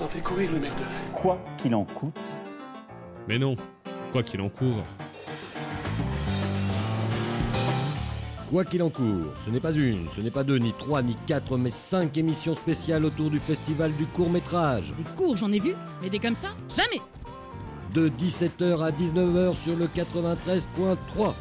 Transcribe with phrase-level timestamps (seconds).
[0.00, 0.72] Ça fait courir le merde.
[1.12, 2.16] Quoi qu'il en coûte.
[3.28, 3.54] Mais non,
[4.12, 4.82] quoi qu'il en court.
[8.48, 11.18] Quoi qu'il en court, ce n'est pas une, ce n'est pas deux, ni trois, ni
[11.26, 14.94] quatre, mais cinq émissions spéciales autour du festival du court métrage.
[14.96, 17.02] Des cours, j'en ai vu, mais des comme ça, jamais
[17.92, 21.34] De 17h à 19h sur le 93.3.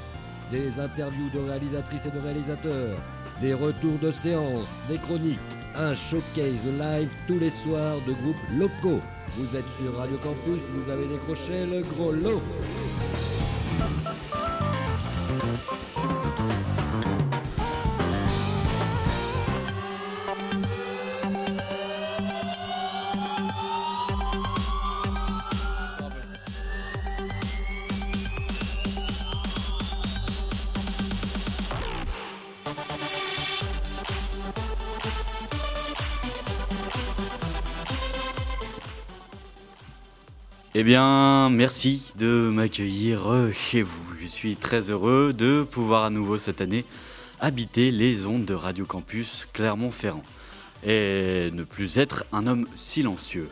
[0.52, 2.98] Des interviews de réalisatrices et de réalisateurs,
[3.40, 5.40] des retours de séances, des chroniques,
[5.80, 9.00] un showcase live tous les soirs de groupes locaux.
[9.38, 12.42] Vous êtes sur Radio Campus, vous avez décroché le gros lot.
[40.82, 44.02] Eh bien, merci de m'accueillir euh, chez vous.
[44.18, 46.86] Je suis très heureux de pouvoir à nouveau cette année
[47.42, 50.24] habiter les ondes de Radio Campus Clermont-Ferrand
[50.86, 53.50] et ne plus être un homme silencieux.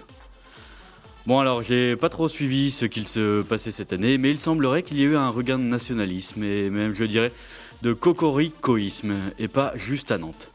[1.26, 4.84] Bon alors, j'ai pas trop suivi ce qu'il se passait cette année, mais il semblerait
[4.84, 7.34] qu'il y ait eu un regain de nationalisme et même, je dirais,
[7.82, 10.50] de cocoricoïsme et pas juste à Nantes.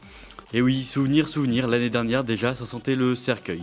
[0.53, 3.61] Et oui, souvenir, souvenir, l'année dernière déjà, ça sentait le cercueil.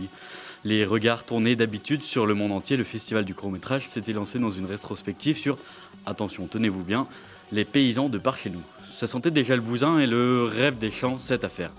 [0.63, 4.51] Les regards tournés d'habitude sur le monde entier, le festival du court-métrage s'était lancé dans
[4.51, 5.57] une rétrospective sur,
[6.05, 7.07] attention, tenez-vous bien,
[7.51, 8.61] les paysans de par chez nous.
[8.91, 11.71] Ça sentait déjà le bousin et le rêve des champs, cette affaire.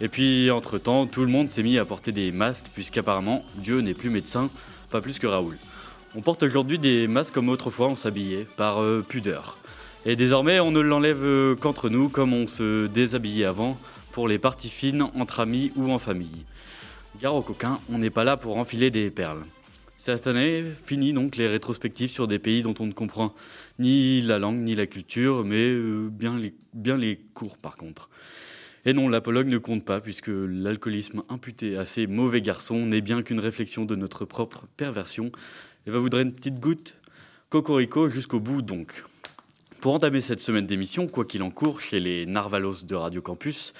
[0.00, 3.92] Et puis, entre-temps, tout le monde s'est mis à porter des masques, puisqu'apparemment, Dieu n'est
[3.92, 4.48] plus médecin,
[4.90, 5.58] pas plus que Raoul.
[6.14, 9.58] On porte aujourd'hui des masques comme autrefois on s'habillait, par euh, pudeur.
[10.06, 13.78] Et désormais, on ne l'enlève euh, qu'entre nous, comme on se déshabillait avant,
[14.12, 16.46] pour les parties fines, entre amis ou en famille.
[17.20, 19.42] Gare aux coquins, on n'est pas là pour enfiler des perles.
[19.96, 23.34] Cette année, fini donc les rétrospectives sur des pays dont on ne comprend
[23.78, 28.10] ni la langue ni la culture, mais euh, bien, les, bien les cours par contre.
[28.84, 33.22] Et non, l'apologue ne compte pas, puisque l'alcoolisme imputé à ces mauvais garçons n'est bien
[33.22, 35.32] qu'une réflexion de notre propre perversion.
[35.86, 36.94] Et va voudrait une petite goutte
[37.48, 39.04] Cocorico jusqu'au bout donc.
[39.80, 43.72] Pour entamer cette semaine d'émission, quoi qu'il en court, chez les Narvalos de Radio Campus,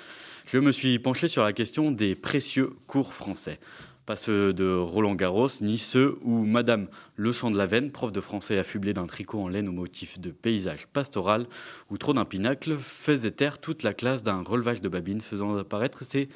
[0.46, 3.58] je me suis penché sur la question des précieux cours français.
[4.06, 6.86] Pas ceux de Roland Garros, ni ceux où Madame
[7.16, 10.20] Le Sang de la Veine, prof de français affublée d'un tricot en laine au motif
[10.20, 11.48] de paysage pastoral,
[11.90, 16.04] ou trop d'un pinacle, faisait taire toute la classe d'un relevage de babine faisant apparaître
[16.04, 16.28] ses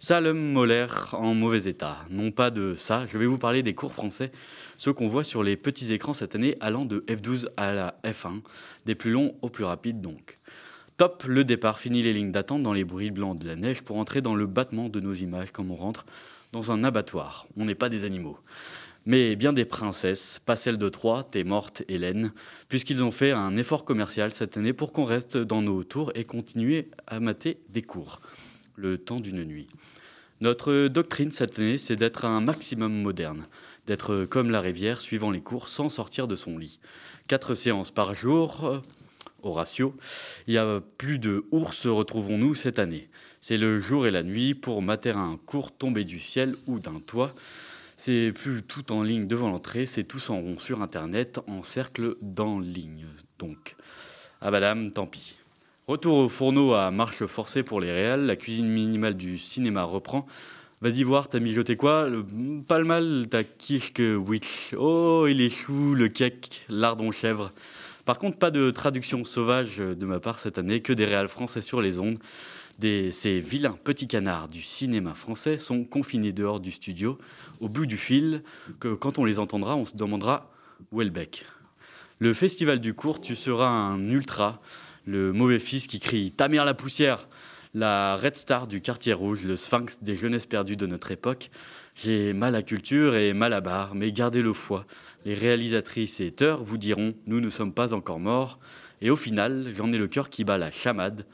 [0.00, 1.98] salem molaires en mauvais état.
[2.10, 4.32] Non pas de ça, je vais vous parler des cours français,
[4.78, 8.40] ceux qu'on voit sur les petits écrans cette année allant de F12 à la F1,
[8.84, 10.40] des plus longs aux plus rapides donc.
[10.96, 13.96] Top, le départ, fini les lignes d'attente dans les bruits blancs de la neige pour
[13.96, 16.06] entrer dans le battement de nos images comme on rentre
[16.52, 17.48] dans un abattoir.
[17.56, 18.38] On n'est pas des animaux.
[19.04, 22.32] Mais bien des princesses, pas celle de Troie, t'es morte Hélène,
[22.68, 26.24] puisqu'ils ont fait un effort commercial cette année pour qu'on reste dans nos tours et
[26.24, 28.20] continuer à mater des cours,
[28.76, 29.66] le temps d'une nuit.
[30.40, 33.48] Notre doctrine cette année, c'est d'être un maximum moderne,
[33.88, 36.78] d'être comme la rivière suivant les cours sans sortir de son lit.
[37.26, 38.80] Quatre séances par jour,
[39.46, 39.94] au ratio.
[40.46, 43.08] Il y a plus de ours retrouvons-nous cette année.
[43.40, 47.00] C'est le jour et la nuit pour mater un cours tombé du ciel ou d'un
[47.00, 47.34] toit.
[47.96, 52.16] C'est plus tout en ligne devant l'entrée, c'est tous en rond sur internet, en cercle
[52.22, 53.06] dans ligne.
[53.38, 53.76] Donc,
[54.40, 55.36] ah madame, tant pis.
[55.86, 60.26] Retour au fourneau à marche forcée pour les réals, la cuisine minimale du cinéma reprend.
[60.80, 62.08] Vas-y voir, t'as mijoté quoi?
[62.08, 62.24] Le,
[62.66, 64.74] Pas le mal, ta quiche witch.
[64.76, 67.52] Oh, il est chou, le cake, lardon chèvre.
[68.04, 71.62] Par contre, pas de traduction sauvage de ma part cette année, que des réals français
[71.62, 72.18] sur les ondes.
[72.78, 77.18] Des, ces vilains petits canards du cinéma français sont confinés dehors du studio,
[77.60, 78.42] au bout du fil,
[78.80, 80.50] que quand on les entendra, on se demandera
[80.90, 81.46] où est le bec.
[82.18, 84.60] Le festival du court, tu seras un ultra,
[85.06, 87.28] le mauvais fils qui crie Ta mère la poussière
[87.74, 91.50] la Red Star du quartier rouge, le sphinx des jeunesses perdues de notre époque.
[91.94, 94.84] J'ai mal à culture et mal à barre, mais gardez le foie.
[95.24, 98.58] Les réalisatrices et auteurs vous diront Nous ne sommes pas encore morts.
[99.00, 101.24] Et au final, j'en ai le cœur qui bat la chamade.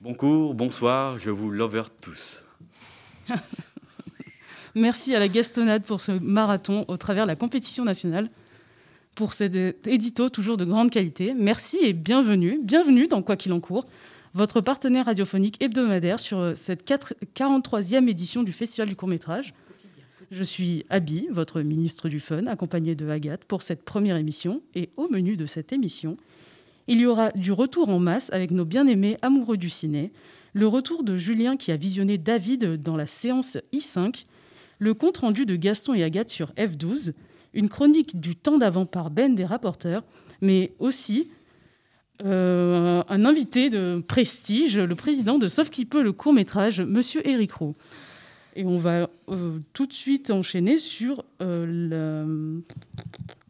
[0.00, 2.44] Bon cours, bonsoir, je vous lover tous.
[4.74, 8.30] Merci à la Gastonnade pour ce marathon au travers de la compétition nationale.
[9.14, 9.54] Pour cet
[9.86, 11.34] édito toujours de grande qualité.
[11.34, 12.58] Merci et bienvenue.
[12.62, 13.86] Bienvenue dans Quoi qu'il en court,
[14.34, 19.54] votre partenaire radiophonique hebdomadaire sur cette 43e édition du Festival du court-métrage.
[20.32, 24.60] Je suis Abby, votre ministre du Fun, accompagnée de Agathe pour cette première émission.
[24.74, 26.16] Et au menu de cette émission,
[26.88, 30.12] il y aura du retour en masse avec nos bien-aimés amoureux du ciné,
[30.52, 34.24] le retour de Julien qui a visionné David dans la séance I5,
[34.78, 37.12] le compte-rendu de Gaston et Agathe sur F12,
[37.54, 40.02] une chronique du temps d'avant par Ben des rapporteurs,
[40.40, 41.28] mais aussi
[42.24, 47.52] euh, un invité de prestige, le président de Sauf qui peut le court-métrage, Monsieur Eric
[47.52, 47.76] Roux.
[48.58, 52.62] Et on va euh, tout de suite enchaîner sur euh, le...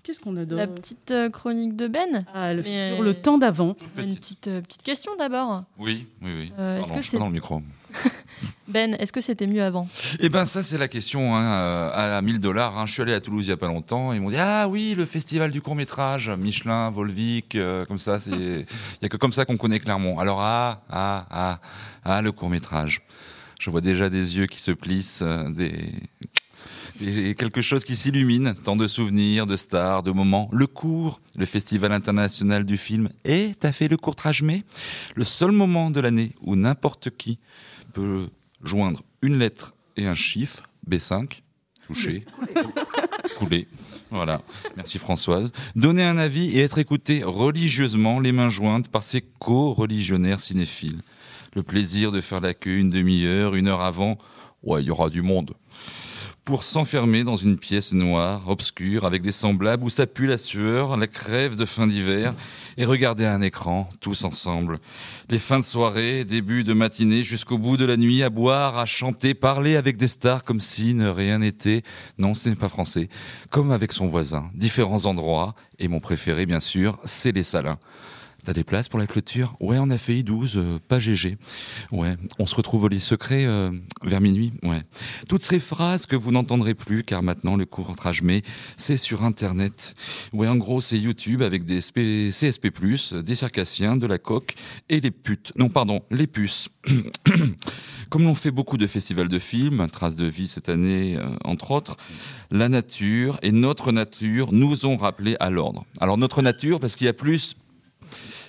[0.02, 3.14] Qu'est-ce qu'on a d'autre La petite euh, chronique de Ben Ah, le- Mais- Sur le
[3.14, 3.76] temps d'avant.
[3.96, 5.64] Une petite, euh, petite question d'abord.
[5.78, 6.52] Oui, oui, oui.
[6.58, 7.62] Euh, Pardon, que je suis pas dans le micro.
[8.68, 9.86] Ben, est-ce que c'était mieux avant?
[10.18, 12.76] Eh ben ça c'est la question hein, à 1000 dollars.
[12.76, 12.84] Hein.
[12.86, 14.12] Je suis allé à Toulouse il y a pas longtemps.
[14.12, 18.18] Ils m'ont dit ah oui le festival du court métrage Michelin, Volvic, euh, comme ça
[18.18, 18.66] c'est il
[19.02, 20.18] y a que comme ça qu'on connaît Clermont.
[20.18, 21.60] Alors ah ah ah
[22.04, 23.02] ah le court métrage.
[23.60, 25.92] Je vois déjà des yeux qui se plissent, euh, des
[27.36, 30.48] quelque chose qui s'illumine, tant de souvenirs, de stars, de moments.
[30.52, 33.08] Le court, le festival international du film.
[33.24, 34.64] Et t'as fait le courtrage mai
[35.14, 37.38] Le seul moment de l'année où n'importe qui
[37.92, 38.28] peut
[38.62, 41.40] joindre une lettre et un chiffre, B5,
[41.86, 42.24] touché,
[43.38, 43.68] coulé.
[44.10, 44.40] Voilà,
[44.76, 45.50] merci Françoise.
[45.74, 51.00] Donner un avis et être écouté religieusement, les mains jointes par ses co-religionnaires cinéphiles.
[51.56, 54.18] Le plaisir de faire la queue une demi-heure, une heure avant.
[54.62, 55.54] Ouais, il y aura du monde
[56.44, 61.08] pour s'enfermer dans une pièce noire, obscure, avec des semblables où ça la sueur, la
[61.08, 62.36] crève de fin d'hiver,
[62.76, 64.78] et regarder un écran, tous ensemble.
[65.28, 68.86] Les fins de soirée, début de matinée, jusqu'au bout de la nuit, à boire, à
[68.86, 71.82] chanter, parler avec des stars comme si ne rien n'était.
[72.16, 73.08] Non, ce n'est pas français.
[73.50, 74.48] Comme avec son voisin.
[74.54, 77.78] Différents endroits, et mon préféré, bien sûr, c'est les Salins.
[78.46, 79.56] T'as des places pour la clôture?
[79.58, 81.36] Ouais, on a fait I12, euh, pas GG.
[81.90, 83.72] Ouais, on se retrouve au lit secret euh,
[84.04, 84.52] vers minuit.
[84.62, 84.82] Ouais.
[85.28, 88.42] Toutes ces phrases que vous n'entendrez plus, car maintenant le courtrage mai,
[88.76, 89.96] c'est sur Internet.
[90.32, 92.70] Ouais, en gros, c'est YouTube avec des SP CSP+,
[93.24, 94.54] des circassiens, de la coque
[94.88, 95.52] et les putes.
[95.56, 96.68] Non, pardon, les puces.
[98.10, 101.72] Comme l'ont fait beaucoup de festivals de films, Traces de vie cette année, euh, entre
[101.72, 101.96] autres,
[102.52, 105.84] la nature et notre nature nous ont rappelé à l'ordre.
[106.00, 107.56] Alors notre nature, parce qu'il y a plus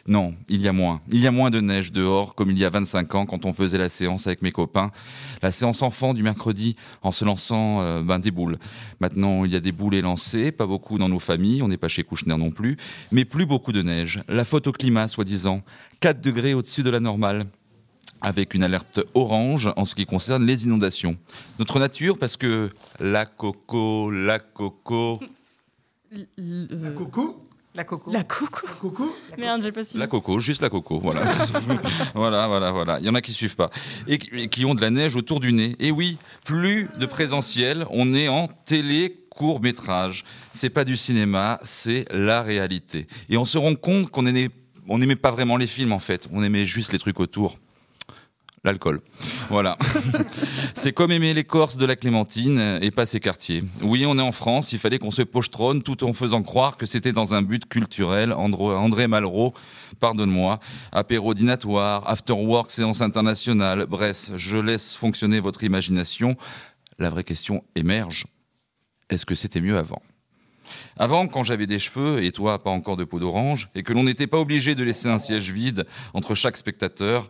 [0.08, 1.02] non, il y a moins.
[1.12, 3.52] Il y a moins de neige dehors, comme il y a 25 ans quand on
[3.52, 4.90] faisait la séance avec mes copains.
[5.42, 8.58] La séance enfant du mercredi en se lançant euh, ben, des boules.
[9.02, 11.90] Maintenant, il y a des boulets lancés, pas beaucoup dans nos familles, on n'est pas
[11.90, 12.78] chez Kouchner non plus,
[13.12, 14.22] mais plus beaucoup de neige.
[14.30, 15.62] La faute au climat, soi-disant.
[16.00, 17.46] 4 degrés au-dessus de la normale
[18.22, 21.18] avec une alerte orange en ce qui concerne les inondations.
[21.60, 22.70] Notre nature, parce que
[23.00, 25.20] la coco, la coco,
[26.38, 27.44] La Coco?
[27.78, 28.12] La coco.
[28.12, 28.66] La coco.
[28.82, 30.00] Coco Merde, j'ai pas suivi.
[30.00, 31.22] La coco, juste la coco, voilà.
[32.16, 33.00] voilà, voilà, voilà.
[33.00, 33.70] Il y en a qui suivent pas.
[34.08, 35.76] Et qui- ont de la neige autour du nez.
[35.80, 40.26] Et oui, plus de présentiel, on est en télé court métrage.
[40.54, 43.06] C'est pas du cinéma, c'est la réalité.
[43.30, 44.50] Et on se rend compte qu'on aimait,
[44.90, 46.28] on n'aimait pas vraiment les films en fait.
[46.34, 47.58] On aimait juste les trucs autour.
[48.64, 49.02] L'alcool.
[49.50, 49.78] Voilà.
[50.76, 53.64] c'est comme aimer les Corses de la Clémentine et pas ses quartiers.
[53.82, 56.86] Oui, on est en France, il fallait qu'on se pochetronne tout en faisant croire que
[56.86, 58.32] c'était dans un but culturel.
[58.32, 59.54] Andro- André Malraux,
[60.00, 60.60] pardonne-moi,
[60.92, 66.36] apéro dînatoire, after work, séance internationale, bref, je laisse fonctionner votre imagination.
[67.00, 68.26] La vraie question émerge.
[69.10, 70.02] Est-ce que c'était mieux avant?
[70.98, 74.04] Avant, quand j'avais des cheveux et toi pas encore de peau d'orange, et que l'on
[74.04, 77.30] n'était pas obligé de laisser un siège vide entre chaque spectateur,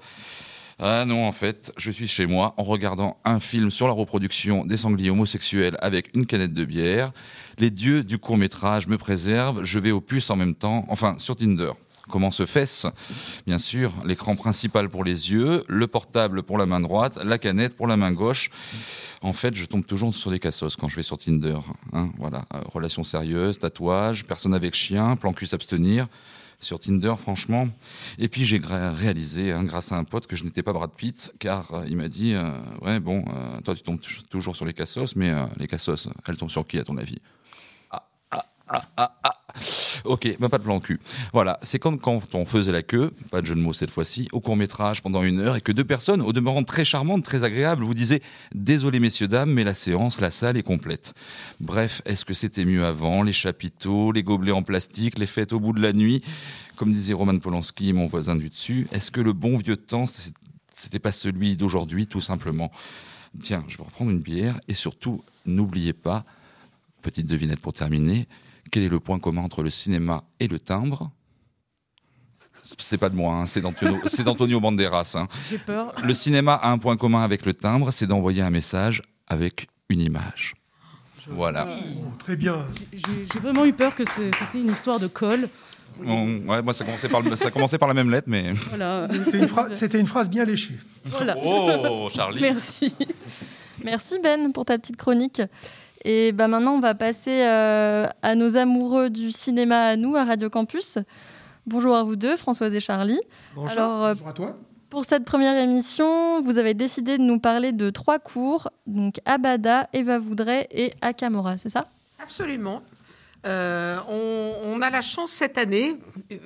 [0.80, 4.64] ah non, en fait, je suis chez moi en regardant un film sur la reproduction
[4.64, 7.12] des sangliers homosexuels avec une canette de bière.
[7.58, 11.16] Les dieux du court métrage me préservent, je vais aux puces en même temps, enfin
[11.18, 11.72] sur Tinder.
[12.10, 12.88] Comment se fait-ce?
[13.48, 17.76] Bien sûr, l'écran principal pour les yeux, le portable pour la main droite, la canette
[17.76, 18.50] pour la main gauche.
[19.22, 21.58] En fait, je tombe toujours sur des cassos quand je vais sur Tinder.
[21.92, 22.12] hein.
[22.18, 26.08] voilà, Euh, relations sérieuses, tatouage, personne avec chien, plan cul s'abstenir.
[26.60, 27.68] Sur Tinder, franchement.
[28.18, 31.32] Et puis j'ai réalisé, hein, grâce à un pote, que je n'étais pas Brad Pitt,
[31.40, 32.50] car euh, il m'a dit, euh,
[32.82, 36.38] ouais bon, euh, toi tu tombes tou- toujours sur les cassos, mais les cassos, elles
[36.38, 37.20] tombent sur qui à ton avis?
[37.92, 39.34] Ah, ah, ah, ah, ah.
[40.06, 41.00] Ok, bah pas de plan cul.
[41.34, 44.28] Voilà, c'est comme quand on faisait la queue, pas de jeu de mots cette fois-ci,
[44.32, 47.44] au court métrage pendant une heure et que deux personnes, au demeurant très charmantes, très
[47.44, 48.22] agréables, vous disaient
[48.54, 51.14] Désolé messieurs, dames, mais la séance, la salle est complète.
[51.60, 55.60] Bref, est-ce que c'était mieux avant Les chapiteaux, les gobelets en plastique, les fêtes au
[55.60, 56.22] bout de la nuit?
[56.76, 60.06] Comme disait Roman Polanski, mon voisin du dessus, est-ce que le bon vieux temps,
[60.70, 62.72] c'était pas celui d'aujourd'hui, tout simplement?
[63.42, 66.24] Tiens, je vais reprendre une bière et surtout, n'oubliez pas,
[67.02, 68.28] petite devinette pour terminer,
[68.70, 71.12] quel est le point commun entre le cinéma et le timbre?
[72.78, 75.16] C'est pas de moi, hein, c'est d'Antonio, c'est d'Antonio Banderas.
[75.16, 75.28] hein.
[75.50, 75.94] J'ai peur.
[76.04, 80.02] Le cinéma a un point commun avec le timbre, c'est d'envoyer un message avec une
[80.02, 80.56] image.
[81.30, 81.68] Voilà.
[81.70, 82.66] Oh, Très bien.
[82.94, 85.50] J'ai vraiment eu peur que c'était une histoire de colle.
[86.04, 88.54] Bon, ouais, moi, ça commençait, par, ça commençait par la même lettre, mais.
[88.70, 89.08] Voilà.
[89.74, 90.76] C'était une, phrase bien léchée.
[91.06, 91.36] Voilà.
[91.44, 92.94] Oh, Charlie Merci.
[93.84, 95.42] Merci Ben pour ta petite chronique.
[96.04, 100.24] Et bah maintenant, on va passer euh, à nos amoureux du cinéma à nous, à
[100.24, 100.98] Radio Campus.
[101.66, 103.20] Bonjour à vous deux, Françoise et Charlie.
[103.56, 104.58] Bonjour, Alors, euh, bonjour à toi.
[104.90, 109.90] Pour cette première émission, vous avez décidé de nous parler de trois cours, donc Abada,
[109.92, 111.84] Eva Voudray et Akamora, c'est ça?
[112.24, 112.82] Absolument.
[113.46, 115.98] Euh, on, on a la chance cette année,
[116.32, 116.38] euh,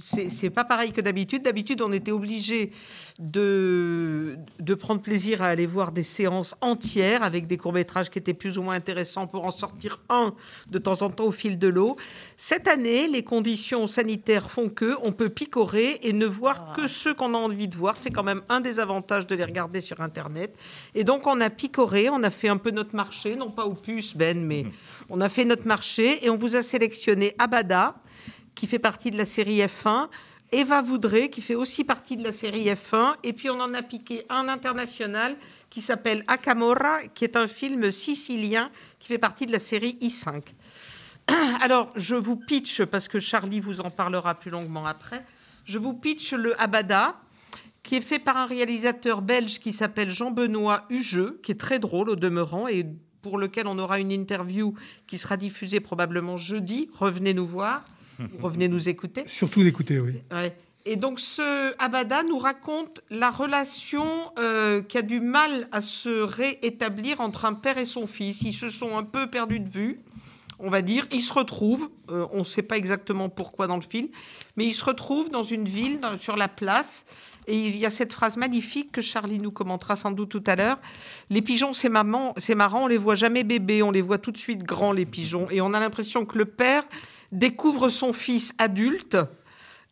[0.00, 1.42] c'est pas pareil que d'habitude.
[1.42, 2.70] D'habitude, on était obligé
[3.18, 8.34] de, de prendre plaisir à aller voir des séances entières avec des courts-métrages qui étaient
[8.34, 10.34] plus ou moins intéressants pour en sortir un
[10.68, 11.96] de temps en temps au fil de l'eau.
[12.36, 17.14] Cette année, les conditions sanitaires font que on peut picorer et ne voir que ceux
[17.14, 17.98] qu'on a envie de voir.
[17.98, 20.56] C'est quand même un des avantages de les regarder sur Internet.
[20.94, 23.74] Et donc, on a picoré, on a fait un peu notre marché, non pas au
[23.74, 24.66] puce, Ben, mais
[25.08, 27.94] on a fait notre marché et on vous a sélectionné Abada,
[28.54, 30.08] qui fait partie de la série F1,
[30.52, 33.82] Eva Voudré, qui fait aussi partie de la série F1, et puis on en a
[33.82, 35.36] piqué un international
[35.68, 38.70] qui s'appelle Akamora, qui est un film sicilien
[39.00, 40.42] qui fait partie de la série I5.
[41.60, 45.24] Alors, je vous pitch, parce que Charlie vous en parlera plus longuement après,
[45.64, 47.16] je vous pitch le Abada,
[47.82, 52.10] qui est fait par un réalisateur belge qui s'appelle Jean-Benoît Hugeux, qui est très drôle
[52.10, 52.86] au demeurant et
[53.22, 54.74] pour lequel on aura une interview
[55.06, 56.90] qui sera diffusée probablement jeudi.
[56.94, 57.84] Revenez nous voir,
[58.42, 59.24] revenez nous écouter?
[59.26, 60.14] Surtout d'écouter, oui.
[60.30, 60.56] Ouais.
[60.86, 64.04] Et donc ce Abada nous raconte la relation
[64.38, 68.42] euh, qui a du mal à se réétablir entre un père et son fils.
[68.42, 70.00] Ils se sont un peu perdus de vue,
[70.58, 71.06] on va dire.
[71.10, 74.08] Ils se retrouvent, euh, on ne sait pas exactement pourquoi dans le film,
[74.58, 77.06] mais ils se retrouvent dans une ville, dans- sur la place.
[77.46, 80.54] Et il y a cette phrase magnifique que Charlie nous commentera sans doute tout à
[80.56, 80.78] l'heure.
[81.30, 84.32] Les pigeons, c'est maman, c'est marrant, on les voit jamais bébés, on les voit tout
[84.32, 85.48] de suite grands, les pigeons.
[85.50, 86.84] Et on a l'impression que le père
[87.34, 89.16] découvre son fils adulte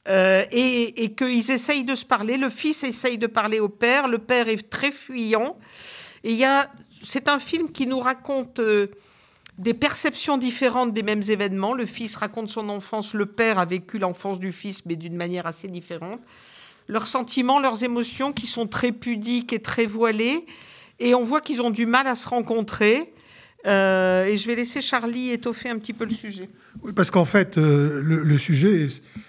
[0.08, 2.36] euh, et, qu'ils essayent de se parler.
[2.36, 4.08] Le fils essaye de parler au père.
[4.08, 5.58] Le père est très fuyant.
[6.24, 6.46] Il
[7.02, 8.86] c'est un film qui nous raconte euh,
[9.58, 11.74] des perceptions différentes des mêmes événements.
[11.74, 13.12] Le fils raconte son enfance.
[13.12, 16.20] Le père a vécu l'enfance du fils, mais d'une manière assez différente.
[16.86, 20.46] Leurs sentiments, leurs émotions, qui sont très pudiques et très voilées.
[21.00, 23.12] Et on voit qu'ils ont du mal à se rencontrer.
[23.66, 26.48] Euh, et je vais laisser Charlie étoffer un petit peu le sujet.
[26.82, 28.86] Oui, parce qu'en fait, euh, le, sujet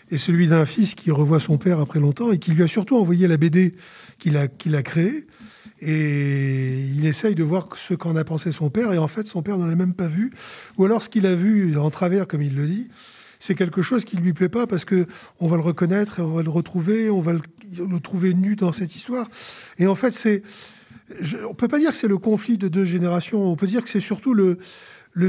[0.09, 2.97] est, celui d'un fils qui revoit son père après longtemps et qui lui a surtout
[2.97, 3.75] envoyé la BD
[4.17, 5.27] qu'il a, qu'il a créée.
[5.81, 8.93] Et il essaye de voir ce qu'en a pensé son père.
[8.93, 10.31] Et en fait, son père ne l'a même pas vu.
[10.77, 12.89] Ou alors, ce qu'il a vu en travers, comme il le dit,
[13.39, 15.05] c'est quelque chose qui ne lui plaît pas parce que
[15.41, 17.41] on va le reconnaître, on va le retrouver, on va le,
[17.77, 19.29] le trouver nu dans cette histoire.
[19.77, 20.43] Et en fait, c'est,
[21.19, 23.45] je- on peut pas dire que c'est le conflit de deux générations.
[23.45, 24.57] On peut dire que c'est surtout le,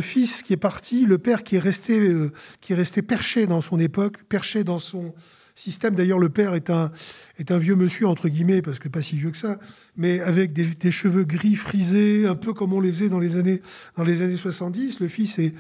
[0.00, 3.60] fils qui est parti, le père qui est resté, euh, qui est resté perché dans
[3.60, 5.14] son époque, perché dans son
[5.54, 5.94] système.
[5.94, 6.90] D'ailleurs, le père est un,
[7.38, 9.58] est vieux monsieur, entre guillemets, parce que pas si vieux que ça,
[9.96, 13.36] mais avec des, des cheveux gris frisés, un peu comme on les faisait dans les
[13.36, 13.62] années,
[13.96, 15.00] dans les années 70.
[15.00, 15.54] Le fils est,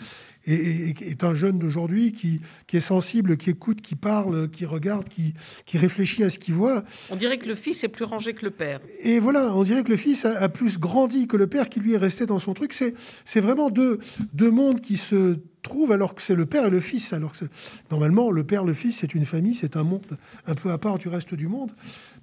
[0.46, 4.64] est, est- est un jeune d'aujourd'hui qui, qui est sensible, qui écoute, qui parle, qui
[4.66, 5.34] regarde, qui,
[5.66, 6.84] qui réfléchit à ce qu'il voit.
[7.10, 8.80] On dirait que le fils est plus rangé que le père.
[9.00, 11.80] Et voilà, on dirait que le fils a, a plus grandi que le père qui
[11.80, 12.72] lui est resté dans son truc.
[12.72, 13.98] C'est, vraiment deux,
[14.32, 17.12] deux mondes qui se trouvent alors que c'est le père et le fils.
[17.14, 17.44] Alors que
[17.90, 20.04] normalement, le père, le fils, c'est une famille, c'est un monde
[20.46, 21.72] un peu à part du reste du monde.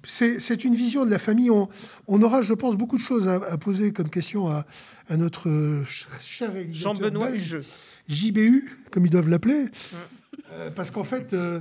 [0.04, 1.50] C'est, une vision de la famille.
[1.50, 1.68] On,
[2.08, 4.66] on aura, je pense, beaucoup de choses à, à poser comme question à,
[5.08, 5.44] à notre
[5.84, 7.30] ch- cher Jean-Benoît.
[7.30, 7.62] Hugeux.
[8.08, 9.66] JBU, comme ils doivent l'appeler.
[10.52, 11.60] Euh, parce qu'en fait, euh,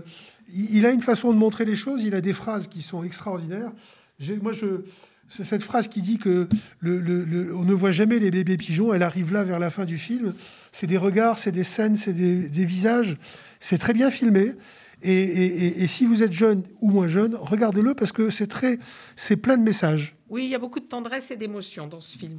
[0.54, 3.04] il, il a une façon de montrer les choses, il a des phrases qui sont
[3.04, 3.72] extraordinaires.
[4.42, 4.68] Moi, je,
[5.30, 6.48] c'est cette phrase qui dit que
[6.80, 9.70] le, le- le- on ne voit jamais les bébés pigeons, elle arrive là vers la
[9.70, 10.34] fin du film.
[10.72, 13.18] C'est des regards, c'est des scènes, c'est des, des visages.
[13.60, 14.54] C'est très bien filmé.
[15.04, 18.46] Et, et- et- et si vous êtes jeune ou moins jeune, regardez-le parce que c'est
[18.48, 18.78] très,
[19.16, 20.16] c'est plein de messages.
[20.30, 22.38] Oui, il y a beaucoup de tendresse et d'émotion dans ce film.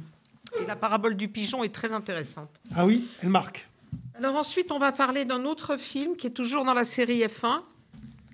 [0.61, 2.49] Et la parabole du pigeon est très intéressante.
[2.75, 3.67] Ah oui, elle marque.
[4.15, 7.61] Alors ensuite, on va parler d'un autre film qui est toujours dans la série F1.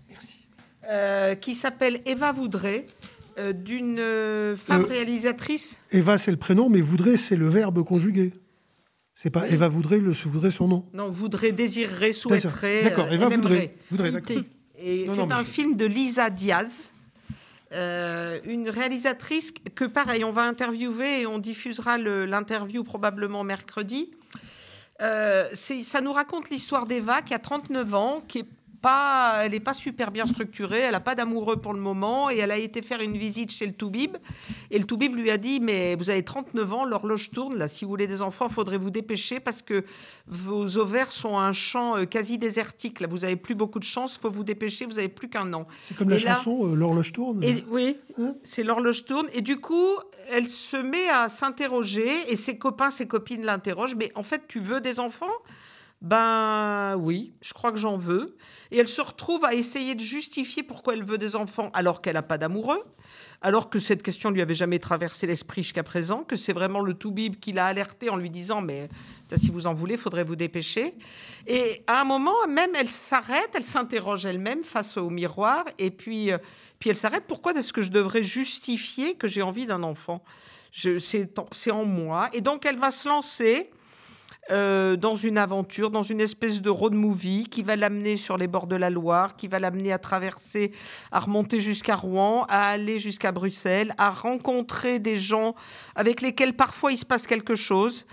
[0.09, 0.39] Merci.
[0.89, 2.86] euh, qui s'appelle Eva Voudré,
[3.38, 5.77] euh, d'une euh, femme Euh, réalisatrice.
[5.91, 8.33] Eva, c'est le prénom, mais voudrait, c'est le verbe conjugué.
[9.15, 9.50] C'est pas Oui.
[9.53, 10.86] Eva voudrait, le voudrait son nom.
[10.93, 12.83] Non, voudrait, désirerait, souhaiterait.
[12.83, 13.75] D'accord, Eva voudrait.
[13.91, 14.38] Voudrait, d'accord.
[14.77, 16.91] Et c'est mais un je- film de Lisa Diaz,
[17.74, 24.12] euh, une réalisatrice que, pareil, on va interviewer et on diffusera l'interview probablement mercredi.
[25.01, 28.47] Euh, ça nous raconte l'histoire d'Eva qui a 39 ans, qui est
[28.81, 32.38] pas, elle n'est pas super bien structurée, elle n'a pas d'amoureux pour le moment, et
[32.38, 34.17] elle a été faire une visite chez le Toubib,
[34.71, 37.86] et le Toubib lui a dit, mais vous avez 39 ans, l'horloge tourne, là, si
[37.86, 39.83] vous voulez des enfants, il faudrait vous dépêcher, parce que
[40.27, 44.15] vos ovaires sont un champ euh, quasi désertique, là, vous avez plus beaucoup de chance,
[44.15, 45.67] il faut vous dépêcher, vous avez plus qu'un an.
[45.81, 47.43] C'est comme la Et là- chanson euh, L'horloge tourne.
[47.43, 49.27] Et, oui, Hein c'est l'horloge tourne.
[49.33, 49.88] Et du coup,
[50.29, 53.95] elle se met à s'interroger et ses copains, ses copines l'interrogent.
[53.95, 55.25] Mais en fait, tu veux des enfants?
[56.01, 58.37] Ben oui, je crois que j'en veux.
[58.71, 62.13] Et elle se retrouve à essayer de justifier pourquoi elle veut des enfants alors qu'elle
[62.13, 62.81] n'a pas d'amoureux,
[63.41, 66.93] alors que cette question lui avait jamais traversé l'esprit jusqu'à présent, que c'est vraiment le
[66.93, 68.87] Toubib qui l'a alerté en lui disant mais
[69.35, 70.95] si vous en voulez, faudrait vous dépêcher.
[71.47, 76.31] Et à un moment, même, elle s'arrête, elle s'interroge elle-même face au miroir, et puis,
[76.31, 76.37] euh,
[76.79, 77.25] puis elle s'arrête.
[77.27, 80.23] Pourquoi est-ce que je devrais justifier que j'ai envie d'un enfant?
[80.71, 82.29] C'est en moi.
[82.33, 83.69] Et donc, elle va se lancer
[84.51, 88.47] euh, dans une aventure, dans une espèce de road movie qui va l'amener sur les
[88.47, 90.71] bords de la Loire, qui va l'amener à traverser,
[91.11, 95.53] à remonter jusqu'à Rouen, à aller jusqu'à Bruxelles, à rencontrer des gens
[95.95, 98.07] avec lesquels parfois il se passe quelque chose.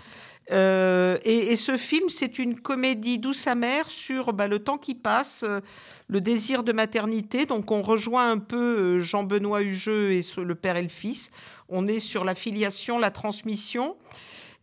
[0.51, 5.43] Euh, et, ce film, c'est une comédie douce amère sur bah, le temps qui passe,
[5.43, 5.59] euh,
[6.07, 7.45] le désir de maternité.
[7.45, 11.31] Donc on rejoint un peu Jean-Benoît Hugeux et le père et le fils.
[11.67, 13.95] On est sur la filiation, la transmission.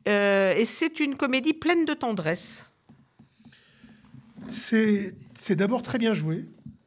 [0.08, 2.68] Euh, et c'est une comédie pleine de tendresse.
[4.50, 5.14] C'est
[5.56, 6.44] d'abord très bien joué.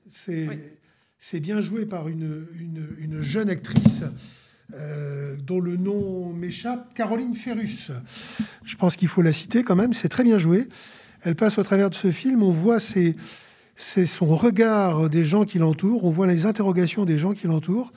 [0.09, 1.39] C'est Oui.
[1.39, 4.03] bien joué par une, une, une jeune actrice
[4.73, 7.91] euh, dont le nom m'échappe, Caroline Ferrus.
[8.63, 9.93] Je pense qu'il faut la citer quand même.
[9.93, 10.67] C'est très bien joué.
[11.23, 12.43] Elle passe au travers de ce film.
[12.43, 13.15] On voit ses,
[13.75, 16.05] son regard des gens qui l'entourent.
[16.05, 17.91] On voit les interrogations des gens qui l'entourent.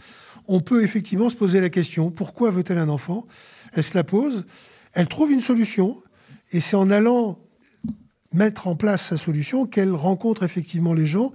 [0.49, 3.27] On peut effectivement se poser la question pourquoi veut-elle un enfant?
[3.73, 4.47] Elle se la pose.
[4.93, 6.03] Elle trouve une solution.
[6.53, 7.39] Et c'est en allant
[8.33, 11.33] mettre en place sa solution qu'elle rencontre effectivement les gens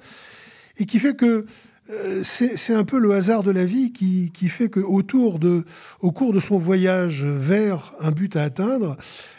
[0.78, 1.46] et qui fait que
[1.90, 5.66] euh, c'est un peu le hasard de la vie qui, fait que autour de,
[6.00, 8.98] au cours de son voyage vers un but à atteindre,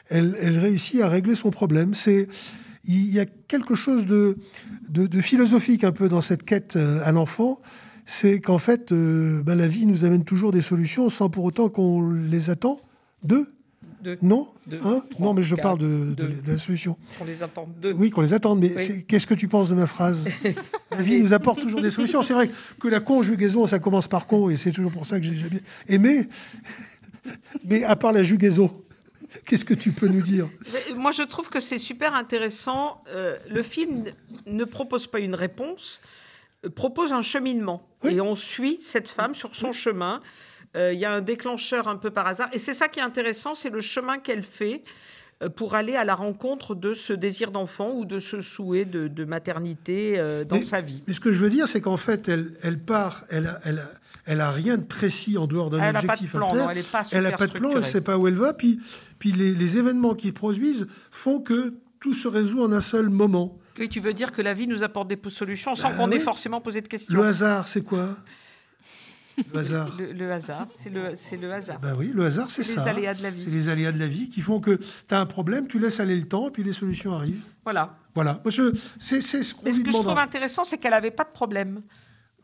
[0.08, 1.92] elle, réussit à régler son problème.
[1.94, 2.28] C'est
[2.84, 7.60] il y a quelque chose de philosophique un peu dans cette quête euh, à l'enfant.
[8.06, 11.68] C'est qu'en fait, euh, ben, la vie nous amène toujours des solutions sans pour autant
[11.68, 12.80] qu'on les attend
[13.24, 13.52] d'eux.
[14.22, 14.48] Non
[14.84, 16.28] Hein Non, mais je quatre, parle de, de- deux.
[16.28, 16.96] de la solution.
[17.20, 17.92] On les attend deux.
[17.92, 19.04] Oui, qu'on les attende, mais Oui.
[19.06, 20.28] qu'est-ce que tu penses de ma phrase
[20.90, 22.22] La vie nous apporte toujours des solutions.
[22.22, 25.26] C'est vrai que la conjugaison, ça commence par con, et c'est toujours pour ça que
[25.26, 26.28] j'ai jamais aimé.
[27.64, 28.70] Mais à part la jugaison,
[29.44, 30.48] qu'est-ce que tu peux nous dire?
[30.72, 33.02] Mais Moi, je trouve que c'est super intéressant.
[33.08, 34.04] Euh, le film
[34.46, 36.00] ne propose pas une réponse,
[36.64, 37.88] euh, propose un cheminement.
[38.04, 38.14] Oui.
[38.14, 40.20] Et on suit cette femme sur son chemin.
[40.76, 42.48] Euh, Il y a un déclencheur un peu par hasard.
[42.52, 44.82] Et c'est ça qui est intéressant, c'est le chemin qu'elle fait
[45.42, 49.08] euh, pour aller à la rencontre de ce désir d'enfant ou de ce souhait de,
[49.08, 51.02] de maternité euh, dans Mais- sa vie.
[51.06, 53.78] Mais ce que je veux dire, c'est qu'en fait, elle, elle part, elle a, elle,
[53.78, 53.90] a,
[54.26, 56.54] elle a rien de précis en dehors d'un Elle n'a pas de objectif plan, à
[56.54, 56.64] faire.
[56.64, 58.34] non, elle n'est pas Elle n'a pas de plan, elle ne sait pas où elle
[58.36, 58.52] va.
[58.54, 58.80] Puis,
[59.18, 63.58] puis les, les événements qui produisent font que tout se résout en un seul moment.
[63.78, 66.18] Oui, tu veux dire que la vie nous apporte des solutions sans Bah qu'on ait
[66.18, 67.14] forcément posé de questions.
[67.14, 68.16] Le hasard, c'est quoi?
[69.52, 69.96] Le hasard.
[69.98, 71.78] Le, le hasard, c'est le, hasard.
[71.80, 72.84] Ben oui, le hasard, c'est C'est ça.
[72.84, 73.42] les aléas de la vie.
[73.44, 76.00] C'est les aléas de la vie qui font que tu as un problème, tu laisses
[76.00, 77.42] aller le temps, puis les solutions arrivent.
[77.64, 77.96] Voilà.
[78.14, 78.40] Voilà.
[78.44, 80.22] Moi, je, c'est, c'est ce qu'on Mais ce que je trouve demandera.
[80.22, 81.82] intéressant, c'est qu'elle n'avait pas de problème.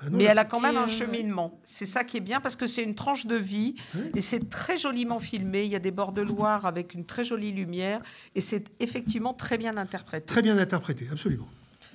[0.02, 1.60] Ben non, Mais elle a quand même un euh, cheminement.
[1.64, 4.10] C'est ça qui est bien parce que c'est une tranche de vie Oui.
[4.16, 5.64] et c'est très joliment filmé.
[5.64, 8.02] Il y a des bords de Loire avec une très jolie lumière
[8.34, 10.26] et c'est effectivement très bien interprété.
[10.26, 11.48] Très bien interprété, absolument.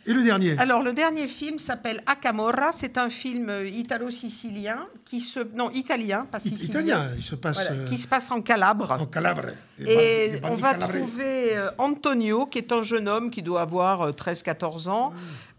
[0.08, 2.72] Et le dernier Alors le dernier film s'appelle Acamorra.
[2.72, 7.58] C'est un film euh, italo-sicilien qui se non italien, pas sicilien, Italien, il se passe
[7.68, 8.90] Voilà, euh, qui se passe en Calabre.
[8.92, 9.48] en Calabre.
[9.86, 14.12] Et on va trouver euh, Antonio, qui est un jeune homme qui doit avoir euh,
[14.12, 15.14] 13-14 ans,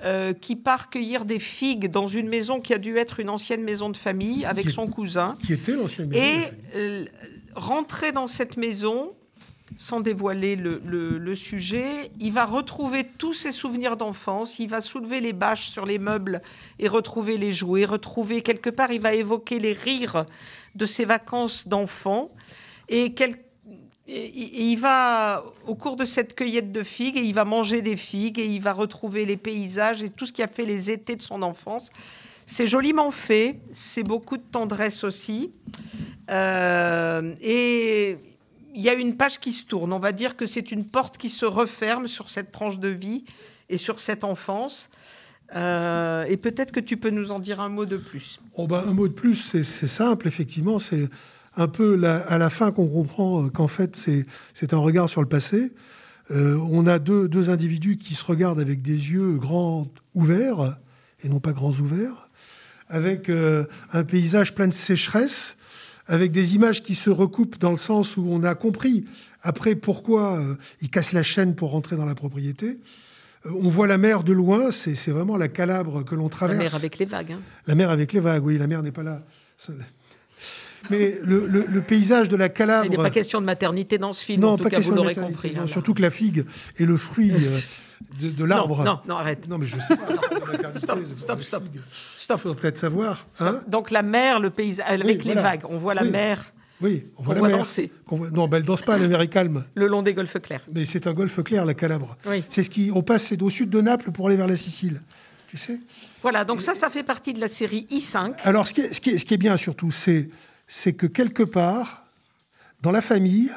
[0.05, 3.63] euh, qui part cueillir des figues dans une maison qui a dû être une ancienne
[3.63, 5.37] maison de famille avec Qui est- son cousin.
[5.45, 6.25] Qui était l'ancienne maison.
[6.25, 7.05] Et euh,
[7.55, 9.13] rentrer dans cette maison,
[9.81, 15.33] sans dévoiler le, sujet, il va retrouver tous ses souvenirs d'enfance, il va soulever les
[15.33, 16.43] bâches sur les meubles
[16.81, 20.27] et retrouver les jouets, retrouver quelque part, il va évoquer les rires
[20.75, 22.29] de ses vacances d'enfant.
[22.89, 23.15] Et
[24.09, 28.41] il va, au cours de cette cueillette de figues, et il va manger des figues
[28.41, 31.23] et il va retrouver les paysages et tout ce qui a fait les étés de
[31.23, 31.91] son enfance.
[32.47, 35.53] C'est joliment fait, c'est beaucoup de tendresse aussi.
[36.31, 38.17] Euh, et
[38.79, 39.93] il y a une page qui se tourne.
[39.93, 43.25] On va dire que c'est une porte qui se referme sur cette tranche de vie
[43.69, 44.89] et sur cette enfance.
[45.57, 48.39] Euh, et peut-être que tu peux nous en dire un mot de plus.
[48.55, 50.79] Oh ben, un mot de plus, c'est simple, effectivement.
[50.79, 51.09] C'est
[51.57, 55.29] un peu à la fin qu'on comprend euh, qu'en fait, c'est un regard sur le
[55.29, 55.73] passé.
[56.31, 60.79] Euh, on a deux, individus qui se regardent avec des yeux grands ouverts,
[61.25, 62.29] et non pas grands ouverts,
[62.89, 65.58] avec un paysage plein de sécheresse,
[66.09, 69.05] avec des images qui se recoupent dans le sens où on a compris
[69.43, 72.79] après pourquoi euh, ils cassent la chaîne pour rentrer dans la propriété.
[73.47, 76.59] Euh, on voit la mer de loin, c'est vraiment la Calabre que l'on La traverse.
[76.61, 77.33] mer avec les vagues.
[77.33, 77.41] hein.
[77.67, 79.23] La mer avec les vagues, oui, la mer n'est pas là.
[80.91, 82.87] Mais le, le- le paysage de la Calabre.
[82.87, 84.93] Il n'est pas question de maternité dans ce film, non, en tout pas cas, vous
[84.95, 85.53] l'aurez compris.
[85.57, 85.67] hein.
[85.67, 86.45] surtout que la figue
[86.79, 87.33] est le fruit
[88.21, 88.79] de, de l'arbre.
[88.79, 89.49] Non, non, non, arrête.
[89.49, 90.09] Non, mais je sais pas.
[90.79, 91.63] Stop, stop, stop.
[92.17, 92.41] Stop.
[92.41, 93.27] Faut peut-être savoir.
[93.41, 95.43] hein Donc la mer, le paysage, avec les voilà.
[95.43, 96.11] vagues, on voit la Oui.
[96.11, 97.59] mer oui, on voit la voit mer.
[97.59, 99.65] danser voit- Non, ben, elle danse pas, la mer est calme.
[99.75, 100.63] le long des golfes clairs.
[100.73, 102.17] Mais c'est un golfe clair, la Calabre.
[102.25, 102.45] Oui.
[102.49, 102.93] C'est ce qui.
[102.95, 105.03] On passe au sud de Naples pour aller vers la Sicile.
[105.49, 105.81] Tu sais
[106.23, 108.35] Voilà, donc ça, ça fait partie de la série I5.
[108.45, 110.29] Alors, ce qui est, ce qui est- ce qui est bien surtout, c'est,
[110.69, 112.05] c'est que quelque part,
[112.81, 113.51] dans la famille,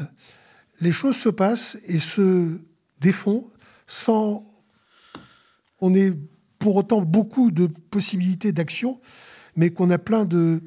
[0.79, 2.57] les choses se passent et se
[3.01, 3.45] défont
[3.91, 4.45] sans
[5.81, 6.13] on ait
[6.59, 9.01] pour autant beaucoup de possibilités d'action,
[9.57, 10.61] mais qu'on a plein de,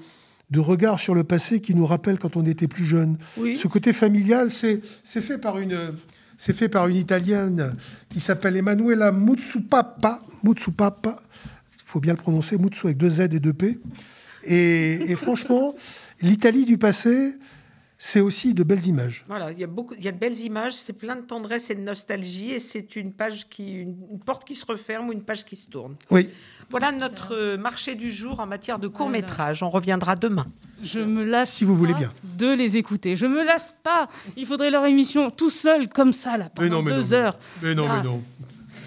[0.51, 3.17] de regards sur le passé qui nous rappellent quand on était plus jeune.
[3.39, 3.57] Oui.
[3.57, 5.95] Ce côté familial, c'est, fait par une.
[6.37, 7.77] C'est fait par une Italienne
[8.11, 10.21] qui s'appelle Emanuela Mutsupapa.
[10.43, 11.23] Mutsupapa,
[11.77, 13.79] il faut bien le prononcer, Mutsu avec deux Z et deux P.
[14.43, 15.75] Et, et franchement,
[16.21, 17.37] l'Italie du passé,
[17.99, 19.25] c'est aussi de belles images.
[19.29, 21.71] Voilà, il y a beaucoup, il y a de belles images, c'est plein de tendresse
[21.71, 25.13] et de nostalgie, et c'est une page qui, une, une porte qui se referme ou
[25.13, 25.97] une page qui se tourne.
[26.11, 26.29] Oui.
[26.71, 29.63] Voilà notre euh, marché du jour en matière de court métrage.
[29.63, 30.47] On reviendra demain.
[30.83, 32.13] Je me lasse Si vous voulez bien.
[32.37, 33.17] de les écouter.
[33.17, 34.09] Je me lasse pas.
[34.37, 37.37] Il faudrait leur émission tout seul, comme ça, là, pendant deux heures.
[37.63, 37.97] Mais non, Ah.
[37.97, 38.23] mais non.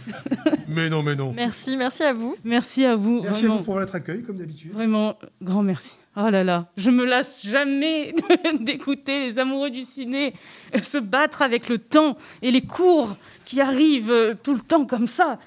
[0.67, 1.34] mais non, mais non.
[1.34, 2.36] Merci, merci à vous.
[2.43, 3.22] Merci à vous.
[3.24, 4.72] Merci à vraiment, vous pour votre accueil, comme d'habitude.
[4.74, 5.96] vraiment, grand merci.
[6.20, 8.16] Oh là là, je me lasse jamais
[8.60, 10.34] d'écouter les amoureux du ciné
[10.82, 15.06] se battre avec le temps et les cours qui arrivent euh, tout le temps comme
[15.08, 15.38] ça.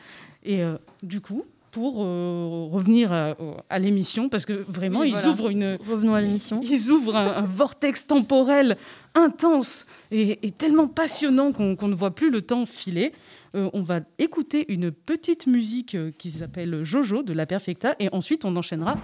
[0.44, 3.34] Et euh, du coup, pour euh, revenir à,
[3.68, 5.28] à l'émission, parce que vraiment, Oui, ils voilà.
[5.30, 6.60] ouvrent une, Revenons à l'émission.
[6.62, 8.76] ils ouvrent un, un vortex temporel
[9.14, 13.12] intense et, et tellement passionnant qu'on qu'on ne voit plus le temps filer.
[13.56, 18.08] Euh, on va écouter une petite musique euh, qui s'appelle Jojo de la Perfecta et
[18.12, 18.96] ensuite on enchaînera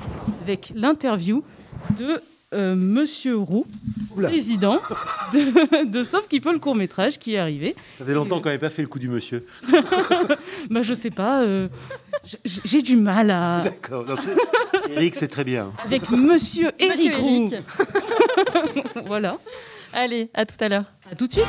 [0.43, 1.43] avec l'interview
[1.99, 2.21] de
[2.55, 3.67] euh, Monsieur Roux,
[4.17, 4.29] Oula.
[4.29, 4.81] président
[5.33, 7.75] de, de Sauf qui peut le court métrage qui est arrivé.
[7.99, 9.45] Ça fait longtemps qu'on n'avait pas fait le coup du monsieur.
[10.71, 11.69] Bah, je sais pas, euh,
[12.45, 13.63] j'ai du mal à.
[13.63, 14.07] D'accord.
[14.91, 15.73] Eric, c'est très bien.
[15.85, 17.47] Avec Monsieur Monsieur Eric Roux.
[17.53, 17.65] Eric.
[19.07, 19.39] voilà.
[19.93, 20.85] Allez, à tout à l'heure.
[21.11, 21.47] À tout de suite.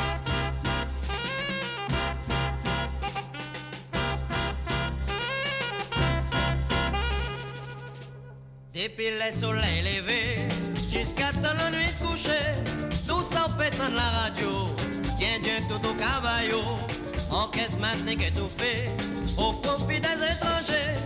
[9.28, 10.38] Depuis le soleil levé
[10.90, 12.30] jusqu'à la nuit couchée,
[13.06, 14.68] tout ça pétant la radio,
[15.18, 16.62] Dieu tout au caballo,
[17.30, 18.88] enquête maintenant fait,
[19.36, 20.96] au profit des étrangers,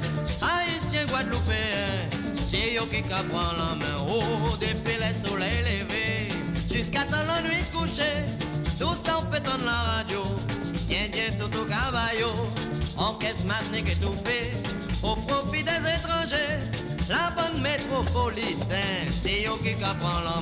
[0.40, 2.10] haïtiens guadeloupéens,
[2.46, 4.22] c'est eux qui prend la main, oh,
[4.60, 6.28] depuis le soleil levé
[6.72, 8.22] jusqu'à la nuit couchée,
[8.78, 10.22] tout ça pétant la radio,
[10.86, 10.98] Dieu
[11.40, 12.30] tout au caballo,
[12.96, 14.52] enquête maintenant fait,
[15.02, 16.91] au profit des étrangers.
[17.12, 20.40] La bonne métropolitaine, c'est eux qui prend la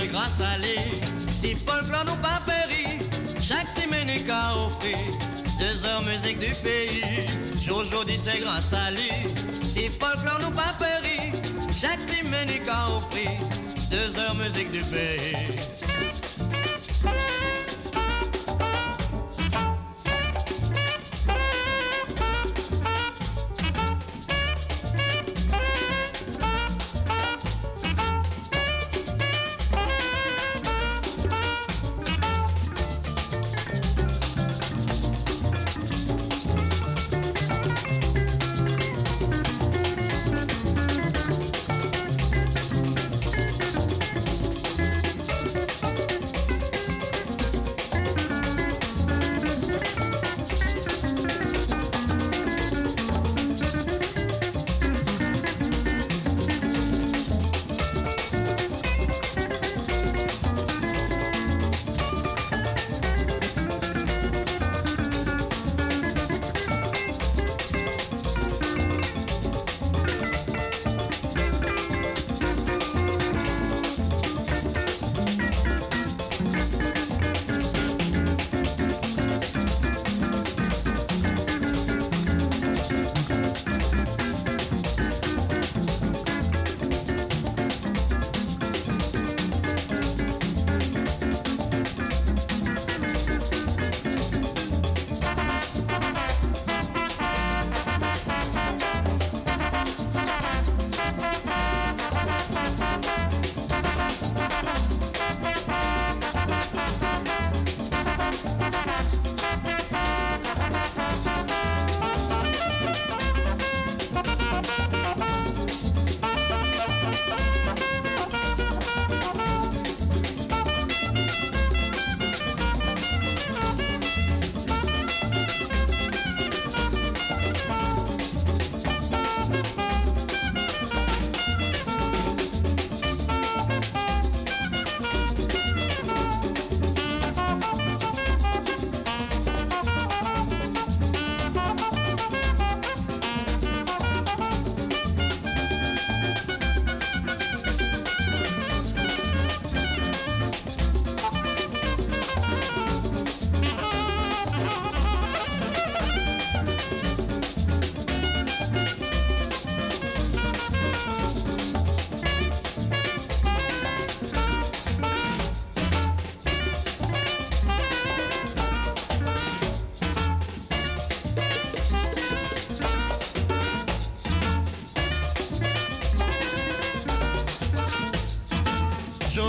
[0.00, 2.98] c'est grâce à lui, si folklore nous pas péri,
[3.40, 4.98] chaque semaine il a offert
[5.58, 7.26] deux heures musique du pays.
[7.62, 9.10] Jojo dit c'est grâce à lui,
[9.62, 11.32] si folklore nous pas péri,
[11.78, 13.38] chaque semaine il a offert
[13.90, 15.89] deux heures musique du pays.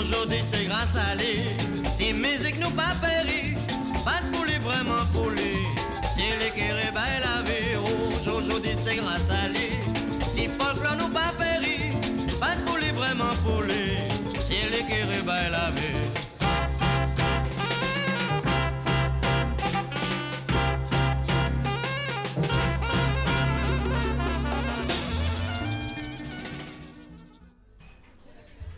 [0.01, 1.49] Dit c'est grâce à lui.
[1.93, 3.55] Si musique nous pas péri,
[4.03, 5.53] passe pour lui vraiment pour lui.
[6.15, 9.69] Si les qui réveille la vie, dit c'est grâce à lui.
[10.33, 11.91] Si folklore nous pas péri,
[12.39, 13.97] passe pour lui vraiment pour lui.
[14.39, 15.81] Si les qui réveille la vie.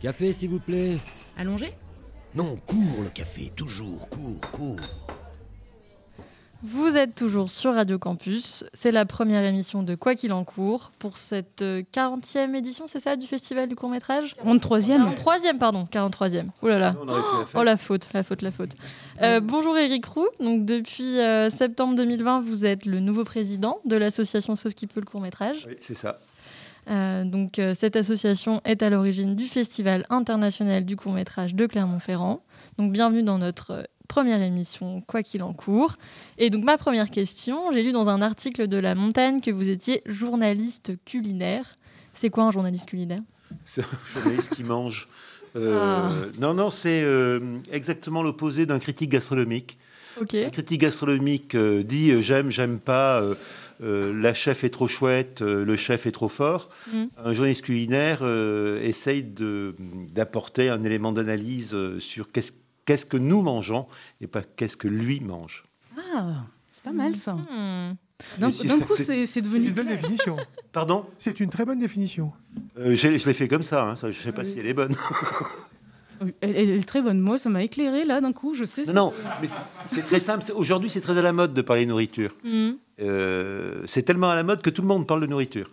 [0.01, 0.97] Café, s'il vous plaît.
[1.43, 1.73] Allongé?
[2.35, 4.79] Non, cours le café, toujours, cours, cours.
[6.63, 8.63] Vous êtes toujours sur Radio Campus.
[8.73, 13.01] C'est la première émission de Quoi qu'il en court pour cette euh, 40e édition, c'est
[13.01, 14.37] ça, du Festival du court-métrage?
[14.41, 15.17] 43e.
[15.17, 16.45] 43e, pardon, 43e.
[16.61, 16.95] Ouh là là.
[17.05, 17.55] La fête.
[17.55, 18.71] Oh la faute, la faute, la faute.
[19.21, 20.29] Euh, bonjour Eric Roux.
[20.39, 25.01] Donc depuis euh, septembre 2020, vous êtes le nouveau président de l'association Sauf qui peut
[25.01, 25.65] le court-métrage.
[25.67, 26.21] Oui, c'est ça.
[26.89, 32.43] Euh, donc euh, cette association est à l'origine du Festival international du court-métrage de Clermont-Ferrand.
[32.77, 35.95] Donc bienvenue dans notre euh, première émission Quoi qu'il en court.
[36.37, 39.69] Et donc ma première question, j'ai lu dans un article de La Montagne que vous
[39.69, 41.77] étiez journaliste culinaire.
[42.13, 43.21] C'est quoi un journaliste culinaire?
[43.63, 45.07] C'est un journaliste qui mange.
[45.55, 47.05] Euh, Non, non, c'est
[47.71, 49.77] exactement l'opposé d'un critique gastronomique.
[50.19, 53.23] Un critique gastronomique dit j'aime, j'aime pas,
[53.83, 56.69] euh, la chef est trop chouette, euh, le chef est trop fort.
[56.91, 57.03] Mm.
[57.17, 62.51] Un journaliste culinaire euh, essaye d'apporter un élément d'analyse sur qu'est-ce
[62.85, 63.87] qu'est-ce que nous mangeons
[64.21, 65.63] et pas qu'est-ce que lui mange.
[66.15, 67.33] Ah, c'est pas mal ça.
[67.33, 67.95] Hmm.
[68.39, 69.67] D'un si, coup, c'est- devenu.
[69.67, 69.99] une bonne clair.
[70.01, 70.37] définition.
[70.71, 71.05] Pardon?
[71.17, 72.31] C'est une très bonne définition.
[72.77, 74.67] Euh, j'ai- Je l'ai fait comme ça, hein, ça, je ne sais pas si elle
[74.67, 74.95] est bonne.
[76.39, 77.19] Elle, est très bonne.
[77.19, 78.53] Moi, ça m'a éclairé là d'un coup.
[78.53, 78.85] Je sais.
[78.85, 79.47] ce Non, que- non, mais
[79.87, 80.43] c'est- très simple.
[80.55, 82.33] Aujourd'hui, c'est très à la mode de parler nourriture.
[82.45, 82.73] Hmm.
[83.01, 85.71] Euh, c'est tellement à la mode que tout le monde parle de nourriture.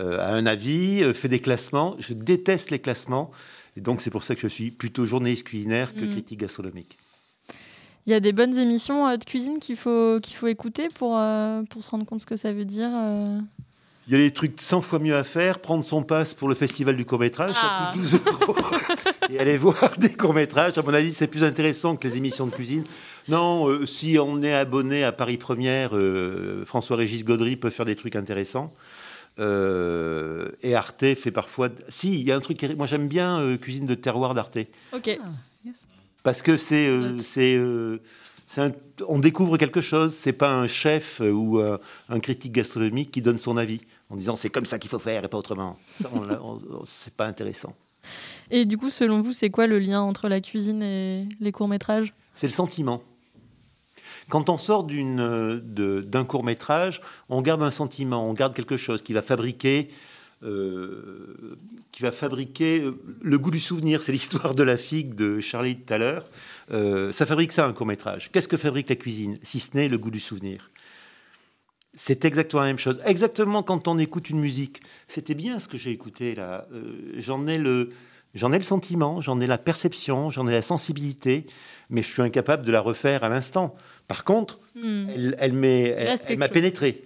[0.00, 1.96] Euh, a un avis, euh, fait des classements.
[1.98, 3.30] Je déteste les classements.
[3.76, 6.10] Et donc, c'est pour ça que je suis plutôt journaliste culinaire que Mm.
[6.10, 6.98] critique gastronomique.
[8.06, 11.16] Il y a des bonnes émissions euh, de cuisine qu'il faut, qu'il faut écouter pour,
[11.18, 12.88] euh, pour se rendre compte ce que ça veut dire.
[12.92, 13.38] euh.
[14.08, 15.60] Il y a des trucs 100 fois mieux à faire.
[15.60, 17.92] Prendre son passe pour le festival du court-métrage, Ah.
[17.92, 18.56] ça coûte 12 euros.
[19.30, 22.52] et aller voir des courts-métrages, à mon avis, c'est plus intéressant que les émissions de
[22.52, 22.84] cuisine.
[23.28, 27.96] Non, euh, si on est abonné à Paris Première, euh, François-Régis Gaudry peut faire des
[27.96, 28.72] trucs intéressants.
[29.38, 31.68] Euh, et Arte fait parfois.
[31.88, 32.58] Si, il y a un truc.
[32.58, 34.58] qui- Moi, j'aime bien euh, Cuisine de terroir d'Arte.
[34.92, 35.18] Ok.
[35.22, 35.28] Ah,
[35.64, 35.74] yes.
[36.22, 36.86] Parce que c'est.
[36.88, 37.18] euh,
[38.46, 38.72] c'est, un-
[39.08, 40.14] on découvre quelque chose.
[40.14, 41.78] C'est pas un chef ou un,
[42.08, 43.80] un critique gastronomique qui donne son avis
[44.10, 45.78] en disant c'est comme ça qu'il faut faire et pas autrement.
[46.84, 47.74] C'est pas intéressant.
[48.50, 52.12] Et du coup, selon vous, c'est quoi le lien entre la cuisine et les courts-métrages?
[52.40, 53.02] C'est le sentiment.
[54.30, 55.60] Quand on sort euh,
[56.00, 59.88] d'un court métrage, on garde un sentiment, on garde quelque chose qui va fabriquer,
[60.42, 61.58] euh,
[61.92, 64.02] qui va fabriquer euh, le goût du souvenir.
[64.02, 66.24] C'est l'histoire de la figue de Charlie tout à l'heure.
[67.12, 68.32] Ça fabrique ça un court métrage.
[68.32, 70.70] Qu'est-ce que fabrique la cuisine, si ce n'est le goût du souvenir?
[71.92, 73.02] C'est exactement la même chose.
[73.04, 74.80] Exactement quand on écoute une musique.
[75.08, 76.66] C'était bien ce que j'ai écouté là.
[77.18, 77.62] J'en ai
[78.34, 81.46] j'en ai le sentiment, j'en ai la perception, j'en ai la sensibilité,
[81.90, 83.74] mais je suis incapable de la refaire à l'instant.
[84.08, 85.06] Par contre, Hmm.
[85.38, 85.52] elle,
[86.38, 87.02] m'a pénétré.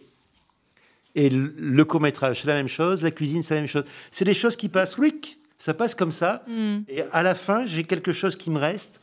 [1.15, 3.85] Et le, le court-métrage, c'est la même chose, la cuisine, c'est la même chose.
[4.11, 5.21] C'est des choses qui passent, oui,
[5.59, 6.81] ça passe comme ça, Hmm.
[6.89, 9.01] et à la fin, j'ai quelque chose qui me reste,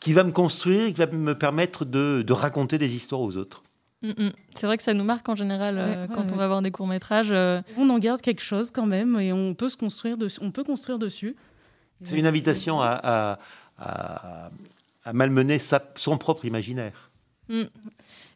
[0.00, 3.62] qui va me construire, qui va me permettre de, de raconter des histoires aux autres.
[4.02, 4.28] Hmm.
[4.54, 6.36] C'est vrai que ça nous marque en général euh, Ouais, ouais, quand on ouais.
[6.36, 7.30] va voir des courts-métrages.
[7.32, 10.38] euh, On en garde quelque chose quand même et on peut se construire dessus.
[10.42, 11.34] On peut construire dessus.
[12.04, 13.38] C'est une invitation à, à-
[13.78, 14.50] à-
[15.06, 17.10] à malmener sa- son propre imaginaire.
[17.48, 17.62] hmm.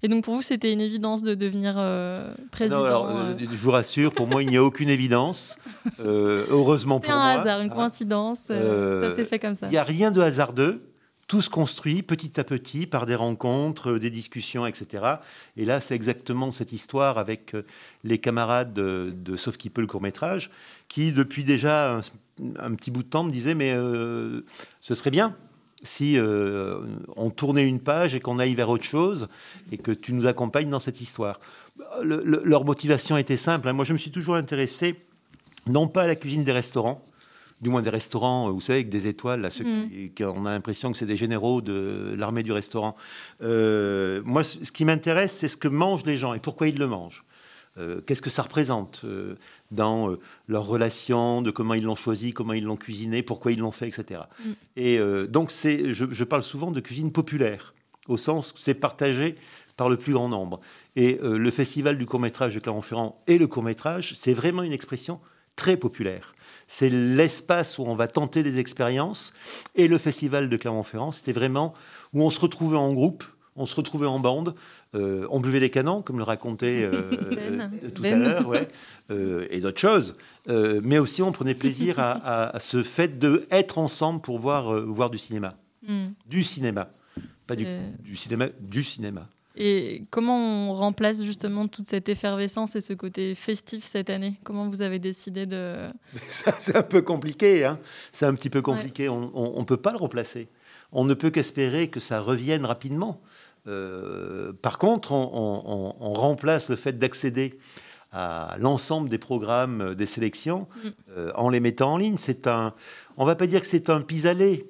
[0.02, 2.78] Et donc pour vous, c'était une évidence de devenir euh, président.
[2.78, 5.56] Non, alors, euh, euh, je vous rassure, pour moi, il n'y a aucune évidence.
[5.98, 7.40] Euh, heureusement C'est pour un moi.
[7.42, 8.40] hasard, une coïncidence.
[8.48, 9.66] ça s'est fait comme ça.
[9.66, 10.82] Il n'y a rien de hasardeux.
[11.26, 15.04] Tout se construit petit à petit par des rencontres, des discussions, etc.
[15.56, 17.54] Et là, c'est exactement cette histoire avec
[18.04, 20.50] les camarades de, de Sauf qui peut le court métrage,
[20.88, 22.00] qui depuis déjà un,
[22.58, 23.72] un petit bout de temps me disaient mais
[24.80, 25.34] ce serait bien
[25.82, 26.78] si euh,
[27.16, 29.28] on tournait une page et qu'on aille vers autre chose
[29.72, 31.40] et que tu nous accompagnes dans cette histoire.
[32.02, 33.68] Le- le- leur motivation était simple.
[33.68, 33.72] hein.
[33.72, 34.96] Moi, je me suis toujours intéressé
[35.66, 37.02] non pas à la cuisine des restaurants,
[37.62, 39.88] du moins des restaurants, euh, vous savez, avec des étoiles, là, ceux Mm.
[40.14, 42.96] qui, on a l'impression que c'est des généraux de l'armée du restaurant.
[43.42, 46.78] Euh, moi, ce ce qui m'intéresse, c'est ce que mangent les gens et pourquoi ils
[46.78, 47.24] le mangent.
[47.80, 49.36] Euh, Qu'est-ce que ça représente euh,
[49.70, 53.58] dans euh, leurs relations, de comment ils l'ont choisi, comment ils l'ont cuisiné, pourquoi ils
[53.58, 54.22] l'ont fait, etc.
[54.38, 54.50] Mm.
[54.76, 57.74] Et euh, donc, c'est, je, je parle souvent de cuisine populaire,
[58.08, 59.36] au sens que c'est partagé
[59.76, 60.60] par le plus grand nombre.
[60.94, 65.20] Et le festival du court-métrage de Clermont-Ferrand et le court-métrage, c'est vraiment une expression
[65.56, 66.34] très populaire.
[66.68, 69.32] C'est l'espace où on va tenter des expériences.
[69.74, 71.74] Et le festival de Clermont-Ferrand, c'était vraiment
[72.12, 73.24] où on se retrouvait en groupe,
[73.56, 74.54] on se retrouvait en bande,
[74.94, 77.70] euh, on buvait des canons, comme le racontait euh, Ben.
[77.84, 78.14] euh, tout Ben.
[78.14, 78.68] à l'heure, ouais,
[79.10, 80.16] euh, et d'autres choses.
[80.48, 84.72] Euh, mais aussi, on prenait plaisir à, à- à ce fait d'être ensemble pour voir,
[84.74, 85.54] euh, voir du cinéma.
[85.86, 86.08] Hmm.
[86.26, 86.90] Du cinéma.
[87.46, 87.66] Pas du,
[88.00, 89.26] du cinéma, du cinéma.
[89.56, 90.38] Et comment
[90.70, 94.34] on remplace justement toute cette effervescence et ce côté festif cette année?
[94.44, 95.88] Comment vous avez décidé de...
[96.28, 97.64] Ça, c'est un peu compliqué.
[97.64, 97.78] Hein.
[98.12, 99.08] C'est un petit peu compliqué.
[99.08, 100.48] On ne peut pas le remplacer.
[100.92, 103.20] On ne peut qu'espérer que ça revienne rapidement.
[103.66, 107.58] Euh, par contre, on, on- on- on remplace le fait d'accéder
[108.12, 110.88] à l'ensemble des programmes, euh, des sélections, Mm.
[111.16, 112.16] euh, en les mettant en ligne.
[112.16, 112.74] C'est un,
[113.16, 114.66] on va pas dire que c'est un pis-aller.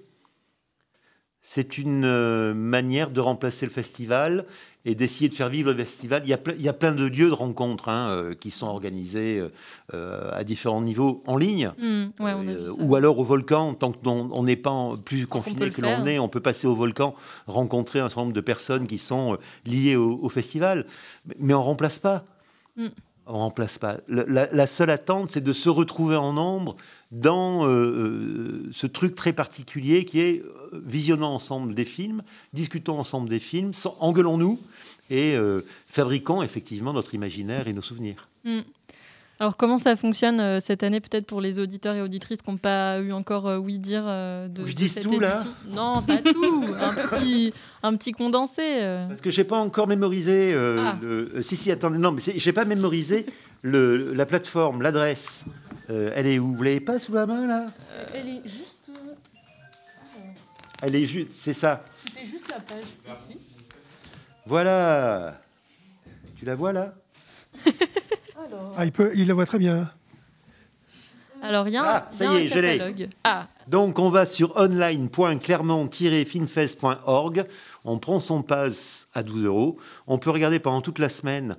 [1.42, 4.44] C'est une euh, manière de remplacer le festival
[4.84, 6.22] et d'essayer de faire vivre le festival.
[6.24, 8.50] Il y a, ple- il y a plein de lieux de rencontres hein, euh, qui
[8.50, 9.42] sont organisés
[9.94, 11.72] euh, à différents niveaux en ligne.
[11.78, 12.82] Ouais, Euh, ça.
[12.82, 16.28] ou alors au volcan, tant qu'on n'est pas en- plus confiné que l'on est, on
[16.28, 17.14] peut passer au volcan,
[17.46, 20.86] rencontrer un certain nombre de personnes qui sont liées au, au festival.
[21.38, 22.24] Mais, on remplace pas.
[22.76, 22.88] Mm.
[23.32, 23.98] On remplace pas.
[24.08, 26.76] La, seule attente, c'est de se retrouver en nombre
[27.12, 32.98] dans euh, euh, ce truc très particulier qui est euh, visionnons ensemble des films, discutons
[32.98, 34.58] ensemble des films, engueulons-nous
[35.10, 35.36] et
[35.88, 38.28] fabriquons effectivement notre imaginaire et nos souvenirs.
[38.44, 38.60] Hmm.
[39.40, 42.58] Alors comment ça fonctionne euh, cette année peut-être pour les auditeurs et auditrices qui n'ont
[42.58, 45.50] pas eu encore euh, oui dire euh, de, je de cette tout, là édition?
[45.70, 46.66] Non, pas tout.
[46.78, 48.60] un petit, un petit condensé.
[48.62, 49.08] euh.
[49.08, 50.52] Parce que j'ai pas encore mémorisé.
[50.52, 50.98] euh, Ah.
[51.00, 53.24] le- si si attendez non mais c'est- j'ai pas mémorisé
[53.62, 55.44] le, la plateforme, l'adresse.
[55.88, 56.54] Euh, elle est où?
[56.54, 57.66] Vous l'avez pas sous la main là?
[58.12, 58.90] Elle est juste.
[60.82, 61.82] Elle est juste, c'est ça.
[62.06, 62.84] C'était juste la page
[63.30, 63.38] ici.
[64.46, 65.40] Voilà.
[66.36, 66.92] Tu la vois là?
[68.46, 68.72] Alors.
[68.76, 69.90] Ah, il, peut, il la voit très bien.
[71.42, 72.78] Alors il y a un, Ah, ça y a y un est, je l'ai.
[72.78, 73.08] catalogue.
[73.24, 77.44] Ah, Donc on va sur online.clermont-filmfest.org.
[77.84, 79.78] On prend son pass à 12 euros.
[80.06, 81.56] On peut regarder pendant toute la semaine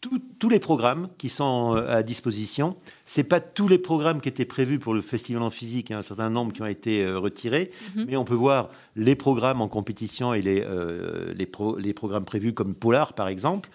[0.00, 2.76] tout- tous les programmes qui sont euh, à disposition.
[3.04, 5.90] C'est pas tous les programmes qui étaient prévus pour le festival en physique.
[5.90, 8.06] Il y a un certain nombre qui ont été euh, retirés, Mhm.
[8.08, 12.24] mais on peut voir les programmes en compétition et les, euh, les, pro- les programmes
[12.24, 13.68] prévus comme Polar par exemple.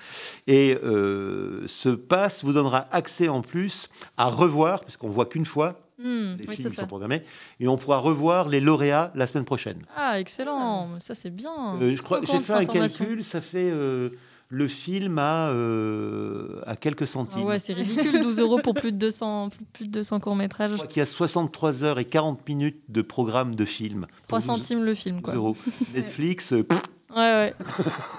[0.48, 5.46] Et euh, ce pass vous donnera accès en plus à revoir, parce qu'on voit qu'une
[5.46, 7.22] fois hmm, les oui, films c'est sont programmés,
[7.60, 9.78] et on pourra revoir les lauréats la semaine prochaine.
[9.96, 11.00] Ah, excellent.
[11.00, 11.78] Ça c'est bien.
[11.82, 14.10] Euh, je crois Trop j'ai fait un calcul, ça fait euh,
[14.50, 17.42] le film à, euh, à quelques centimes.
[17.44, 20.72] Ah ouais, c'est ridicule, 12 euros pour plus de 200, plus de 200 courts-métrages.
[20.72, 24.06] Je crois qu'il y a 63 heures et 40 minutes de programme de film.
[24.28, 25.34] 3 Pour 12 centimes le film, quoi.
[25.34, 25.58] euros.
[25.96, 26.82] Netflix, euh, pff,
[27.12, 27.54] Ouais, ouais.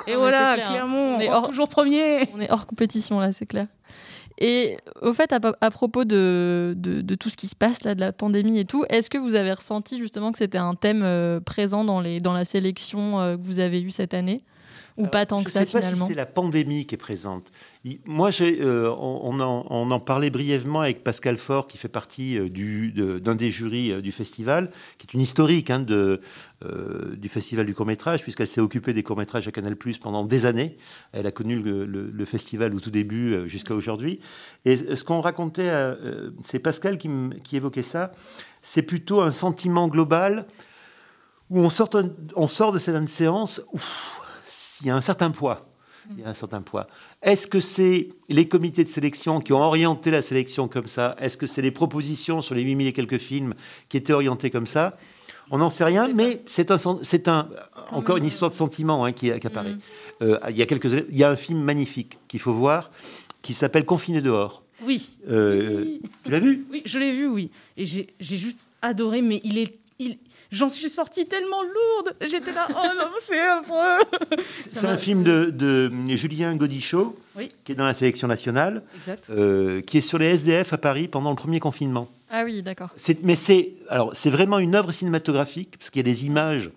[0.07, 0.73] Et Non, voilà, clair, hein.
[0.73, 2.29] Clermont, On est hors- toujours premier.
[2.35, 3.67] On est hors compétition là, c'est clair.
[4.39, 7.95] Et au fait, à, à propos de, de, de tout ce qui se passe là,
[7.95, 11.03] de la pandémie et tout, est-ce que vous avez ressenti justement que c'était un thème
[11.03, 14.43] euh, présent dans, les, dans la sélection euh, que vous avez eue cette année?
[14.97, 16.87] Ou Alors, pas tant je que ne ça sais pas finalement si c'est la pandémie
[16.87, 17.51] qui est présente.
[18.07, 22.39] Moi, euh, on, on en, on en parlait brièvement avec Pascal Faure, qui fait partie
[22.39, 26.21] euh, du, de- d'un des jurys euh, du festival, qui est une historique hein, de,
[26.65, 30.47] euh, du festival du court-métrage, puisqu'elle s'est occupée des courts-métrages à Canal Plus pendant des
[30.47, 30.79] années.
[31.13, 34.19] Elle a connu le, le- le festival au tout début jusqu'à aujourd'hui.
[34.65, 37.09] Et ce qu'on racontait, euh, c'est Pascal qui,
[37.57, 38.13] évoquait ça,
[38.63, 40.47] c'est plutôt un sentiment global
[41.51, 41.91] où on sort,
[42.35, 43.61] on sort de cette séance.
[43.73, 44.21] Ouf,
[44.81, 45.69] il y a un certain poids.
[46.11, 46.87] Il y a un certain poids.
[47.21, 51.17] Est-ce que c'est les comités de sélection qui ont orienté la sélection comme ça?
[51.19, 53.55] Est-ce que c'est les propositions sur les 8000 et quelques films
[53.89, 54.97] qui étaient orientés comme ça?
[55.51, 57.49] On n'en sait rien, mais c'est un, c'est un,
[57.91, 59.75] encore une histoire de sentiment hein, qui, qui apparaît.
[59.75, 59.81] Mhm.
[60.23, 62.91] Euh, il, y a quelques, il y a un film magnifique qu'il faut voir
[63.43, 64.65] qui s'appelle Confiné dehors.
[64.83, 65.11] Oui.
[65.29, 66.03] Euh, Oui.
[66.25, 66.67] Tu l'as vu?
[66.71, 67.51] Oui, je l'ai vu, oui.
[67.77, 69.79] Et j'ai j'ai juste adoré, mais il est.
[69.99, 70.19] Il...
[70.53, 72.17] J'en suis sortie tellement lourde.
[72.21, 73.99] J'étais là, oh non, c'est affreux.
[74.69, 77.49] C'est un film de, de Julien Godichaud, Oui.
[77.65, 79.29] qui est dans la sélection nationale, Exact.
[79.31, 82.09] euh, qui est sur les SDF à Paris pendant le premier confinement.
[82.31, 82.91] Ah oui, d'accord.
[82.97, 86.71] C'est- mais c'est alors c'est vraiment une œuvre cinématographique parce qu'il y a des images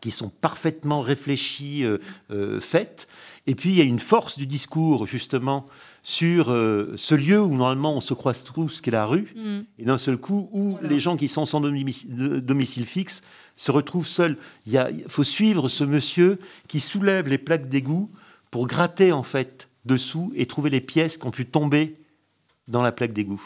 [0.00, 1.98] qui sont parfaitement réfléchies, euh,
[2.30, 3.06] euh, faites.
[3.46, 5.66] Et puis il y a une force du discours justement
[6.06, 9.62] sur euh, ce lieu où normalement on se croise tous, qui est la rue, Hmm.
[9.78, 10.88] et d'un seul coup où Voilà.
[10.88, 13.22] les gens qui sont sans domicile, fixe
[13.56, 14.36] se retrouvent seuls.
[14.66, 16.38] Il faut suivre ce monsieur
[16.68, 18.10] qui soulève les plaques d'égout
[18.50, 21.96] pour gratter en fait dessous et trouver les pièces qui ont pu tomber
[22.68, 23.42] dans la plaque d'égout.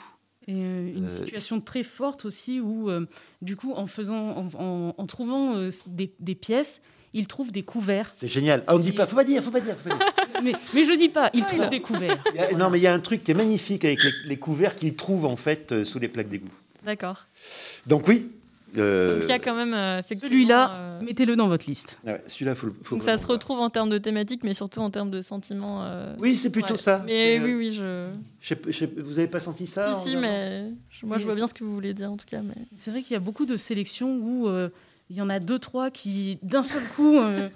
[0.49, 3.07] Et euh, une Euh, situation très forte aussi où, euh,
[3.43, 5.55] du coup, en faisant, en, en- en trouvant
[5.87, 6.81] des, des pièces,
[7.15, 8.13] il trouve des couverts.
[8.17, 8.65] C'est génial.
[8.67, 10.07] Ah, on ne dit pas, faut pas dire, faut pas dire, faut pas dire.
[10.43, 12.23] mais, mais je dis pas, il Ah, trouve des couverts.
[12.57, 14.95] Non, mais il y a un truc qui est magnifique avec les, les couverts qu'il
[14.95, 16.49] trouve en fait euh, sous les plaques d'égout.
[16.85, 17.27] D'accord.
[17.87, 18.29] Donc oui.
[18.77, 20.03] euh, Donc il y a quand même euh.
[20.03, 21.99] Celui-là, euh, mettez-le dans votre liste.
[22.07, 23.35] ouais, celui-là, faut, le- faut Donc ça se voir.
[23.39, 25.85] retrouve en termes de thématique, mais surtout en termes de sentiments.
[25.85, 26.79] euh, Oui, c'est plutôt ouais.
[26.79, 27.03] ça.
[27.07, 28.11] Mais oui, oui, je.
[29.01, 31.65] vous n'avez pas senti ça si, si, mais je- moi je vois bien ce que
[31.65, 32.41] vous voulez dire en tout cas.
[32.43, 32.55] Mais...
[32.77, 34.69] C'est vrai qu'il y a beaucoup de sélections où euh,
[35.11, 37.49] il y en a deux, trois qui, d'un seul coup, euh,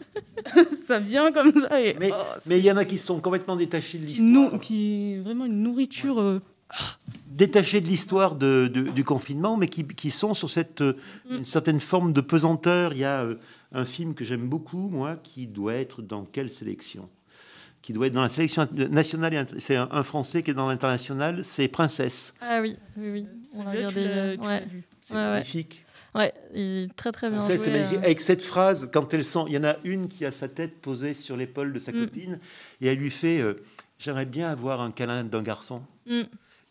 [0.87, 1.81] ça vient comme ça.
[1.81, 4.59] Et, Mais oh, mais il y en a qui sont complètement détachés de l'histoire.
[4.61, 6.21] qui est vraiment une nourriture.
[6.21, 6.41] euh,
[7.27, 10.95] détachés de l'histoire de- de- du confinement, mais qui, qui sont sur cette, euh,
[11.29, 11.35] Mm.
[11.37, 12.93] une certaine forme de pesanteur.
[12.95, 13.27] Il y a
[13.73, 17.09] un film que j'aime beaucoup, moi, qui doit être dans quelle sélection?
[17.83, 19.47] Qui doit être dans la sélection nationale.
[19.59, 22.33] C'est un, un Français qui est dans l'international, c'est Princesse.
[22.41, 23.27] Ah oui, oui, oui.
[23.57, 24.39] On l'a regardé.
[24.41, 24.65] ouais.
[25.03, 25.45] C'est Ouais, ouais.
[26.15, 26.61] Ouais, il
[26.91, 27.99] est très très bien c'est magnifique.
[27.99, 28.03] euh.
[28.05, 30.81] Avec cette phrase, quand elles sont, il y en a une qui a sa tête
[30.81, 32.07] posée sur l'épaule de sa Mm.
[32.07, 32.39] copine,
[32.81, 33.63] et elle lui fait euh,
[33.99, 35.81] J'aimerais bien avoir un câlin d'un garçon.
[36.07, 36.23] Mm.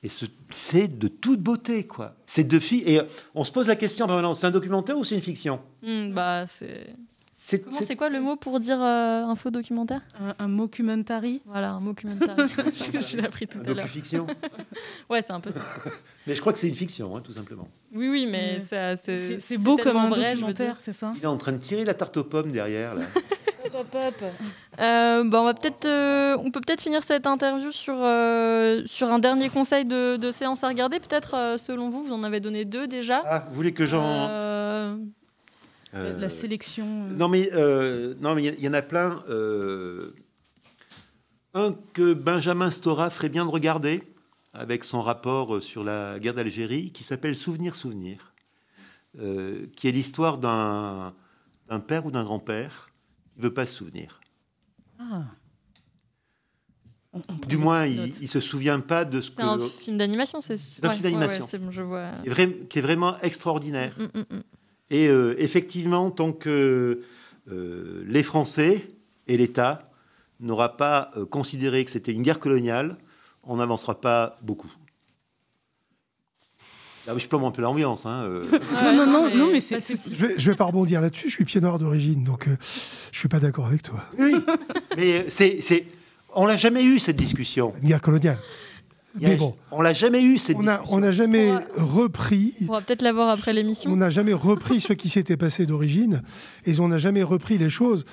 [0.04, 2.16] Et ce- c'est de toute beauté, quoi.
[2.26, 2.84] Ces deux filles.
[2.86, 3.04] Et euh,
[3.36, 5.62] on se pose la question en permanence c'est un documentaire ou c'est une fiction?
[5.82, 6.88] Hmm, bah c'est.
[7.52, 10.00] C'est Comment c'est- c'est quoi le mot pour dire euh, un faux documentaire?
[10.22, 11.42] Un, un mockumentary.
[11.46, 12.38] Voilà, un documentaire.
[12.48, 13.76] je je l'ai appris tout un à l'heure.
[13.76, 14.26] docu-fiction
[15.10, 15.60] Ouais, c'est un peu ça.
[16.28, 17.68] Mais je crois que c'est une fiction, hein, tout simplement.
[17.94, 21.12] Oui, oui, mais C'est beau comme un vrai, documentaire, c'est ça?
[21.18, 23.02] Il est en train de tirer la tarte aux pommes derrière, là.
[23.74, 24.24] Hop, hop.
[24.80, 29.10] Euh, bah, on va peut-être, euh, on peut peut-être finir cette interview sur euh, sur
[29.12, 31.00] un dernier conseil de, de séance à regarder.
[31.00, 33.22] Peut-être euh, selon vous, vous en avez donné deux déjà.
[33.26, 34.30] Ah, vous voulez que j'en.
[35.94, 36.86] Euh, euh, La sélection.
[37.10, 39.24] euh, Non, mais euh, non, mais il y- en a plein.
[39.30, 40.14] euh,
[41.54, 44.02] un que Benjamin Stora ferait bien de regarder,
[44.54, 48.34] avec son rapport sur la guerre d'Algérie, qui s'appelle Souvenir, Souvenir,
[49.20, 51.14] euh, qui est l'histoire d'un
[51.68, 52.90] d'un père ou d'un grand-père
[53.34, 54.20] qui ne veut pas se souvenir.
[55.00, 55.24] Ah.
[57.14, 59.68] On- on prend Du moins, il ne se souvient pas de ce c'est un que.
[59.68, 60.54] film d'animation, c'est.
[60.54, 61.44] un ouais, film ouais, d'animation.
[61.44, 62.12] ouais, c'est bon, je vois.
[62.24, 63.94] qui est, vra- qui est vraiment extraordinaire.
[63.98, 64.42] Mm, mm, mm.
[64.92, 67.02] Et euh, effectivement, tant que
[67.50, 68.88] euh, les Français
[69.28, 69.84] et l'État
[70.42, 72.98] n'aura pas euh, considéré que c'était une guerre coloniale,
[73.44, 74.72] on n'avancera pas beaucoup.
[77.08, 78.06] Là, je plombe un peu l'ambiance.
[78.06, 78.46] Hein, euh.
[78.94, 80.16] Non, non, non, mais pas c'est- de souci.
[80.16, 81.30] Je vais, je vais pas rebondir là-dessus.
[81.30, 82.56] Je suis pied noir d'origine, donc euh,
[83.12, 84.04] je suis pas d'accord avec toi.
[84.20, 84.36] Oui,
[84.98, 85.86] mais c'est,
[86.36, 87.74] on l'a jamais eu cette discussion.
[87.82, 88.38] Une guerre coloniale.
[89.16, 91.50] Il y a- Mais bon, on l'a jamais eu cette on a- on n'a jamais
[91.52, 92.54] On va- repris.
[92.68, 93.92] On va peut-être l'avoir après l'émission.
[93.92, 96.22] On n'a jamais repris ce qui s'était passé d'origine
[96.66, 98.06] et on n'a jamais repris les choses.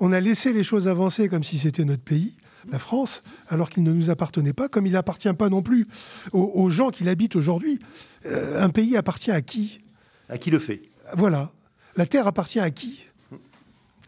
[0.00, 2.36] On a laissé les choses avancer comme si c'était notre pays,
[2.70, 5.86] la France, alors qu'il ne nous appartenait pas, comme il n'appartient pas non plus
[6.32, 7.78] aux, aux gens qui l'habitent aujourd'hui.
[8.26, 9.80] Euh, un pays appartient à qui?
[10.28, 10.82] À qui le fait?
[11.16, 11.52] Voilà.
[11.96, 13.04] La terre appartient à qui?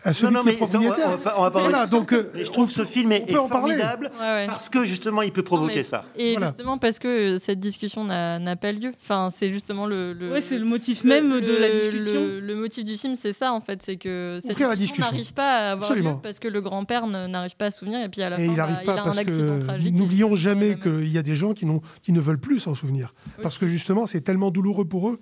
[0.05, 1.09] À celui non, qui est mais ça, on va- propriétaire.
[1.09, 3.31] on va pas- on va pas Voilà, revenir donc euh, je trouve ce film est,
[3.33, 4.47] formidable Ouais, ouais.
[4.47, 6.05] parce que justement, il peut provoquer mais- ça.
[6.15, 6.49] Et Voilà.
[6.49, 8.93] justement parce que euh, cette discussion n'a pas lieu.
[9.03, 10.13] Enfin, c'est justement le.
[10.13, 12.21] le Ouais, c'est le motif le- même le- de la discussion.
[12.21, 15.05] Le, le motif du film, c'est ça en fait, c'est que cette Ouvrir discussion discussion.
[15.13, 16.13] n'arrive pas à avoir Absolument.
[16.15, 18.47] lieu parce que le grand-père n'arrive pas à se souvenir et puis à la Et
[18.47, 19.95] fin, il bah, n'arrive il pas a un parce accident que tragique.
[19.95, 23.15] n'oublions jamais qu'il y a des gens qui, n'ont- qui ne veulent plus s'en souvenir.
[23.43, 25.19] Parce que justement, c'est tellement douloureux pour eux,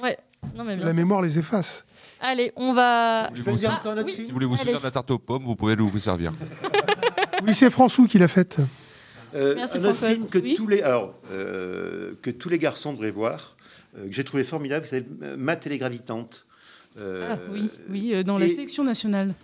[0.00, 0.16] Ouais,
[0.56, 0.98] non mais bien la sûr.
[1.00, 1.84] mémoire les efface.
[2.22, 3.30] Allez, on va.
[3.34, 4.12] Je vous- dire Ah, encore un autre oui.
[4.12, 4.62] film Si vous voulez vous Allez.
[4.62, 6.32] servir de la tarte aux pommes, vous pouvez vous servir.
[7.44, 8.58] Oui, c'est François qui l'a faite.
[9.34, 10.54] Euh, Merci, un autre film que Oui.
[10.54, 13.56] tous les alors euh, que tous les garçons devraient voir,
[13.98, 15.04] euh, que j'ai trouvé formidable, c'est
[15.68, 16.46] les gravitantes.
[16.98, 19.34] Euh, Ah, oui, oui, euh, dans la sélection nationale.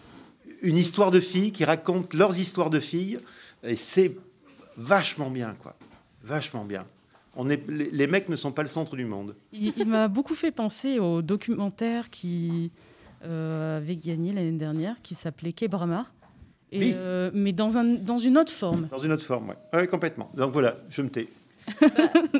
[0.63, 3.19] Une histoire de filles qui racontent leurs histoires de filles,
[3.65, 4.15] et c'est
[4.77, 5.75] vachement bien, quoi.
[6.23, 6.85] Vachement bien.
[7.41, 9.37] On est, les, les mecs ne sont pas le centre du monde.
[9.53, 12.73] Il, il m'a beaucoup fait penser au documentaire qui
[13.25, 16.07] euh, avait gagné l'année dernière, qui s'appelait Kebrama.
[16.73, 16.93] Et, Oui.
[16.97, 18.89] euh, mais dans, un, dans une autre forme.
[18.91, 19.87] Dans une autre forme, oui.
[19.87, 20.31] complètement.
[20.35, 21.29] Donc voilà, je me tais.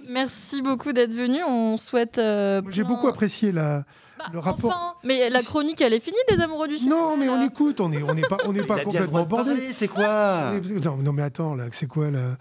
[0.09, 1.39] Merci beaucoup d'être venu.
[1.47, 2.19] On souhaite.
[2.19, 3.85] euh, J'ai plein- beaucoup apprécié la,
[4.19, 4.71] Bah, le rapport.
[4.71, 6.97] enfin, mais la chronique, elle est finie des amoureux du cinéma.
[6.97, 8.53] Non, mais on écoute, on n'est on pas, on
[8.85, 9.73] complètement bordé.
[9.73, 10.53] c'est quoi
[10.85, 12.37] Non, non, mais attends, là, c'est quoi là?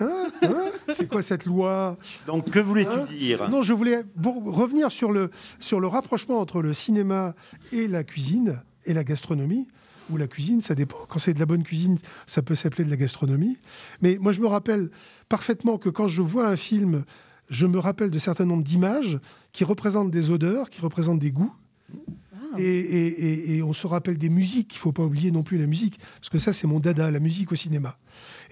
[0.00, 3.48] Hein Hein C'est quoi cette loi Donc que voulais-tu Hein dire?
[3.48, 4.04] Non, je voulais
[4.46, 5.30] revenir sur le,
[5.60, 7.34] sur le rapprochement entre le cinéma
[7.72, 9.68] et la cuisine et la gastronomie.
[10.10, 10.98] Ou la cuisine, ça dépend.
[11.08, 13.56] Quand c'est de la bonne cuisine, ça peut s'appeler de la gastronomie.
[14.02, 14.90] Mais moi, je me rappelle
[15.30, 17.04] parfaitement que quand je vois un film,
[17.48, 19.18] je me rappelle de certain nombre d'images
[19.52, 21.54] qui représentent des odeurs, qui représentent des goûts.
[22.34, 22.58] Ah.
[22.58, 23.06] Et, et-
[23.52, 24.74] et- et on se rappelle des musiques.
[24.74, 27.18] Il faut pas oublier non plus la musique, parce que ça, c'est mon dada, la
[27.20, 27.96] musique au cinéma.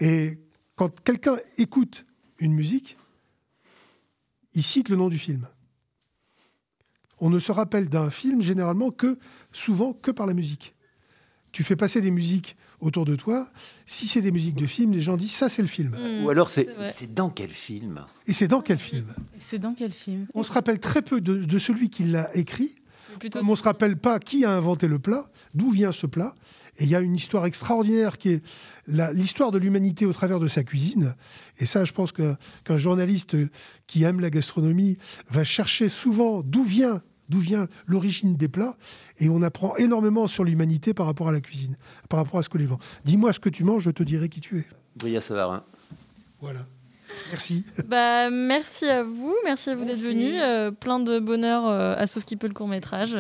[0.01, 0.38] Et
[0.76, 2.06] quand quelqu'un écoute
[2.38, 2.96] une musique,
[4.54, 5.46] il cite le nom du film.
[7.20, 9.18] On ne se rappelle d'un film généralement que
[9.52, 10.74] souvent que par la musique.
[11.52, 13.48] tu fais passer des musiques autour de toi.
[13.86, 15.90] Si c'est des musiques de film, les gens disent ça, c'est le film.
[15.90, 16.24] Mm.
[16.24, 16.66] Ou alors, c'est
[17.14, 18.04] dans quel film?
[18.26, 19.14] Et c'est dans quel film?
[19.36, 20.26] Et C'est dans quel film?
[20.34, 22.76] On se rappelle très peu de, de celui qui l'a écrit,
[23.18, 26.34] Plutôt on se rappelle pas qui a inventé le plat, d'où vient ce plat.
[26.78, 28.42] Et il y a une histoire extraordinaire qui est
[28.86, 31.14] l'histoire de l'humanité au travers de sa cuisine.
[31.58, 33.36] Et ça, je pense qu'un journaliste
[33.86, 34.96] qui aime la gastronomie
[35.30, 38.76] va chercher souvent d'où vient d'où vient l'origine des plats,
[39.18, 41.76] et on apprend énormément sur l'humanité par rapport à la cuisine,
[42.10, 42.78] par rapport à ce que les gens.
[43.06, 44.66] Dis-moi ce que tu manges, je te dirai qui tu es.
[44.96, 45.64] Bria Savarin.
[46.40, 46.66] Voilà.
[47.30, 47.64] Merci.
[47.86, 50.38] Bah, merci à vous, merci à vous d'être venus.
[50.40, 53.16] Euh, plein de bonheur euh, à Sauf qui peut le court métrage.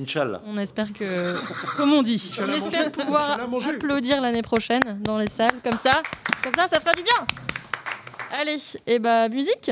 [0.00, 0.40] Inch'Allah.
[0.46, 1.34] on espère que.
[1.76, 2.32] Comme on dit.
[2.40, 2.90] On espère manger.
[2.90, 6.02] pouvoir applaudir l'année prochaine dans les salles, comme ça.
[6.42, 7.26] Comme ça, ça fera du bien.
[8.38, 9.70] Allez, et bah, musique.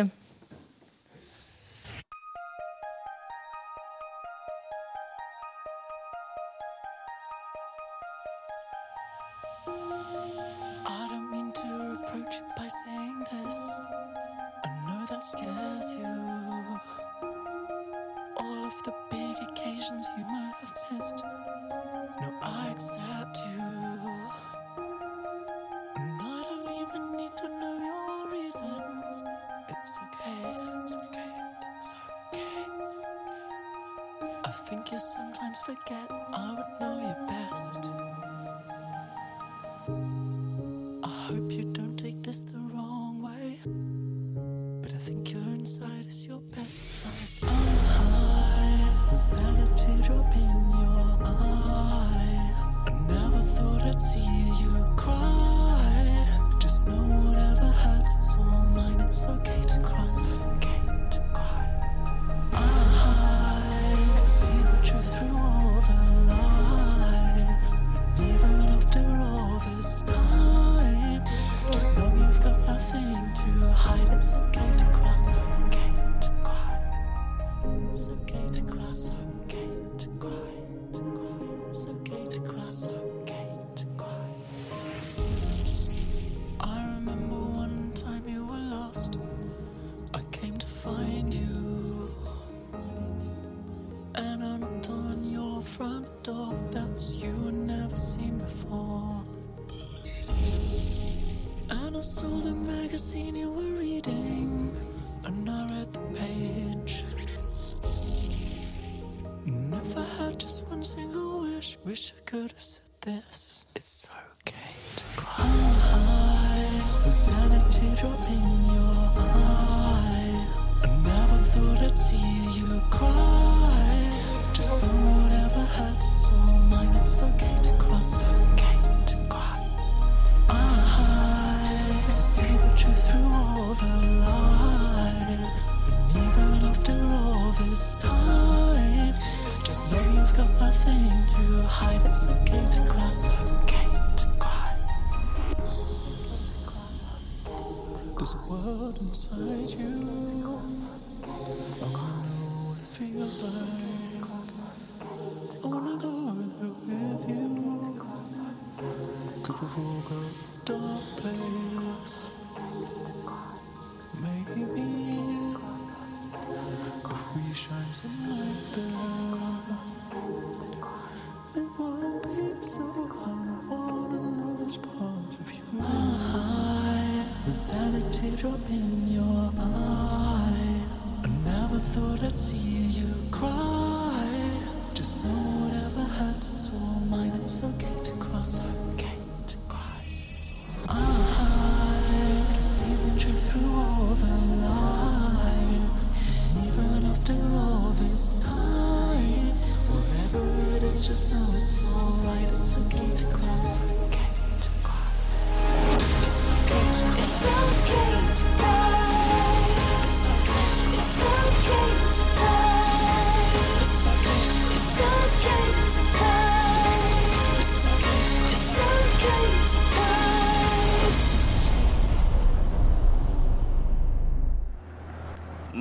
[178.71, 180.81] In your eye?
[181.25, 183.74] I never thought I'd see you cry.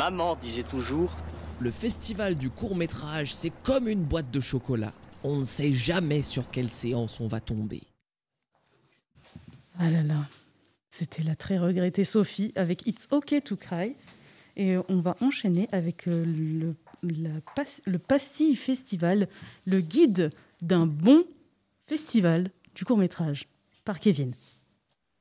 [0.04, 1.16] Maman disait toujours
[1.62, 4.92] Le festival du court métrage, c'est comme une boîte de chocolat.
[5.24, 7.84] On ne sait jamais sur quelle séance on va tomber.
[9.80, 10.28] Ah là là,
[10.90, 13.96] c'était la très regrettée Sophie avec It's Okay to Cry.
[14.58, 19.30] Et on va enchaîner avec euh, le, la le Pastille Festival,
[19.66, 20.32] le guide
[20.62, 21.24] d'un bon
[21.88, 23.48] Festival du court-métrage
[23.86, 24.36] par Kevin.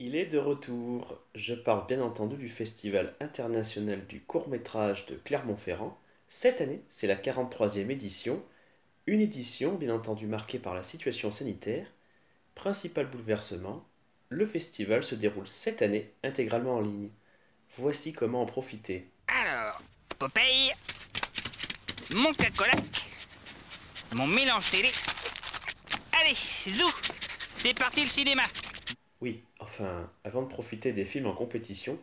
[0.05, 1.17] Il est de retour.
[1.37, 5.97] Je parle bien entendu du Festival international du court-métrage de Clermont-Ferrand.
[6.29, 8.43] Cette année, c'est la 43e édition.
[9.07, 11.87] Une édition bien entendu marquée par la situation sanitaire.
[12.57, 13.87] Principal bouleversement,
[14.29, 17.11] le festival se déroule cette année intégralement en ligne.
[17.79, 19.09] Voici comment en profiter.
[19.29, 19.81] Alors,
[20.19, 20.73] Popeye,
[22.13, 23.07] mon cacolac,
[24.15, 24.91] mon mélange télé.
[26.21, 26.35] Allez,
[26.77, 26.91] zou,
[27.55, 28.43] c'est parti le cinéma.
[29.73, 31.99] Enfin, avant de profiter des films en compétition,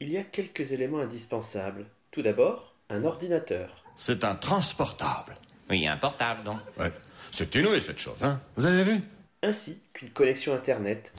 [0.00, 1.84] il y a quelques éléments indispensables.
[2.10, 3.84] Tout d'abord, un ordinateur.
[3.94, 5.34] C'est un transportable.
[5.68, 6.58] Oui, un portable donc.
[6.78, 6.90] Ouais.
[7.30, 9.00] C'est inouï cette chose, hein Vous avez vu?
[9.42, 11.12] Ainsi qu'une connexion Internet.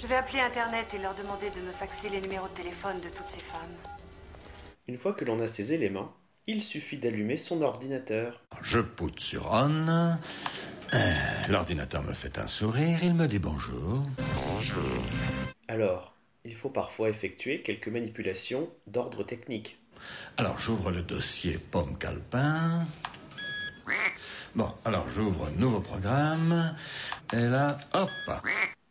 [0.00, 3.08] Je vais appeler Internet et leur demander de me faxer les numéros de téléphone de
[3.08, 3.76] toutes ces femmes.
[4.88, 6.12] Une fois que l'on a ces éléments,
[6.46, 8.40] il suffit d'allumer son ordinateur.
[8.62, 9.88] Je pousse sur on.
[9.88, 10.14] Euh,
[11.48, 14.04] L'ordinateur me fait un sourire, il me dit bonjour.
[15.68, 19.78] Alors, il faut parfois effectuer quelques manipulations d'ordre technique.
[20.36, 22.86] Alors j'ouvre le dossier Pomme Calpin.
[24.54, 26.76] Bon, alors j'ouvre un nouveau programme.
[27.32, 28.10] Et là, hop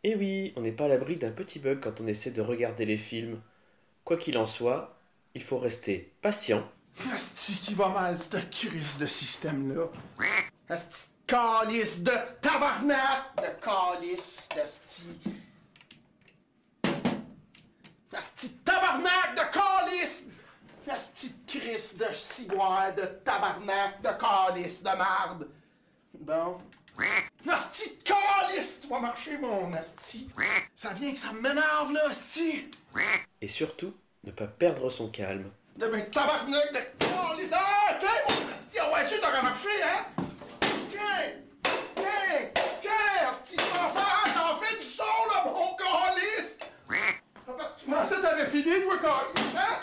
[0.02, 2.40] Et Eh oui, on n'est pas à l'abri d'un petit bug quand on essaie de
[2.42, 3.40] regarder les films.
[4.04, 4.98] Quoi qu'il en soit,
[5.34, 6.68] il faut rester patient.
[7.12, 9.86] Asti qui va mal, cette crise de système-là?
[10.68, 15.02] Asti calice de tabarnak de calice d'asti.
[18.16, 20.24] Asti de tabarnak de calice!
[20.88, 25.48] Asti de crise de cigoire de tabarnak de calice de marde.
[26.20, 26.58] Bon.
[27.50, 28.80] Asti de calice!
[28.80, 30.28] Tu vas marcher, mon asti.
[30.76, 32.70] Ça vient que ça m'énerve, là, asti.
[33.40, 35.50] Et surtout, ne pas perdre son calme.
[35.76, 37.52] De mes tabarnak de calice.
[37.52, 38.78] Ah, ok, mon asti.
[38.80, 40.06] Ah ouais, sûr, t'aurais marché, hein?
[40.18, 40.98] Ok.
[41.96, 42.04] Ok.
[42.56, 42.90] Ok.
[43.28, 46.58] Asti, tu vas faire, t'en fais du son, là, mon calice.
[47.46, 49.80] Parce que tu pensais que t'avais fini jouer calice, hein?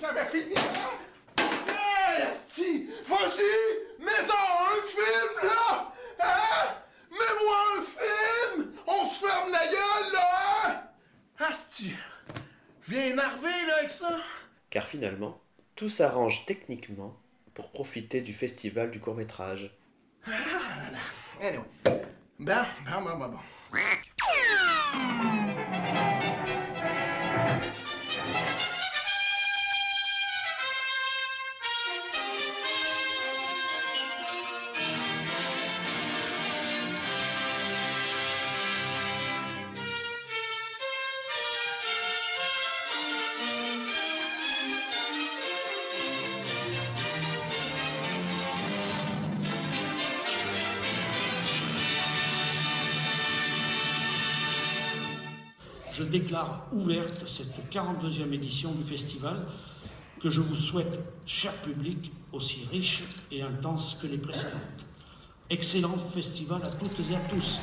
[0.00, 1.42] J'avais fini, hein?
[1.68, 2.90] Hey, Asti!
[3.06, 4.04] Vas-y!
[4.04, 5.92] Mets-en un film, là!
[6.20, 6.74] Hein?
[7.10, 8.72] Mets-moi un film!
[8.86, 10.26] On se ferme la gueule, là,
[10.66, 10.80] hein?
[11.38, 11.92] Asti!
[12.82, 14.18] Je viens énervé, là, avec ça!
[14.70, 15.40] Car finalement,
[15.76, 17.16] tout s'arrange techniquement
[17.54, 19.76] pour profiter du festival du court-métrage.
[20.26, 21.46] Ah là là.
[21.46, 21.64] Anyway.
[22.38, 23.38] Bon, bon, bon, bon, bon.
[56.12, 59.46] Déclare ouverte cette 42e édition du festival
[60.20, 64.86] que je vous souhaite, cher public, aussi riche et intense que les précédentes.
[65.50, 67.60] Excellent festival à toutes et à tous.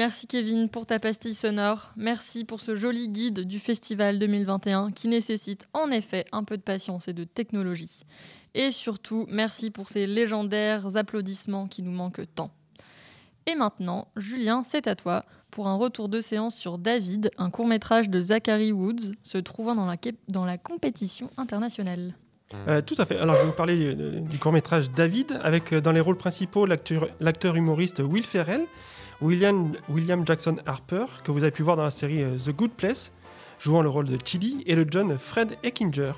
[0.00, 1.92] Merci, Kevin pour ta pastille sonore.
[1.94, 6.62] Merci pour ce joli guide du festival 2021 qui nécessite en effet un peu de
[6.62, 8.06] patience et de technologie.
[8.54, 12.50] Et surtout, merci pour ces légendaires applaudissements qui nous manquent tant.
[13.44, 18.08] Et maintenant, Julien, c'est à toi pour un retour de séance sur David, un court-métrage
[18.08, 22.14] de Zachary Woods se trouvant dans la, compétition internationale.
[22.68, 23.18] Euh, tout à fait.
[23.18, 27.54] Alors, je vais vous parler du court-métrage David, avec euh, dans les rôles principaux l'acteur
[27.54, 28.66] humoriste Will Ferrell,
[29.20, 29.74] William,
[30.24, 33.12] Jackson Harper, que vous avez pu voir dans la série euh, The Good Place,
[33.58, 36.12] jouant le rôle de Chili, et le John Fred Eckinger.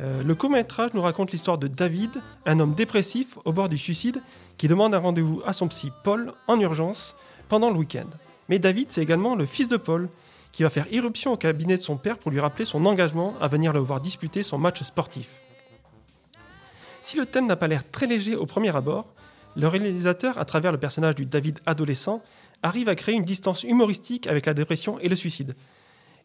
[0.00, 2.10] Euh, le court-métrage nous raconte l'histoire de David,
[2.46, 4.22] un homme dépressif au bord du suicide,
[4.56, 7.14] qui demande un rendez-vous à son psy Paul en urgence
[7.48, 8.08] pendant le week-end.
[8.48, 10.08] Mais David, c'est également le fils de Paul,
[10.52, 13.48] qui va faire irruption au cabinet de son père pour lui rappeler son engagement à
[13.48, 15.28] venir le voir disputer son match sportif.
[17.00, 19.06] Si le thème n'a pas l'air très léger au premier abord,
[19.56, 22.22] le réalisateur, à travers le personnage du David adolescent,
[22.62, 25.54] arrive à créer une distance humoristique avec la dépression et le suicide.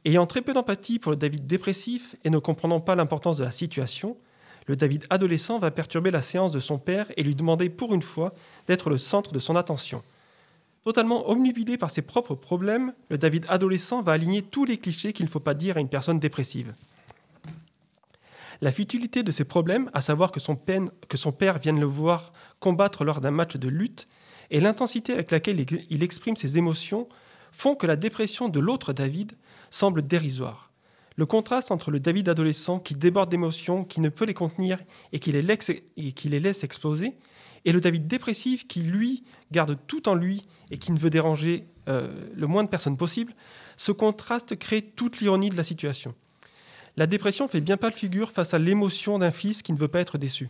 [0.05, 3.51] Ayant très peu d'empathie pour le David dépressif et ne comprenant pas l'importance de la
[3.51, 4.15] situation,
[4.65, 8.01] le David adolescent va perturber la séance de son père et lui demander pour une
[8.01, 8.33] fois
[8.67, 10.03] d'être le centre de son attention.
[10.83, 15.25] Totalement omnubilé par ses propres problèmes, le David adolescent va aligner tous les clichés qu'il
[15.25, 16.73] ne faut pas dire à une personne dépressive.
[18.61, 23.21] La futilité de ses problèmes, à savoir que son, père vienne le voir combattre lors
[23.21, 24.07] d'un match de lutte,
[24.51, 27.07] et l'intensité avec laquelle il- exprime ses émotions
[27.51, 29.33] font que la dépression de l'autre David
[29.69, 30.71] semble dérisoire.
[31.15, 34.79] Le contraste entre le David adolescent qui déborde d'émotions, qui ne peut les contenir
[35.13, 37.15] et qui les, laisse, et qui les laisse exploser,
[37.65, 41.65] et le David dépressif qui, lui, garde tout en lui et qui ne veut déranger
[41.87, 43.33] euh, le moins de personnes possible,
[43.77, 46.13] ce contraste crée toute l'ironie de la situation.
[46.99, 49.87] La dépression fait bien pas le figure face à l'émotion d'un fils qui ne veut
[49.87, 50.49] pas être déçu.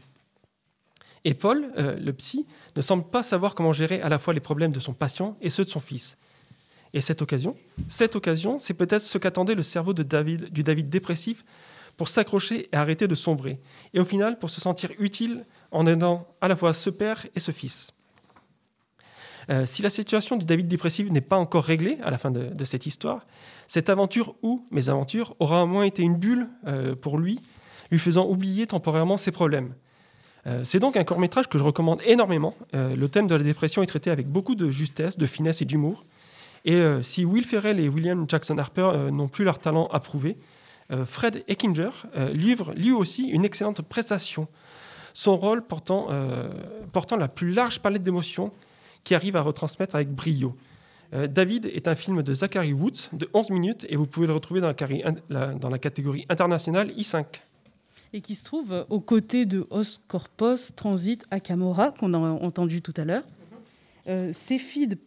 [1.24, 4.39] Et Paul, euh, le psy, ne semble pas savoir comment gérer à la fois les
[4.39, 6.18] problèmes de son patient et ceux de son fils.
[6.95, 7.56] Et cette occasion,
[7.88, 11.45] cette occasion, c'est peut-être ce qu'attendait le cerveau de du David dépressif
[11.97, 13.60] pour s'accrocher et arrêter de sombrer,
[13.93, 17.39] et au final pour se sentir utile en aidant à la fois ce père et
[17.39, 17.93] ce fils.
[19.50, 22.64] Euh, si la situation du David dépressif n'est pas encore réglée à la fin de,
[22.64, 23.26] cette histoire,
[23.68, 27.39] cette aventure ou mes aventures aura au moins été une bulle euh, pour lui,
[27.89, 29.74] lui faisant oublier temporairement ses problèmes.
[30.45, 32.56] Euh, c'est donc un court métrage que je recommande énormément.
[32.74, 36.06] Le thème de la dépression est traité avec beaucoup de justesse, de finesse et d'humour.
[36.66, 40.38] Et si Will Ferrell et William Jackson Harper n'ont plus leur talent à prouver,
[41.06, 41.89] Fred Eckinger
[42.34, 44.47] livre lui aussi une excellente prestation.
[45.14, 46.10] Son rôle portant,
[46.91, 48.52] portant la plus large palette d'émotions
[49.10, 50.55] qui arrive à retransmettre avec brio.
[51.16, 54.34] Euh, David est un film de Zachary Woods de 11 minutes et vous pouvez le
[54.34, 57.26] retrouver dans la, cari- la- dans la catégorie internationale I5.
[58.14, 62.93] et qui se trouve aux côtés de Os Corpos Transit Akamora, qu'on a entendu tout
[62.97, 63.24] à l'heure.
[64.07, 64.32] Euh,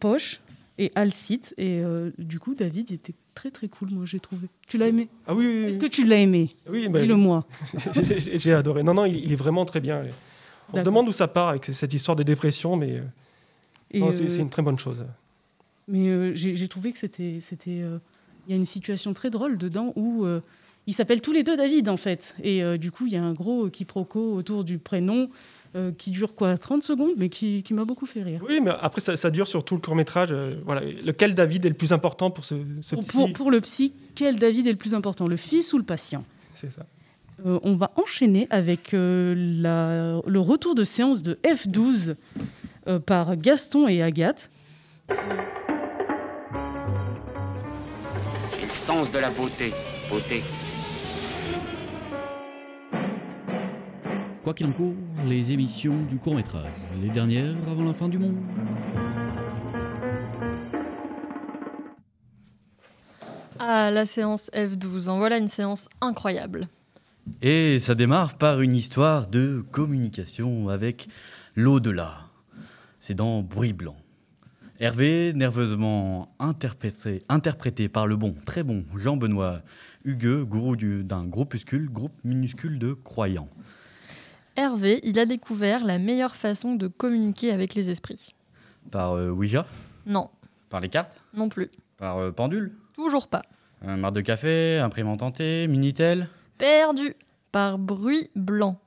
[0.01, 0.41] Poche
[0.77, 1.53] et Alcite.
[1.57, 4.47] Et euh, du coup, David, il était très très cool, moi, j'ai trouvé.
[4.67, 5.07] Tu l'as aimé?
[5.25, 5.69] Ah oui, oui, oui.
[5.69, 6.49] Est-ce que tu l'as aimé?
[6.69, 7.45] Oui, bah, Dis-le-moi.
[8.03, 8.83] j'ai- J'ai adoré.
[8.83, 10.03] Non, non, il, il est vraiment très bien.
[10.73, 13.01] On se demande où ça part avec cette histoire de dépression, mais euh,
[13.93, 14.97] c'est euh, c'est une très bonne chose.
[15.87, 17.39] Mais euh, j'ai trouvé que c'était.
[17.67, 17.97] euh,
[18.47, 20.25] Il y a une situation très drôle dedans où
[20.85, 22.35] ils s'appellent tous les deux David, en fait.
[22.43, 25.29] Et du coup, il y a un gros quiproquo autour du prénom
[25.75, 28.41] euh, qui dure quoi 30 secondes, mais qui, qui m'a beaucoup fait rire.
[28.47, 30.31] Oui, mais après, ça, ça dure sur tout le court-métrage.
[30.33, 30.81] euh, voilà.
[31.05, 34.35] Lequel David est le plus important pour ce, ce psy pour- pour le psy, quel
[34.37, 36.23] David est le plus important, le fils ou le patient?
[36.55, 36.85] C'est ça.
[37.45, 42.15] Euh, on va enchaîner avec la- le retour de séance de F12 euh,
[43.05, 44.49] par Gaston et Agathe.
[48.61, 49.71] L'essence de la beauté.
[50.09, 50.43] Beauté.
[54.43, 54.93] Quoi qu'il en court,
[55.25, 56.69] les émissions du court métrage,
[57.01, 58.35] les dernières avant la fin du monde.
[63.57, 65.07] Ah, la séance F12.
[65.07, 66.67] En voilà une séance incroyable.
[67.41, 71.07] Et ça démarre par une histoire de communication avec
[71.55, 72.22] l'au-delà.
[73.05, 73.97] C'est dans Bruit blanc.
[74.79, 79.61] Hervé, nerveusement interprété, interprété par le bon, très bon Jean-Benoît
[80.05, 83.49] Hugueux, gourou du- d'un groupuscule, groupe minuscule de croyants.
[84.55, 88.33] Hervé, il a découvert la meilleure façon de communiquer avec les esprits.
[88.89, 89.65] Par euh, Ouija?
[90.05, 90.29] Non,
[90.69, 91.19] Par les cartes?
[91.33, 91.69] Non plus.
[91.97, 92.71] Par euh, pendule?
[92.93, 93.41] Toujours pas.
[93.81, 96.29] Un marre de café Imprimante tentée Minitel?
[96.57, 97.17] Perdu
[97.51, 98.79] par bruit blanc.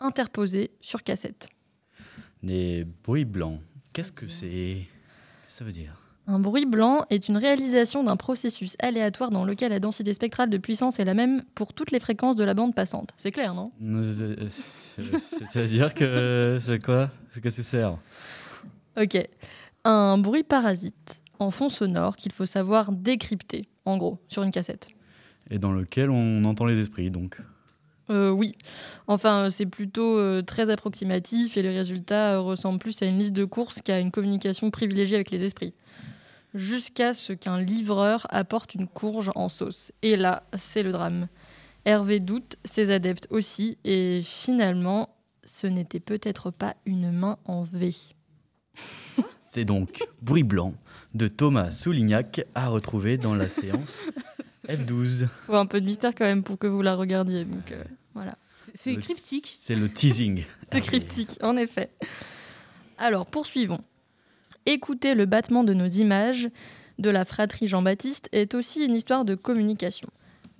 [0.00, 1.48] Interposé sur cassette.
[2.42, 3.60] Des bruits blancs.
[3.92, 4.78] Qu'est-ce que c'est?
[5.48, 6.02] Ça veut dire?
[6.26, 10.58] Un bruit blanc est une réalisation d'un processus aléatoire dans lequel la densité spectrale de
[10.58, 13.10] puissance est la même pour toutes les fréquences de la bande passante.
[13.16, 13.72] C'est clair, non?
[15.50, 17.10] C'est-à-dire que c'est quoi?
[17.34, 17.98] Qu'est-ce que ça sert
[19.00, 19.18] Ok.
[19.84, 24.88] Un bruit parasite en fond sonore qu'il faut savoir décrypter, en gros, sur une cassette.
[25.50, 27.40] Et dans lequel on entend les esprits, donc.
[28.12, 28.54] Euh, oui.
[29.06, 33.18] Enfin, euh, c'est plutôt euh, très approximatif et les résultats euh, ressemblent plus à une
[33.18, 35.74] liste de courses qu'à une communication privilégiée avec les esprits.
[36.54, 39.90] Jusqu'à ce qu'un livreur apporte une courge en sauce.
[40.02, 41.28] Et là, c'est le drame.
[41.84, 45.08] Hervé doute, ses adeptes aussi, et finalement,
[45.44, 47.94] ce n'était peut-être pas une main en V.
[49.44, 50.74] C'est donc Bruit blanc
[51.14, 54.00] de Thomas Soulignac à retrouver dans la séance
[54.68, 55.26] F12.
[55.46, 57.44] Faut un peu de mystère quand même pour que vous la regardiez.
[57.44, 57.82] Donc euh,
[58.14, 58.36] voilà.
[58.74, 59.56] C'est Le- cryptique.
[59.58, 60.44] C'est le teasing.
[60.72, 61.90] C'est cryptique, en effet.
[62.98, 63.80] Alors, poursuivons.
[64.66, 66.48] Écouter le battement de nos images
[66.98, 70.08] de la fratrie Jean-Baptiste est aussi une histoire de communication.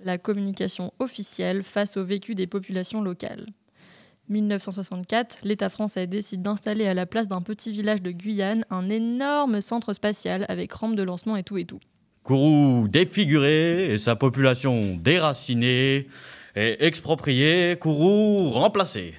[0.03, 3.45] La communication officielle face au vécu des populations locales.
[4.29, 9.61] 1964, l'État français décide d'installer à la place d'un petit village de Guyane un énorme
[9.61, 11.79] centre spatial avec rampe de lancement et tout et tout.
[12.23, 16.07] Kourou défiguré et sa population déracinée
[16.55, 19.15] et expropriée, Kourou remplacé.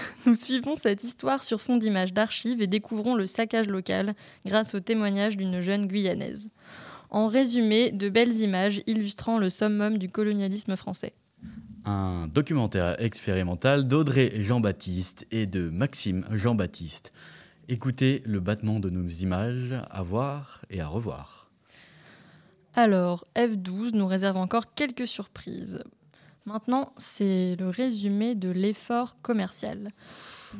[0.26, 4.14] Nous suivons cette histoire sur fond d'images d'archives et découvrons le saccage local
[4.46, 6.50] grâce au témoignage d'une jeune Guyanaise.
[7.10, 11.12] En résumé, de belles images illustrant le summum du colonialisme français.
[11.84, 17.12] un documentaire expérimental d'Audrey Jean-Baptiste et de Maxime Jean-Baptiste.
[17.68, 21.39] Écoutez le battement de nos images à voir et à revoir.
[22.74, 25.82] Alors, F12 nous réserve encore quelques surprises.
[26.46, 29.90] Maintenant, c'est le résumé de l'effort commercial.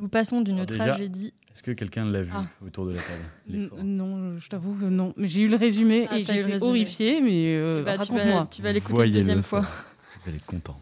[0.01, 1.33] Nous passons d'une tragédie.
[1.53, 2.45] Est-ce que quelqu'un l'a vu Ah.
[2.65, 5.13] autour de la table Non, je t'avoue que non.
[5.17, 8.49] Mais j'ai eu le résumé Ah, et j'étais horrifiée, mais euh, Bah, tu vas- raconte-moi.
[8.51, 9.63] tu vas l'écouter une deuxième fois.
[9.63, 10.79] Vous allez être content.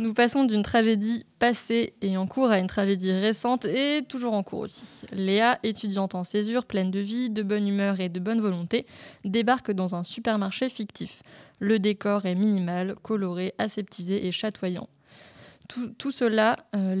[0.00, 4.44] Nous passons d'une tragédie passée et en cours à une tragédie récente et toujours en
[4.44, 4.84] cours aussi.
[5.10, 8.86] Léa, étudiante en césure, pleine de vie, de bonne humeur et de bonne volonté,
[9.24, 11.24] débarque dans un supermarché fictif.
[11.58, 14.88] Le décor est minimal, coloré, aseptisé et chatoyant.
[15.66, 16.94] Tout, cela euh,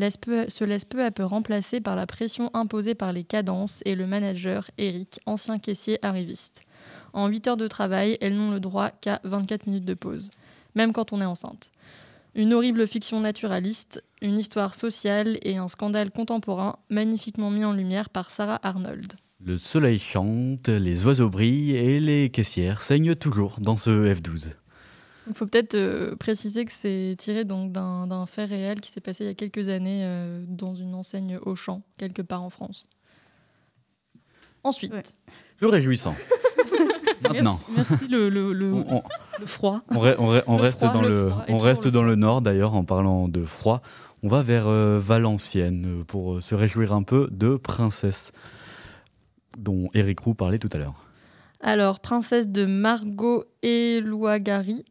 [0.48, 4.08] se laisse peu à peu remplacer par la pression imposée par les cadences et le
[4.08, 6.64] manager Eric, ancien caissier arriviste.
[7.12, 10.30] En 8 heures de travail, elles n'ont le droit qu'à 24 minutes de pause,
[10.74, 11.70] même quand on est enceinte.
[12.38, 18.10] Une horrible fiction naturaliste, une histoire sociale et un scandale contemporain magnifiquement mis en lumière
[18.10, 19.14] par Sarah Arnold.
[19.44, 24.52] Le soleil chante, les oiseaux brillent et les caissières saignent toujours dans ce F12.
[25.26, 29.00] Il faut peut-être euh, préciser que c'est tiré donc d'un d'un fait réel qui s'est
[29.00, 32.88] passé il y a quelques années euh, dans une enseigne Auchan, quelque part en France.
[34.62, 34.92] Ensuite,
[35.56, 36.14] Plus réjouissant.
[37.22, 37.60] Maintenant.
[37.74, 39.02] Merci, merci le, le, le, On- on-
[39.40, 39.80] le froid.
[39.90, 42.74] On, re- on re- on Le reste froid, dans le on reste dans nord d'ailleurs
[42.74, 43.82] en parlant de froid.
[44.22, 48.32] On va vers euh, Valenciennes euh, pour euh, se réjouir un peu de Princesse
[49.56, 50.94] dont Eric Roux parlait tout à l'heure.
[51.60, 54.84] alors princesse de Margot Elouagari,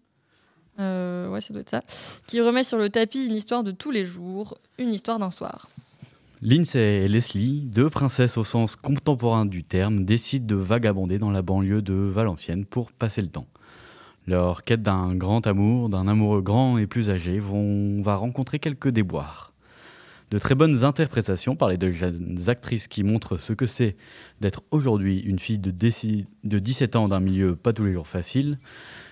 [0.80, 1.82] euh, ouais ça doit être ça,
[2.28, 5.70] qui remet sur le tapis une histoire de tous les jours, une histoire d'un soir.
[6.42, 11.42] Lindsay et Leslie, deux princesses au sens contemporain du terme, décident de vagabonder dans la
[11.42, 13.48] banlieue de Valenciennes pour passer le temps.
[14.28, 18.90] Leur quête d'un grand amour, d'un amoureux grand et plus âgé, vont, va rencontrer quelques
[18.90, 19.54] déboires.
[20.30, 23.96] De très bonnes interprétations par les deux jeunes actrices qui montrent ce que c'est
[24.42, 28.08] d'être aujourd'hui une fille de, déci- de 17 ans d'un milieu pas tous les jours
[28.08, 28.58] facile.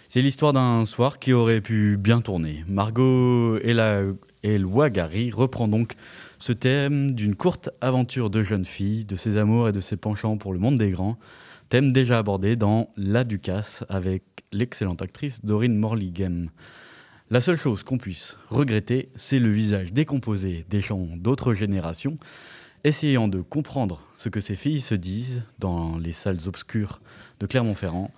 [0.10, 2.66] C'est l'histoire d'un soir qui aurait pu bien tourner.
[2.68, 3.58] Margot
[4.44, 5.96] Elwagari reprend donc
[6.40, 10.38] ce thème d'une courte aventure de jeune fille, de ses amours et de ses penchants
[10.38, 11.18] pour le monde des grands,
[11.70, 16.50] thème déjà abordé dans La Ducasse avec l'excellente actrice Dorine Morlighem.
[17.32, 22.18] La seule chose qu'on puisse regretter, c'est le visage décomposé des gens d'autres générations,
[22.84, 27.02] essayant de comprendre ce que ces filles se disent dans les salles obscures
[27.40, 28.12] de Clermont-Ferrand.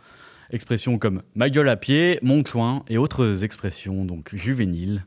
[0.49, 5.05] Expressions comme ma gueule à pied, mon chouin et autres expressions donc juvéniles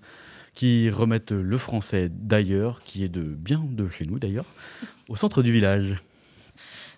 [0.55, 4.46] qui remettent le français d'ailleurs, qui est de bien de chez nous d'ailleurs,
[5.09, 6.03] au centre du village.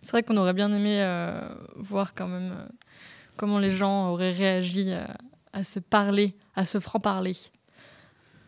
[0.03, 2.67] C'est vrai qu'on aurait bien aimé euh, voir quand même euh,
[3.37, 5.05] comment les gens auraient réagi euh,
[5.53, 7.37] à se parler, à se franc-parler.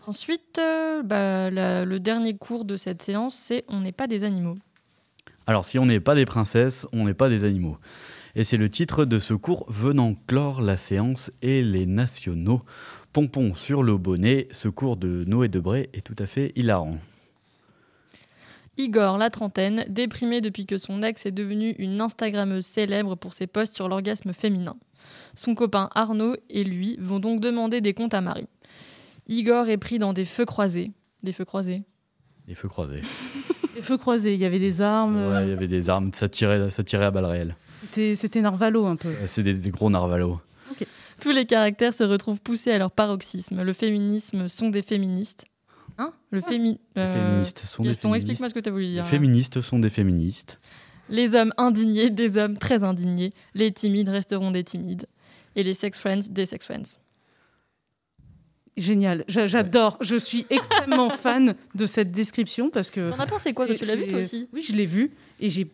[0.06, 4.24] Ensuite, euh, bah, la- le dernier cours de cette séance, c'est On n'est pas des
[4.24, 4.56] animaux.
[5.46, 7.78] Alors si on n'est pas des princesses, on n'est pas des animaux.
[8.34, 12.62] Et c'est le titre de ce cours venant clore la séance et les nationaux.
[13.14, 16.96] Pompon sur le bonnet, ce cours de Noé Debré est tout à fait hilarant.
[18.76, 23.46] Igor, la trentaine, déprimé depuis que son ex est devenue une Instagrammeuse célèbre pour ses
[23.46, 24.74] posts sur l'orgasme féminin.
[25.36, 28.48] Son copain Arnaud et lui vont donc demander des comptes à Marie.
[29.28, 30.90] Igor est pris dans des feux croisés.
[31.22, 31.84] Des feux croisés
[32.48, 33.02] Les feux croisés.
[33.76, 35.14] Les feux croisés, il y avait des armes.
[35.30, 37.56] Ouais, il y avait des armes, ça tirait, ça tirait à balles réelles.
[37.82, 39.10] C'était c'était Narvalo un peu.
[39.10, 40.40] Euh, C'est des, des gros narvalos.
[41.24, 43.62] Tous les caractères se retrouvent poussés à leur paroxysme.
[43.62, 45.46] Le féminisme sont des féministes.
[45.96, 46.78] Hein Le fémi...
[46.96, 48.24] Les euh, féministes sont des Gaston, féministes.
[48.30, 49.02] explique-moi ce que tu as voulu Les dire.
[49.04, 49.08] là.
[49.08, 50.60] féministes sont des féministes.
[51.08, 53.32] Les hommes indignés, des hommes très indignés.
[53.54, 55.06] Les timides resteront des timides.
[55.56, 56.98] Et les sex friends, des sex friends.
[58.76, 59.96] Génial, J'a- j'adore.
[60.00, 63.10] Je suis extrêmement fan de cette description parce que.
[63.10, 65.12] T'en as pensé quoi, toi Tu l'as vu, toi c'est- aussi Oui, je l'ai vu
[65.40, 65.68] et j'ai.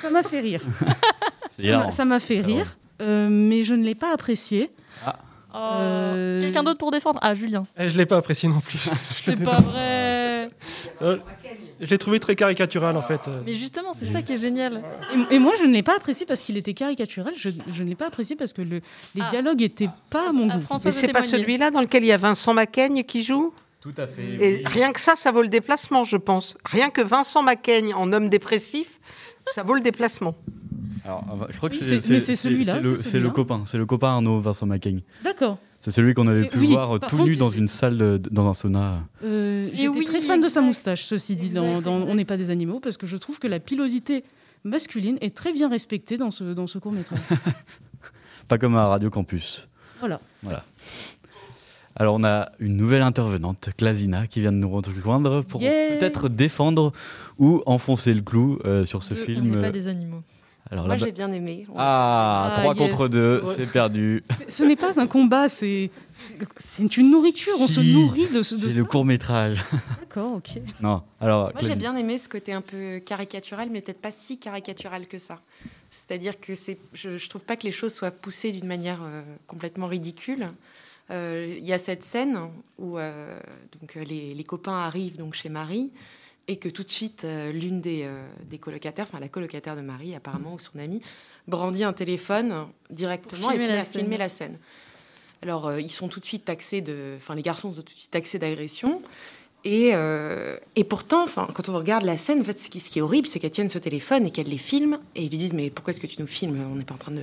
[0.00, 0.62] Ça m'a fait rire.
[1.58, 4.70] C'est Ça m'a- Ça m'a fait rire, euh, mais je ne l'ai pas apprécié.
[5.06, 5.10] Oh,
[5.54, 7.18] Euh, Quelqu'un d'autre pour défendre?
[7.22, 7.66] Ah, Julien.
[7.78, 8.78] Eh, je l'ai pas apprécié non plus.
[9.24, 10.48] C'est pas vrai.
[11.02, 11.16] Euh,
[11.80, 13.28] je l'ai trouvé très caricatural en fait.
[13.44, 14.82] Mais justement, c'est ça qui est génial.
[15.30, 17.34] Et, et moi, je ne l'ai pas apprécié parce qu'il était caricatural.
[17.36, 18.80] Je, je ne l'ai pas apprécié parce que le,
[19.14, 19.28] les Ah.
[19.30, 20.60] dialogues étaient pas à mon goût.
[20.62, 23.52] François Mais c'est pas celui-là dans lequel il y a Vincent Macaigne qui joue?
[23.80, 24.22] Tout à fait.
[24.40, 26.56] Et rien que ça, ça vaut le déplacement, je pense.
[26.64, 29.00] Rien que Vincent Macaigne en homme dépressif,
[29.46, 30.34] ça vaut le déplacement.
[31.04, 33.24] Alors, je crois que Oui, c'est c'est- mais c'est celui-là, C'est le, c'est c'est celui-là.
[33.26, 35.02] le copain, c'est le copain Arnaud Vincent Macaigne.
[35.24, 35.58] D'accord.
[35.80, 38.20] C'est celui qu'on avait Et pu oui, voir tout contre, nu dans une salle, de-
[38.30, 39.00] dans un sauna.
[39.24, 42.24] Euh, Et J'étais oui, très fan de sa moustache, ceci dit, dans, dans On n'est
[42.24, 44.22] pas des animaux, parce que je trouve que la pilosité
[44.62, 47.18] masculine est très bien respectée dans ce, dans ce court métrage.
[48.48, 49.66] Pas comme à Radio Campus.
[49.98, 50.20] Voilà.
[50.44, 50.64] Voilà.
[52.02, 55.96] Alors on a une nouvelle intervenante, Klasina, qui vient de nous rejoindre pour Yeah.
[55.98, 56.92] peut-être défendre
[57.38, 59.54] ou enfoncer le clou euh, sur ce Deux, film.
[59.56, 60.20] On pas des animaux.
[60.68, 61.64] Alors, Moi, j'ai bien aimé.
[61.76, 62.78] Ah, Ah, 3 yes.
[62.90, 63.52] contre 2, Ouais.
[63.56, 64.24] c'est perdu.
[64.48, 65.92] Ce n'est pas un combat, c'est
[66.56, 67.52] c'est une nourriture.
[67.60, 68.56] On se nourrit de ce.
[68.56, 69.62] de C'est le court métrage.
[70.00, 70.60] D'accord, ok.
[70.80, 71.52] non, alors.
[71.52, 75.18] Moi, j'ai bien aimé ce côté un peu caricatural, mais peut-être pas si caricatural que
[75.18, 75.38] ça.
[75.92, 76.54] C'est-à-dire que
[76.94, 80.48] je, je trouve pas que les choses soient poussées d'une manière euh, complètement ridicule.
[81.10, 82.38] Euh, Il y a cette scène
[82.78, 83.38] où euh,
[83.80, 85.90] donc euh, les, les copains arrivent donc chez Marie
[86.48, 89.80] et que tout de suite euh, l'une des, euh, des colocataires, enfin la colocataire de
[89.82, 91.02] Marie apparemment ou son amie,
[91.48, 94.18] brandit un téléphone directement et se filmer met la à filmer scène.
[94.18, 94.58] la scène.
[95.42, 97.14] Alors, euh, ils sont tout de suite taxés de.
[97.16, 99.02] Enfin, les garçons sont tout de suite taxés d'agression.
[99.64, 99.92] Et,
[100.74, 101.24] et pourtant,
[101.54, 103.52] quand on regarde la scène, en fait, ce qui, ce qui est horrible, c'est qu'elles
[103.52, 104.98] tiennent ce téléphone et qu'elles les filment.
[105.14, 106.60] Et ils lui disent Mais pourquoi est-ce que tu nous filmes?
[106.72, 107.22] On n'est pas en train de.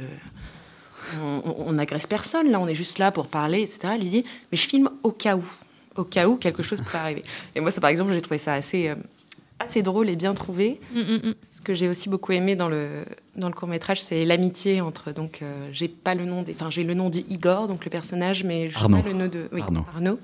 [1.67, 3.79] On- n'agresse personne, là, on est juste là pour parler, etc.
[3.95, 5.43] Elle lui dit Mais je filme au cas où.
[5.95, 7.23] Au cas où quelque chose pourrait arriver.
[7.55, 8.89] Et moi, ça, par exemple, j'ai trouvé ça assez.
[8.89, 8.95] euh,
[9.61, 10.79] assez drôle et bien trouvé.
[10.93, 13.03] Mm, Ce que j'ai aussi beaucoup aimé dans le,
[13.35, 15.11] dans le court métrage, c'est l'amitié entre.
[15.11, 18.45] Donc, euh, j'ai pas le nom enfin, j'ai le nom de Igor, donc le personnage,
[18.45, 19.85] mais je pas le nom de oui, Arnaud.
[19.93, 20.19] Arnaud.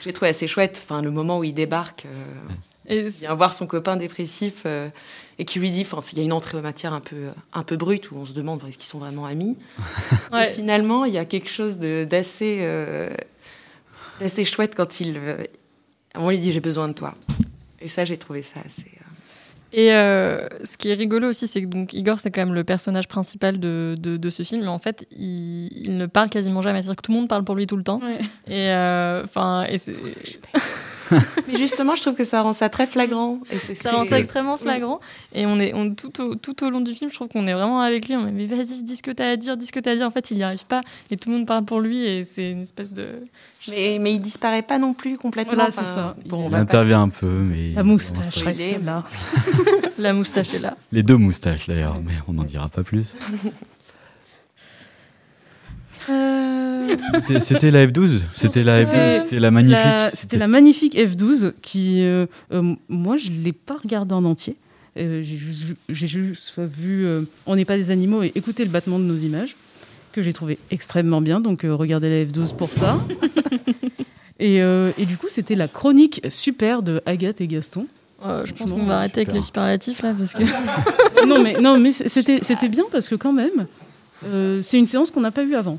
[0.00, 0.80] J'ai trouvé assez chouette.
[0.82, 2.08] Enfin, le moment où il débarque, euh,
[2.88, 4.88] Et il vient voir son copain dépressif euh,
[5.38, 7.16] et qui lui dit, enfin, il y a une entrée en matière un peu,
[7.52, 9.56] un peu brute où on se demande est-ce qu'ils sont vraiment amis?
[10.32, 10.50] Ouais.
[10.50, 13.10] Et finalement, il y a quelque chose d'assez, euh,
[14.20, 15.36] d'assez chouette quand il, euh,
[16.14, 17.14] moment, il dit j'ai besoin de toi.
[17.80, 18.86] Et ça, j'ai trouvé ça assez.
[18.86, 22.54] euh, Et euh, ce qui est rigolo aussi, c'est que donc Igor, c'est quand même
[22.54, 26.30] le personnage principal de, de, de ce film, mais en fait, il, il ne parle
[26.30, 26.80] quasiment jamais.
[26.82, 28.00] C'est-à-dire que tout le monde parle pour lui tout le temps.
[28.48, 28.70] Et
[29.24, 29.92] enfin, et c'est.
[31.48, 33.40] Mais justement, je trouve que ça rend ça très flagrant.
[33.50, 35.00] Et c'est, Ça rend ça extrêmement flagrant.
[35.34, 37.52] Et on est, on, tout, au, tout au long du film, je trouve qu'on est
[37.52, 38.16] vraiment avec lui.
[38.16, 39.96] On est, mais vas-y, dis ce que t'as à dire, dis ce que t'as à
[39.96, 40.06] dire.
[40.06, 40.82] En fait, il n'y arrive pas.
[41.10, 42.04] Et tout le monde parle pour lui.
[42.06, 43.08] Et c'est une espèce de.
[43.68, 45.54] Mais, mais il disparaît pas non plus complètement.
[45.54, 46.14] Voilà, c'est ça.
[46.26, 47.72] Bon, on Il intervient un peu, mais.
[47.74, 49.04] La moustache reste est- là.
[49.98, 50.76] La moustache est là.
[50.92, 53.14] Les deux moustaches d'ailleurs, mais on n'en dira pas plus.
[56.10, 60.94] Euh, C'était- C'était la F12 C'était la F12 C'était la magnifique La- C'était la magnifique
[60.96, 64.56] F12 qui, euh, euh, moi, je ne l'ai pas regardée en entier.
[64.98, 68.64] Euh, j'ai juste vu, j'ai juste vu euh, On n'est pas des animaux et écouter
[68.64, 69.56] le battement de nos images,
[70.12, 71.40] que j'ai trouvé extrêmement bien.
[71.40, 72.98] Donc, euh, regardez la F12 pour ça.
[74.40, 77.86] et, euh, et du coup, c'était la chronique super de Agathe et Gaston.
[78.24, 80.42] euh, je pense qu'on va arrêter avec les superlatifs là parce que.
[81.26, 83.66] non, mais, non, mais c'était c'était bien parce que, quand même,
[84.24, 85.78] euh, c'est une séance qu'on n'a pas eue avant.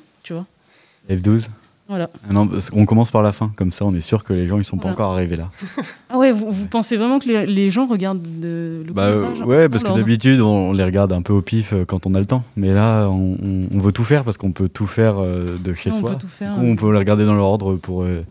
[1.10, 1.48] F12
[1.88, 2.10] Voilà.
[2.30, 4.58] Ah Non, qu'on commence par la fin, comme ça on est sûr que les gens
[4.58, 5.50] ils sont pas encore arrivés là.
[6.10, 9.44] Ah ouais, vous, vous pensez vraiment que les, les gens regardent de- le Bah euh,
[9.46, 12.14] ouais, parce que d'habitude on, on les regarde un peu au pif euh, quand on
[12.16, 12.44] a le temps.
[12.58, 15.74] Mais là on, on- on veut tout faire parce qu'on peut tout faire euh, de
[15.74, 16.12] chez Ouais, on soi.
[16.12, 18.24] peut tout faire, coup, on peut les regarder dans l'ordre pour euh,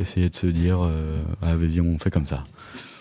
[0.00, 0.78] essayer de se dire
[1.42, 2.44] ah vas-y on fait comme ça.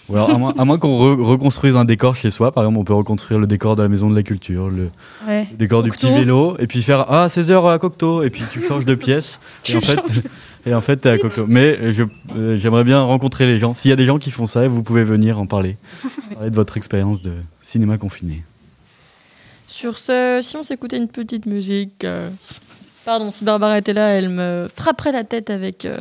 [0.09, 2.93] Ou alors à moins, qu'on re- reconstruise un décor chez soi, par exemple on peut
[2.93, 4.89] reconstruire le décor de la maison de la culture, le,
[5.27, 5.47] Ouais.
[5.51, 6.07] le décor du Cocteau.
[6.07, 9.39] petit vélo, et puis faire ah 16h à Cocteau, et puis tu changes de pièce.
[9.69, 10.21] Et en fait, changes.
[10.65, 11.45] et en fait t'es à Cocteau.
[11.47, 13.73] Mais euh, j'aimerais bien rencontrer les gens.
[13.73, 15.77] S'il y a des gens qui font ça, vous pouvez venir en parler,
[16.33, 17.31] parler de votre expérience de
[17.61, 18.43] cinéma confiné.
[19.67, 22.03] Sur ce, si on s'écoutait une petite musique.
[22.03, 22.29] euh,
[23.03, 25.99] Pardon, si Barbara était là, elle me frapperait la tête avec euh,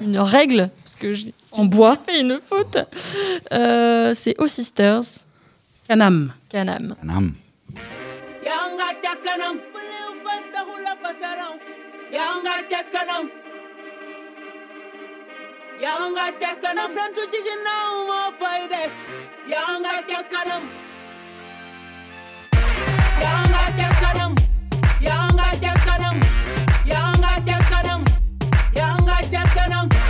[0.00, 1.96] une règle, parce que j'ai En bois.
[2.06, 2.76] j'ai fait une faute.
[3.52, 5.02] Euh, c'est O Sisters.
[5.88, 6.32] Canam.
[6.50, 6.94] Canam.
[7.00, 7.32] Canam.
[29.68, 30.05] down.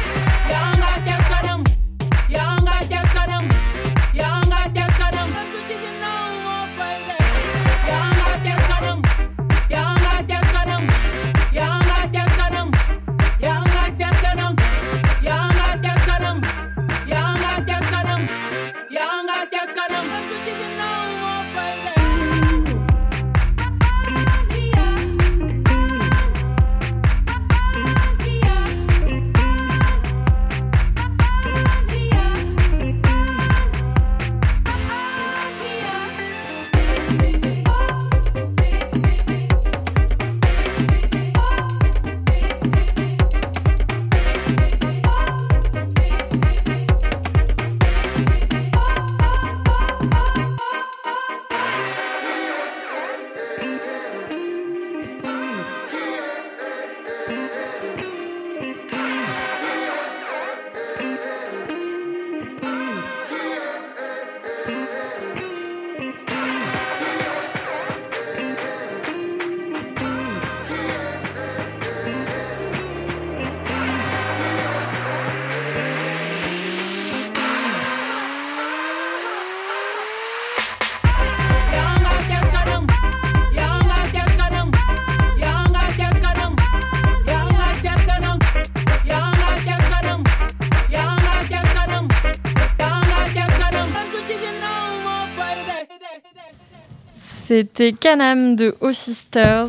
[97.57, 99.69] C'était Canam de O Sisters.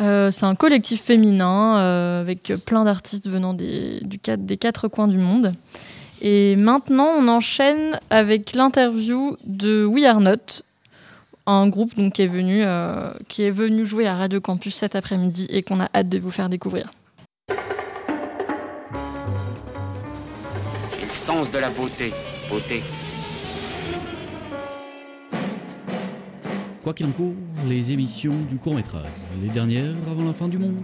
[0.00, 5.52] Euh, c'est un collectif féminin euh, avec plein d'artistes venant des, quatre- coins du monde.
[6.22, 10.64] Et maintenant, on enchaîne avec l'interview de We Are Not,
[11.46, 15.46] un groupe qui, est venu, euh, qui est venu jouer à Radio Campus cet après-midi
[15.50, 16.90] et qu'on a hâte de vous faire découvrir.
[21.00, 22.12] Le sens de la beauté.
[22.50, 22.82] Beauté.
[26.82, 27.34] Quoi qu'il en court,
[27.66, 29.10] les émissions du court métrage,
[29.42, 30.76] les dernières avant la fin du monde.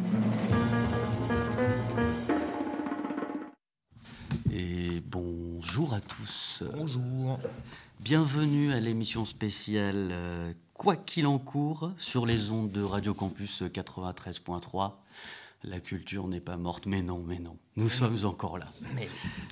[4.53, 6.65] Et bonjour à tous.
[6.75, 7.39] Bonjour.
[8.01, 13.63] Bienvenue à l'émission spéciale euh, Quoi qu'il en court sur les ondes de Radio Campus
[13.63, 14.93] 93.3.
[15.67, 18.67] La culture n'est pas morte, mais non, mais non, nous sommes encore là.
[18.95, 19.09] Mais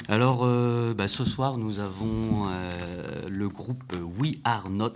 [0.08, 4.92] Alors, euh, bah, ce soir, nous avons euh, le groupe We Are Not.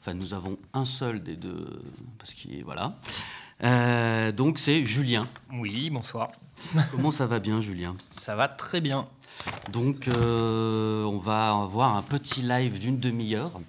[0.00, 1.82] Enfin, nous avons un seul des deux,
[2.18, 2.96] parce qu'il voilà.
[3.64, 5.28] Euh, donc, c'est Julien.
[5.52, 6.30] Oui, bonsoir.
[6.90, 7.94] Comment ça va bien, Julien?
[8.10, 9.08] Ça va très bien.
[9.72, 13.60] Donc, euh, on va avoir un petit live d'une demi-heure.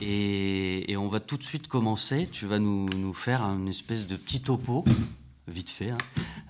[0.00, 2.28] Et, et on va tout de suite commencer.
[2.30, 4.84] Tu vas nous, nous faire un espèce de petit topo,
[5.48, 5.98] vite fait, hein,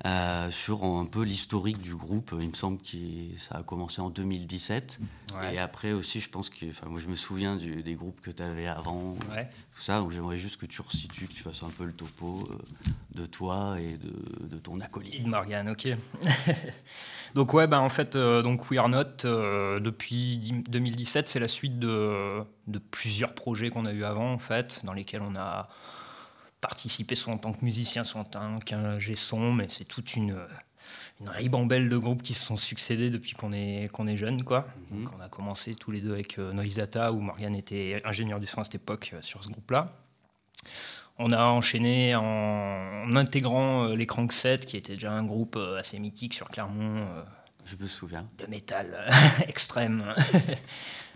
[0.07, 2.35] euh, sur un peu l'historique du groupe.
[2.41, 2.97] Il me semble que
[3.39, 4.99] ça a commencé en 2017.
[5.41, 5.55] Ouais.
[5.55, 6.67] Et après aussi, je pense que.
[6.71, 9.15] Enfin, moi, je me souviens du- des groupes que tu avais avant.
[9.31, 9.49] Ouais.
[9.77, 9.99] Tout ça.
[9.99, 12.59] Donc, j'aimerais juste que tu resitues, que tu fasses un peu le topo euh,
[13.15, 15.27] de toi et de, de ton acolyte.
[15.27, 15.89] Morgane, ok.
[17.35, 21.41] donc ouais, ben en fait, euh, donc We Are Not, euh, depuis dix- 2017, c'est
[21.41, 25.37] la suite de, de plusieurs projets qu'on a eu avant, en fait, dans lesquels on
[25.37, 25.69] a
[26.61, 30.37] participé soit en tant que musicien, soit en tant qu'ingé son, mais c'est toute une,
[31.21, 34.67] une ribambelle de groupes qui se sont succédés depuis qu'on est, qu'on est jeune, quoi.
[34.91, 38.41] Donc, on a commencé tous les deux avec euh, Noise Data, où Morgane était ingénieur
[38.41, 39.93] du son à cette époque euh, sur ce groupe-là.
[41.21, 45.79] On a enchaîné en, en intégrant euh, les Cranksets, qui était déjà un groupe euh,
[45.79, 46.97] assez mythique sur Clermont.
[46.99, 47.23] euh,
[47.67, 48.27] Je me souviens.
[48.39, 49.11] De métal euh,
[49.49, 50.05] extrême.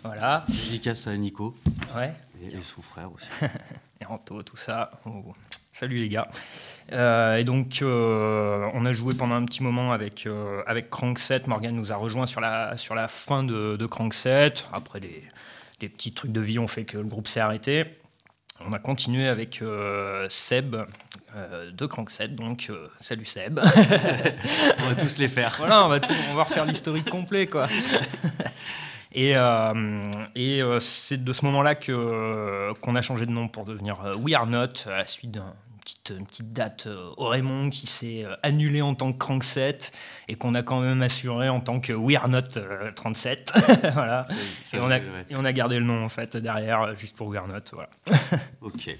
[0.05, 0.43] voilà.
[0.49, 1.57] Dédicace à Nico.
[1.97, 2.13] Ouais.
[2.43, 3.27] Et, et son frère aussi.
[4.01, 4.91] et Anto, tout ça.
[5.07, 5.35] Oh,
[5.73, 6.29] Salut les gars.
[6.93, 11.43] Euh, et donc, euh, on a joué pendant un petit moment avec, euh, avec Crankset.
[11.47, 14.55] Morgan nous a rejoint sur la, sur la fin de, de Crankset.
[14.73, 15.23] Après, des,
[15.81, 17.87] des petits trucs de vie ont fait que le groupe s'est arrêté.
[18.69, 20.77] On a continué avec euh, Seb
[21.73, 22.71] de Crankset, donc
[23.01, 23.59] salut Seb.
[24.79, 25.55] On va tous les faire.
[25.59, 27.67] Voilà, on va, tout- on va refaire l'historique complet, quoi.
[29.15, 30.03] Et, euh,
[30.35, 34.17] et euh, c'est de ce moment-là que, qu'on a changé de nom pour devenir euh,
[34.17, 35.43] We Are Not, à la suite d'une
[35.83, 39.79] petite, une petite date euh, au Raymond qui s'est euh, annulée en tant que Crankset
[40.29, 43.53] et qu'on a quand même assuré en tant que We Are Not euh, 37.
[43.95, 44.25] voilà.
[44.73, 45.03] Et, on a, et
[45.33, 47.61] on a gardé le nom en fait derrière, euh, juste pour We Are Not.
[47.73, 47.91] Voilà.
[48.61, 48.97] Ok.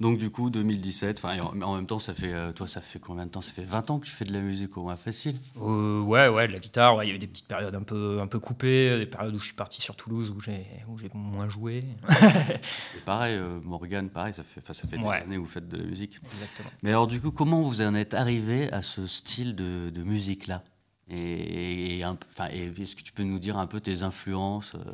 [0.00, 2.98] Donc du coup, 2017, enfin, et en, même temps, ça fait, euh, toi, ça fait
[2.98, 3.42] combien de temps?
[3.42, 6.26] Ça fait 20 ans que tu fais de la musique au moins facile Euh, ouais,
[6.28, 6.96] ouais, de la guitare.
[6.96, 9.38] ouais, Il y avait des petites périodes un peu, un peu coupées, des périodes où
[9.38, 11.84] je suis parti sur Toulouse où j'ai, où j'ai moins joué.
[12.96, 15.18] Et pareil, euh, Morgane, pareil, ça fait, ça fait Ouais.
[15.18, 16.18] des années que vous faites de la musique.
[16.32, 16.70] Exactement.
[16.82, 20.62] Mais alors du coup, comment vous en êtes arrivé à ce style de, de musique-là?
[21.12, 24.92] Et, et est-ce que tu peux nous dire un peu tes influences, euh,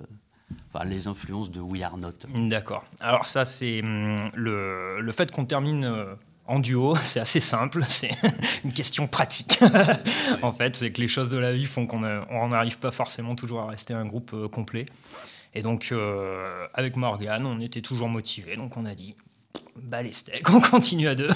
[0.72, 2.84] enfin les influences de We Are Not D'accord.
[3.00, 6.14] Alors ça, c'est hum, le, le fait qu'on termine euh,
[6.46, 8.10] en duo, c'est assez simple, c'est
[8.64, 9.58] une question pratique.
[10.42, 13.34] en fait, c'est que les choses de la vie font qu'on on n'arrive pas forcément
[13.34, 14.86] toujours à rester un groupe euh, complet.
[15.54, 19.16] Et donc, euh, avec Morgane, on était toujours motivés, donc on a dit,
[19.82, 21.28] bah les steaks, on continue à deux.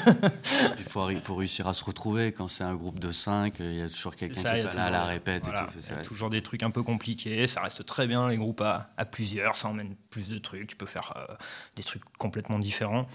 [0.79, 3.89] Il faut, réussir à se retrouver quand c'est un groupe de 5, il y a
[3.89, 5.79] toujours quelqu'un qui est pas là à la répète voilà, et tout.
[5.79, 7.47] il y a toujours des trucs un peu compliqués.
[7.47, 9.57] Ça reste très bien les groupes à, à plusieurs.
[9.57, 10.67] Ça emmène plus de trucs.
[10.67, 11.35] Tu peux faire euh,
[11.77, 13.07] des trucs complètement différents.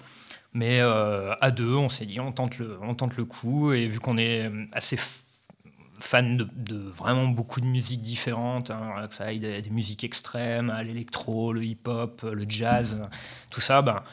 [0.54, 3.74] Mais euh, à deux, on s'est dit on tente le, on tente le coup.
[3.74, 4.98] Et vu qu'on est euh, assez
[6.00, 10.04] fan de, de vraiment beaucoup de musiques différentes, hein, que ça aille des, des musiques
[10.04, 13.00] extrêmes, à l'électro, le hip-hop, le jazz,
[13.50, 14.04] tout ça, ben,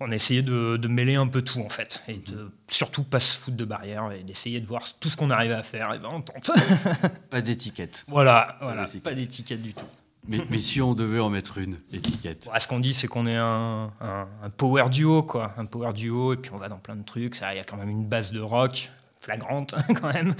[0.00, 3.18] on a essayé de, de mêler un peu tout en fait, et de surtout pas
[3.20, 5.92] se foutre de barrières et d'essayer de voir tout ce qu'on arrive à faire.
[5.94, 6.50] Et ben on tente.
[7.30, 8.04] Pas d'étiquette.
[8.08, 9.02] Voilà, Pas voilà, d'étiquette.
[9.02, 9.86] pas d'étiquette du tout.
[10.30, 13.26] Mais, mais si on devait en mettre une étiquette Ouais, ce qu'on dit, c'est qu'on
[13.26, 15.54] est un, un- un power duo, quoi.
[15.56, 17.34] Un power duo, et puis on va dans plein de trucs.
[17.34, 18.90] Ça, Il y a quand même une base de rock
[19.22, 20.34] flagrante, quand même.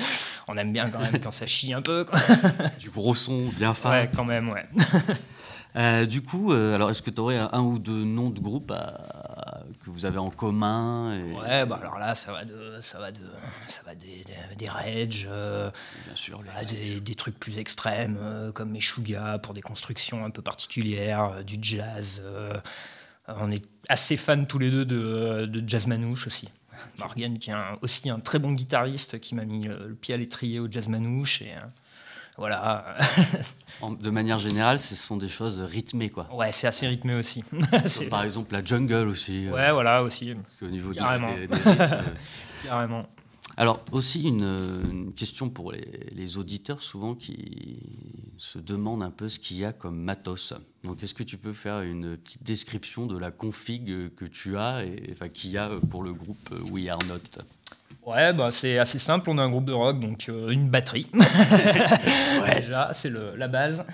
[0.46, 2.04] On aime bien quand même quand ça chie un peu.
[2.04, 2.18] quoi.
[2.78, 3.90] Du gros son bien fin.
[3.90, 4.64] Ouais, quand même, ouais.
[5.76, 8.70] Euh, du coup, euh, alors est-ce que tu aurais un, ou deux noms de groupes
[8.70, 12.98] à- que vous avez en commun et- Ouais, bah alors là, ça va de, ça
[12.98, 13.20] va de,
[13.68, 15.70] ça va des, des, des Rage, euh,
[16.06, 18.18] bien sûr, voilà, des, des trucs plus extrêmes
[18.54, 22.22] comme Meshuga pour des constructions un peu particulières, du jazz.
[23.28, 26.48] on est assez fans tous les deux de, de jazz manouche aussi.
[26.98, 30.16] Morgan, qui est un- aussi un très bon guitariste, qui m'a mis le, pied à
[30.16, 31.42] l'étrier au jazz manouche.
[31.42, 31.52] Et,
[32.38, 32.96] voilà.
[34.00, 36.28] De manière générale, ce sont des choses rythmées, quoi.
[36.34, 37.44] Ouais, c'est assez rythmé aussi.
[38.10, 39.46] Par exemple, la jungle aussi.
[39.46, 40.34] euh, Ouais, voilà, aussi.
[40.34, 41.32] Parce qu'au niveau Carrément.
[41.34, 42.02] des, des rythmes, euh,
[42.64, 43.00] Carrément.
[43.56, 47.80] Alors, aussi une, euh, une question pour les, les auditeurs, souvent, qui
[48.38, 50.54] se demandent un peu ce qu'il y a comme matos.
[50.84, 54.84] Donc, est-ce que tu peux faire une petite description de la config que tu as,
[54.84, 57.42] et, enfin, qu'il y a pour le groupe We Are Not?
[58.08, 59.28] Ouais, bah, c'est assez simple.
[59.30, 61.10] On a un groupe de rock, donc euh, une batterie.
[62.54, 63.84] Déjà, c'est la base.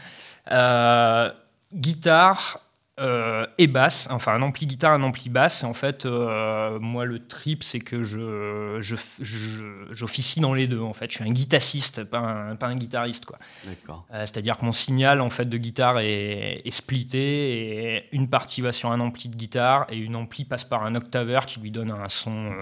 [0.51, 1.31] Euh,
[1.73, 2.61] guitare
[3.01, 4.07] euh, et basse.
[4.12, 5.65] Enfin, un ampli guitare, un ampli basse.
[5.65, 10.69] Et en fait, euh, moi, le trip, c'est que je, je, je- j'officie dans les
[10.69, 10.81] deux.
[10.81, 13.39] En fait, je suis un guitassiste, pas un, pas un guitariste, quoi.
[14.20, 18.70] C'est-à-dire que mon signal en fait de guitare est, est splitté et une partie va
[18.73, 21.91] sur un ampli de guitare et une ampli passe par un octaveur qui lui donne
[21.91, 22.53] un son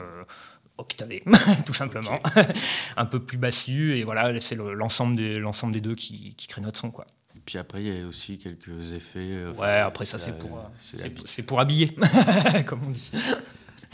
[0.78, 1.22] octavé,
[1.66, 2.20] tout simplement,
[2.96, 6.46] un peu plus bassu et voilà c'est le- l'ensemble des l'ensemble des deux qui, qui
[6.46, 7.06] crée notre son quoi.
[7.44, 9.18] Puis après, il y a aussi quelques effets.
[9.18, 11.94] euh, enfin, Ouais, après ça c'est pour euh, c'est pour habiller,
[12.66, 13.10] comme on dit.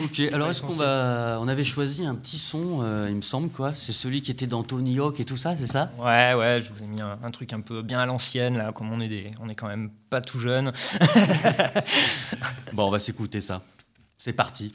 [0.01, 1.39] Ok, alors est-ce qu'on va.
[1.41, 3.75] On avait choisi un petit son, euh, il me semble, quoi.
[3.75, 5.91] C'est celui qui était dans Tony Hawk et tout ça, c'est ça?
[5.99, 8.71] Ouais, ouais, je vous ai mis un, un truc un peu bien à l'ancienne là,
[8.71, 10.73] comme on est des, on est quand même pas tout jeune.
[12.73, 13.63] Bon, on va s'écouter ça.
[14.19, 14.75] C'est parti.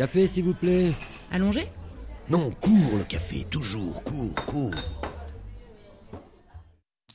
[0.00, 0.92] Café, s'il vous plaît.
[1.30, 1.68] Allongé
[2.30, 4.70] Non, cours le café, toujours, cours, cours.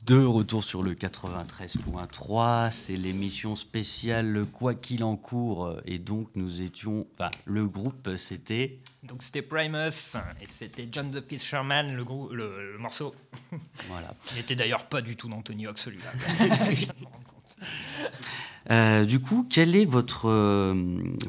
[0.04, 5.80] De retour sur le 93.3, c'est l'émission spéciale Quoi qu'il en court.
[5.84, 7.08] Et donc, nous étions.
[7.18, 8.78] Enfin, le groupe, c'était.
[9.02, 13.16] Donc c'était Primus et c'était John the Fisherman, le, grou- le, le morceau.
[13.88, 14.14] Voilà.
[14.34, 16.12] Il était d'ailleurs pas du tout dans Tony Hawk celui-là.
[18.70, 20.74] Euh, du coup, quel est votre euh,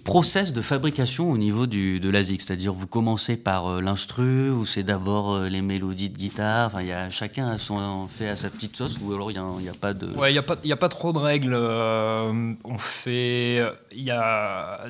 [0.03, 4.49] process de fabrication au niveau du, de la ZIC C'est-à-dire, vous commencez par euh, l'instru
[4.49, 6.67] ou c'est d'abord les mélodies de guitare?
[6.67, 9.69] Enfin, y a chacun a son, fait à sa petite sauce ou alors il n'y
[9.69, 10.07] a, pas de.
[10.17, 11.53] Ouais, il n'y a, a pas trop de règles.
[11.53, 13.63] on fait.
[13.91, 14.85] Il y a.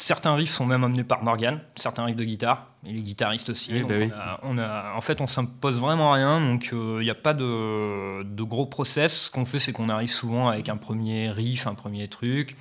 [0.00, 3.72] Certains riffs sont même amenés par Morgan, certains riffs de guitare, et les guitaristes aussi.
[3.72, 4.10] Oui, bah oui.
[4.12, 7.34] on a- on a- en fait, on s'impose vraiment rien, donc il n'y a pas
[7.34, 9.22] de, de gros process.
[9.22, 12.56] Ce qu'on fait, c'est qu'on arrive souvent avec un premier riff, un premier truc.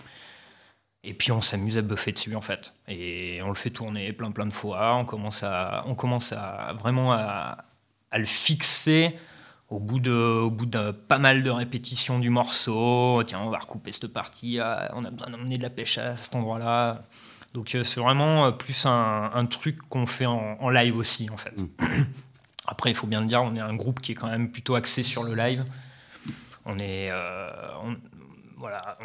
[1.03, 2.73] Et puis on s'amuse à buffer dessus en fait.
[2.87, 4.95] Et on le fait tourner plein plein de fois.
[4.95, 7.59] On commence à, on commence à vraiment à,
[8.11, 9.15] à le fixer
[9.69, 13.23] au bout de, au bout de pas mal de répétitions du morceau.
[13.25, 14.59] Tiens, on va recouper cette partie.
[14.59, 17.03] ah, on a besoin d'emmener de la pêche à cet endroit-là.
[17.57, 21.27] Donc euh, c'est vraiment euh, plus un, un truc qu'on fait en, en live aussi
[21.31, 21.55] en fait.
[22.67, 24.75] Après, il faut bien le dire, on est un groupe qui est quand même plutôt
[24.75, 25.65] axé sur le live.
[26.65, 27.49] On est, euh,
[27.83, 27.95] on-
[28.57, 28.97] voilà,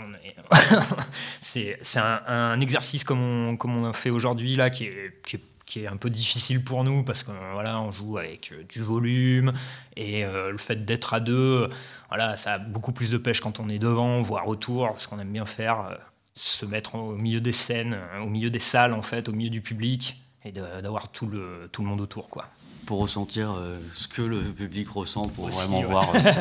[1.41, 5.37] c'est un, un exercice comme on, comme on a fait aujourd'hui là, qui est, qui,
[5.37, 8.83] est, qui est un peu difficile pour nous parce qu'on voilà, on joue avec du
[8.83, 9.53] volume
[9.97, 11.69] et euh, le fait d'être à deux,
[12.09, 15.19] voilà, ça a beaucoup plus de pêche quand on est devant, voire autour, ce qu'on
[15.21, 15.99] aime bien faire,
[16.35, 19.61] se mettre au milieu des scènes, au milieu des salles en fait, au milieu du
[19.61, 22.49] public et d'avoir tout le, tout le monde autour quoi.
[22.87, 25.87] pour ressentir euh, ce que le public ressent, pour Aussi, vraiment ouais.
[25.87, 26.09] voir.
[26.15, 26.19] euh.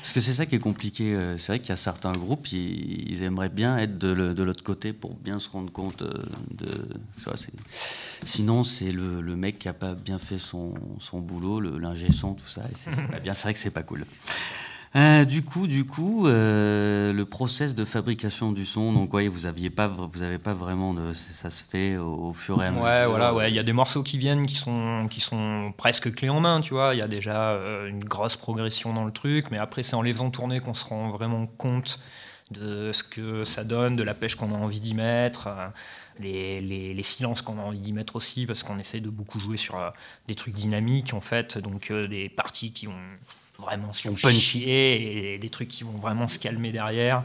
[0.00, 1.14] Parce que c'est ça qui est compliqué.
[1.14, 4.10] euh, C'est vrai qu'il y a certains groupes, ils, ils aimeraient bien être de,
[4.42, 6.88] l'autre côté pour bien se rendre compte de.
[7.24, 7.34] vois,
[8.24, 12.10] Sinon, c'est le, le mec qui a pas bien fait son, son boulot, le- l'ingé
[12.12, 12.62] son, tout ça.
[12.74, 12.90] C'est
[13.42, 14.04] vrai que c'est pas cool.
[14.96, 19.44] Euh, du coup, du coup, euh, le process de fabrication du son, donc ouais, vous
[19.44, 22.70] aviez pas, vous avez pas vraiment de, ça se fait au, au fur et à
[22.70, 22.84] mesure.
[22.84, 23.50] Ouais, voilà, ouais.
[23.50, 26.62] Il y a des morceaux qui viennent qui sont, qui sont presque clés en main,
[26.62, 26.94] tu vois.
[26.94, 30.00] Il y a déjà euh, une grosse progression dans le truc, mais après, c'est en
[30.02, 32.00] les faisant tourner qu'on se rend vraiment compte
[32.50, 35.66] de ce que ça donne, de la pêche qu'on a envie d'y mettre, euh,
[36.18, 39.38] les, les- les silences qu'on a envie d'y mettre aussi, parce qu'on essaye de beaucoup
[39.38, 39.90] jouer sur euh,
[40.28, 42.94] des trucs dynamiques, en fait, donc euh, des parties qui vont
[43.58, 44.40] vraiment se punchy.
[44.40, 47.22] chier et des trucs qui vont vraiment se calmer derrière.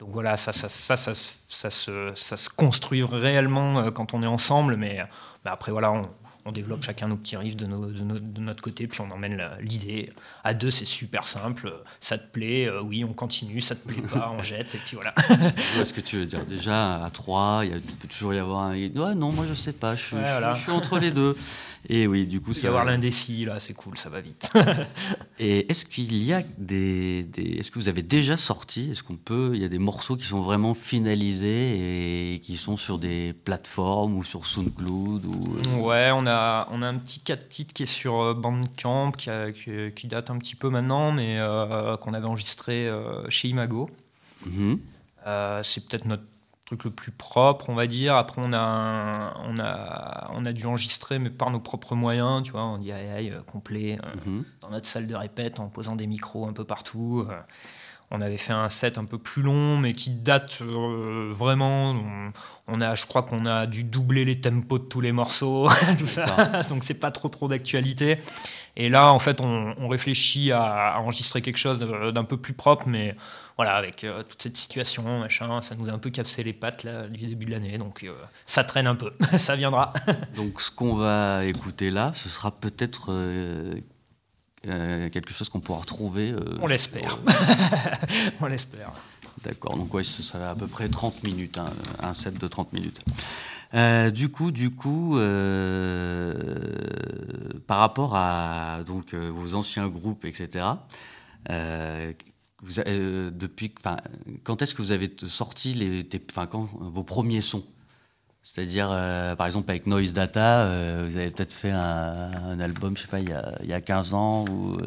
[0.00, 4.14] Donc voilà, ça, ça, ça, ça, se- ça se, ça se construit réellement euh, quand
[4.14, 5.00] on est ensemble, mais,
[5.44, 6.02] après voilà, on,
[6.44, 9.10] on développe chacun nos petits riffs de, nos- de nos- de notre côté, puis on
[9.12, 10.10] emmène l'idée.
[10.42, 11.72] À deux, c'est super simple.
[12.00, 13.60] Ça te plaît, euh, oui, on continue.
[13.60, 15.14] Ça te plaît pas, on jette, et puis voilà.
[15.28, 16.44] Je vois ce que tu veux dire.
[16.46, 18.72] Déjà, à 3, il peut toujours y avoir un.
[18.74, 19.98] Ouais, non, moi je sais pas, Ouais,
[20.56, 21.36] je suis entre les deux.
[21.88, 22.68] Et oui, du coup, Il peut y ça.
[22.68, 24.50] avoir l'indécis, là, c'est cool, ça va vite.
[25.40, 29.16] Et est-ce qu'il y a des, des- Est-ce que vous avez déjà sorti Est-ce qu'on
[29.16, 29.50] peut.
[29.54, 34.16] Il y a des morceaux qui sont vraiment finalisés et qui sont sur des plateformes
[34.16, 35.56] ou sur SoundCloud ou.
[35.56, 39.10] euh, Ouais, on a, on a un petit 4 titres qui est sur euh, Bandcamp,
[39.10, 43.28] qui, a- qui, qui date un petit peu maintenant, mais euh, qu'on avait enregistré euh,
[43.28, 43.90] chez Imago.
[45.26, 46.24] Euh, c'est peut-être notre
[46.64, 48.14] truc le plus propre, on va dire.
[48.16, 52.42] Après, on a, un- on a, on a dû enregistrer, mais par nos propres moyens,
[52.44, 54.44] tu vois, en DIY euh, complet, euh, Mhm.
[54.60, 57.26] dans notre salle de répète, en posant des micros un peu partout.
[57.28, 57.36] euh.
[58.12, 61.92] On avait fait un set un peu plus long, mais qui date euh, vraiment.
[61.92, 62.32] On,
[62.68, 65.68] on a, je crois qu'on a dû doubler les tempos de tous les morceaux,
[65.98, 66.62] tout ça.
[66.68, 68.18] Donc c'est pas trop trop d'actualité.
[68.76, 72.52] Et là, en fait, on, on réfléchit à, à enregistrer quelque chose d'un peu plus
[72.54, 73.16] propre, mais
[73.56, 76.84] voilà, avec euh, toute cette situation, machin, ça nous a un peu capsé les pattes
[76.84, 77.78] là, du début de l'année.
[77.78, 78.12] Donc euh,
[78.46, 79.92] ça traîne un peu, ça viendra.
[80.36, 83.10] Donc, ce qu'on va écouter là, ce sera peut-être.
[84.66, 86.30] Euh, euh, quelque chose qu'on pourra retrouver.
[86.32, 87.10] euh, On l'espère.
[87.10, 87.20] sur-
[88.40, 88.92] on l'espère.
[89.44, 91.66] D'accord, donc ouais, ce sera à peu près 30 minutes, hein,
[92.00, 93.00] un set de 30 minutes.
[93.74, 96.34] Euh, du coup, du coup, euh,
[97.66, 100.64] par rapport à donc euh, vos anciens groupes, etc.
[101.50, 102.12] euh,
[102.62, 103.74] vous euh, depuis,
[104.44, 107.64] quand est-ce que vous avez sorti les, tes- enfin, quand vos premiers sons?
[108.42, 112.96] C'est-à-dire, euh, par exemple, avec Noise Data, euh, vous avez peut-être fait un, un album,
[112.96, 114.74] je sais pas, il y a, il y a 15 ans ou.
[114.80, 114.86] euh,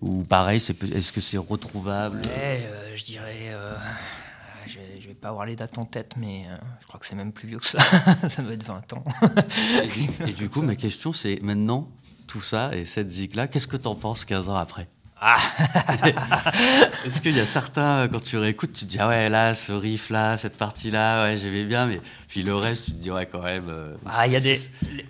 [0.00, 2.18] ou pareil, est-ce que c'est retrouvable?
[2.22, 3.52] Ouais, euh, je dirais.
[4.68, 6.46] je, je vais pas avoir les dates en tête, mais
[6.80, 7.80] je crois que c'est même plus vieux que ça.
[8.28, 9.04] ça doit être 20 ans.
[9.82, 11.88] et, du, et du coup, ma question, c'est maintenant,
[12.28, 14.86] tout ça et cette zik-là, qu'est-ce que t'en penses 15 ans après?
[15.22, 15.36] Ah
[17.06, 19.70] Est-ce qu'il y a certains, quand tu réécoutes, tu te dis, ah ouais, là, ce
[19.72, 23.42] riff-là, cette partie-là, ouais, j'aimais bien, mais puis le reste, tu te dis, ouais, quand
[23.42, 23.66] même.
[23.68, 24.58] euh, Ah, il y a des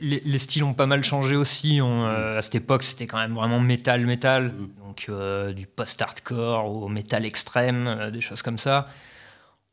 [0.00, 1.80] les, les styles ont pas mal changé aussi.
[1.80, 4.52] On, euh, à cette époque, c'était quand même vraiment métal, métal.
[4.84, 8.88] Donc euh, du post-hardcore au métal extrême, des choses comme ça.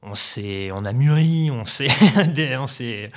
[0.04, 1.88] On on a mûri, on s'est,
[2.28, 3.12] des- on s'est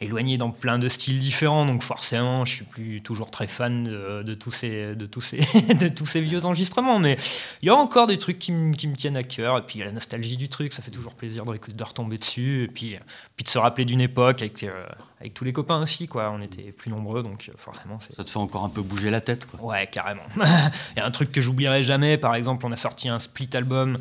[0.00, 1.66] éloigné dans plein de styles différents.
[1.66, 5.38] Donc forcément, je suis plus toujours très fan de, de tous ces, de tous ces,
[5.74, 6.98] de tous ces vieux enregistrements.
[6.98, 7.16] Mais
[7.62, 9.58] il y a encore des trucs qui, me- qui me tiennent à cœur.
[9.58, 11.84] Et puis il y a la nostalgie du truc, ça fait toujours plaisir de, de
[11.84, 12.64] retomber dessus.
[12.64, 12.96] Et puis,
[13.36, 14.72] puis de se rappeler d'une époque avec, euh,
[15.20, 16.08] avec tous les copains aussi.
[16.08, 16.30] Quoi.
[16.30, 17.98] On était plus nombreux, donc euh, forcément.
[18.00, 19.62] Ça te fait encore un peu bouger la tête, quoi.
[19.62, 20.22] Ouais, carrément.
[20.36, 22.18] Il y a un truc que j'oublierai jamais.
[22.18, 23.98] Par exemple, on a sorti un split album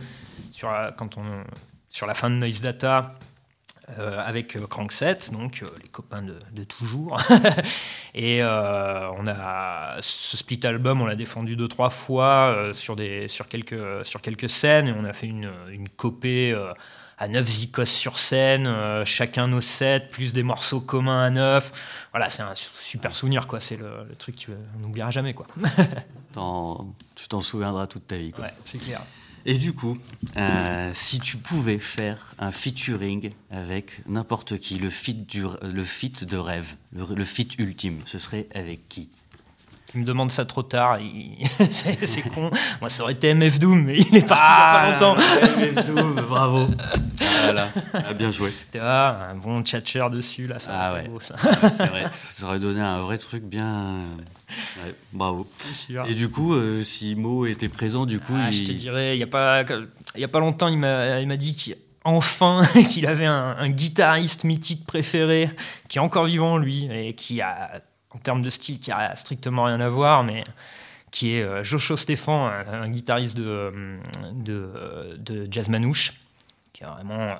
[0.52, 1.24] sur, quand on,
[1.90, 3.14] sur la fin de Noise Data.
[4.00, 7.22] Euh, avec euh, Crankset, donc euh, les copains de, de toujours.
[8.16, 13.28] et euh, on a ce split album, on l'a défendu deux trois fois sur des
[13.28, 16.56] sur quelques sur quelques scènes et on a fait une une copée
[17.20, 22.08] à 9 zikos sur scène, euh, chacun nos sets, plus des morceaux communs à 9.
[22.12, 23.62] Voilà, c'est un su- super souvenir, quoi.
[23.62, 25.46] C'est le, le truc qu'on n'oubliera jamais, quoi.
[27.16, 28.32] Tu t'en souviendras toute ta vie.
[28.32, 28.46] Quoi.
[28.46, 29.02] Ouais, c'est clair.
[29.46, 29.98] Et du coup,
[30.38, 36.24] euh, si tu pouvais faire un featuring avec n'importe qui, le feat, du, le feat
[36.24, 39.10] de rêve, le, le feat ultime, ce serait avec qui?
[39.96, 42.50] Il me demande ça trop tard, il- c'est con.
[42.82, 44.92] Moi, ça aurait été MF Doom, mais il est parti il y a Ah, pas
[44.92, 45.16] longtemps.
[45.16, 46.68] MF Doom, bravo.
[47.44, 48.54] Voilà, ah, bien joué.
[48.72, 51.36] Tu vois, un bon tchatcher dessus, là, ça Ah ouais, beau, ça.
[51.36, 54.06] Ouais, c'est vrai, ça aurait donné un vrai truc bien.
[54.84, 55.48] Ouais, bravo.
[56.08, 58.54] Et du coup, euh, si Mo était présent, du coup, Ah, il...
[58.54, 59.64] Je te dirais, il n'y a, pas-
[60.16, 61.56] y a pas longtemps, il m'a dit
[62.04, 62.62] qu'enfin,
[62.92, 65.50] qu'il avait un, un guitariste mythique préféré,
[65.88, 67.82] qui est encore vivant, lui, et qui a,
[68.12, 70.44] en termes de style, qui a strictement rien à voir, mais
[71.12, 73.98] qui est euh, Joshua Stéphan, un, un guitariste de, euh,
[74.34, 76.14] de, de jazz manouche,
[76.74, 77.20] qui est vraiment...
[77.20, 77.36] euh,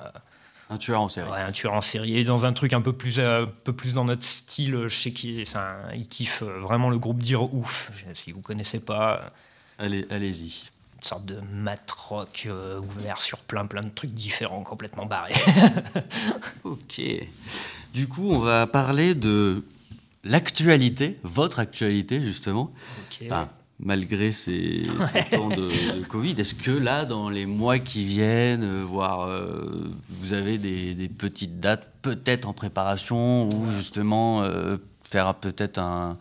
[0.70, 1.28] un tueur en série.
[1.30, 2.16] Ouais, un tueur en série.
[2.16, 4.94] Et dans un truc un peu plus, euh, un peu plus dans notre style, je
[4.96, 7.92] sais qu'il c'est un- il kiffe euh, vraiment le groupe Dire Ouf.
[8.14, 9.32] Si vous connaissez pas.
[9.78, 10.68] Allez, allez-y.
[10.98, 15.34] Une sorte de mat rock euh, ouvert sur plein plein de trucs différents, complètement barrés.
[16.64, 17.00] Ok.
[17.92, 19.64] Du coup, on va parler de
[20.24, 22.72] l'actualité, votre actualité justement.
[23.10, 23.26] Ok.
[23.26, 23.48] Enfin,
[23.84, 24.82] malgré ces,
[25.30, 29.90] temps de, de Covid, est-ce que là, dans les mois qui viennent, euh, voire euh,
[30.08, 34.76] vous avez des, des petites dates peut-être en préparation ou justement euh,
[35.08, 36.16] faire peut-être un,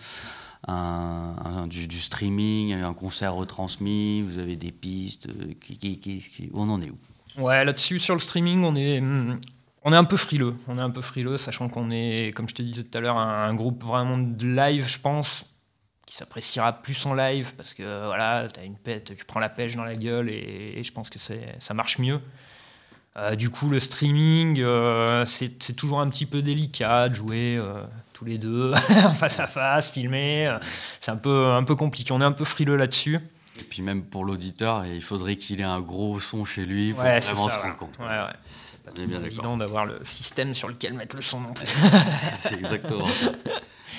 [0.67, 5.97] un- un- du, du streaming, un concert retransmis, vous avez des pistes, euh, qui, qui-
[5.99, 6.97] qui- qui- on en est où?
[7.41, 9.39] Ouais, là-dessus, sur le streaming, on est, hum,
[9.83, 10.55] on est un peu frileux.
[10.67, 13.17] On est un peu frileux, sachant qu'on est, comme je te disais tout à l'heure,
[13.17, 15.52] un, un groupe vraiment de live, je pense,
[16.13, 19.75] qui s'appréciera plus en live, parce que voilà, as une pète, tu prends la pêche
[19.75, 22.19] dans la gueule, et, et je pense que ça marche mieux.
[23.17, 27.81] Euh, du coup, le streaming, euh, c'est toujours un petit peu délicat de jouer euh,
[28.13, 28.75] tous les deux,
[29.15, 30.45] face à face, filmer.
[30.45, 30.59] euh,
[31.01, 32.11] C'est un peu, un peu compliqué.
[32.11, 33.19] On est un peu frileux là-dessus.
[33.59, 37.01] Et puis même pour l'auditeur, il faudrait qu'il ait un gros son chez lui pour
[37.03, 37.97] Ouais, vraiment ça, se rendre compte.
[37.97, 38.93] Ouais, ouais.
[38.93, 39.25] Bien C'est d'accord.
[39.25, 41.65] évident d'avoir le système sur lequel mettre le son non plus.
[42.35, 43.31] C'est exactement ça.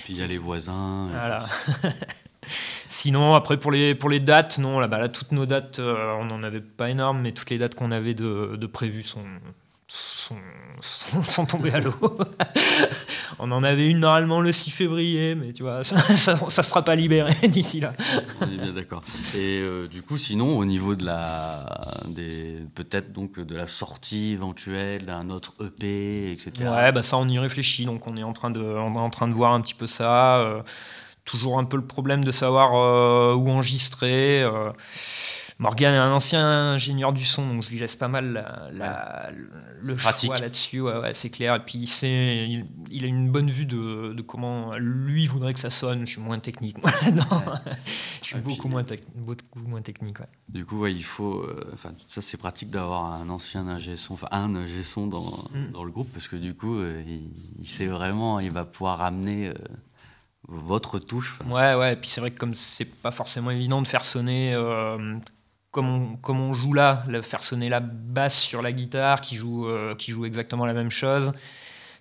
[0.05, 1.09] Puis il y a les voisins.
[1.10, 1.39] Voilà.
[2.90, 6.12] Sinon, après, pour les, pour les dates, non, là, bah, là, toutes nos dates, euh,
[6.20, 9.24] on n'en avait pas énorme, mais toutes les dates qu'on avait de, de prévues sont,
[9.89, 10.36] sont,
[10.85, 11.94] sont, sont tombées à l'eau.
[13.39, 16.94] on en avait une normalement le 6 février, mais tu vois, ça ne sera pas
[16.94, 17.93] libéré d'ici là.
[18.40, 19.02] On est bien d'accord.
[19.35, 21.65] Et euh, du coup, sinon, au niveau de la,
[22.09, 26.69] des, peut-être donc de la sortie éventuelle d'un autre EP, etc.
[26.70, 29.11] Ouais, bah ça on y réfléchit, donc on est en train de, on est en
[29.11, 30.39] train de voir un petit peu ça.
[30.39, 30.62] euh,
[31.24, 34.44] toujours un peu le problème de savoir euh, où enregistrer.
[35.64, 35.68] Euh.
[35.68, 39.30] Morgan est un ancien ingénieur du son, donc je lui laisse pas mal la- la-
[39.82, 40.30] le pratique.
[40.30, 40.80] choix là-dessus.
[40.80, 41.54] Ouais, ouais, c'est clair.
[41.56, 45.54] Et puis il, sait, il, il a une bonne vue de, de comment lui voudrait
[45.54, 46.06] que ça sonne.
[46.06, 46.80] Je suis moins technique.
[46.82, 46.90] moi.
[47.12, 47.22] non,
[48.22, 50.16] je suis beaucoup, puis- moins tec- beaucoup moins technique.
[50.48, 51.40] Du coup, ouais, il faut.
[51.42, 55.24] euh, Enfin, ça, c'est pratique d'avoir un ancien ingé son, enfin un ingé son dans,
[55.54, 55.68] Mm.
[55.72, 57.28] dans le groupe parce que du coup, euh, il,
[57.60, 59.54] il sait vraiment, il va pouvoir amener euh,
[60.48, 61.38] votre touche.
[61.46, 64.52] Ouais, ouais, et puis c'est vrai que comme c'est pas forcément évident de faire sonner
[64.54, 65.16] euh,
[65.74, 70.12] comme, on, joue là, faire sonner la basse sur la guitare qui joue, euh, qui
[70.12, 71.32] joue exactement la même chose,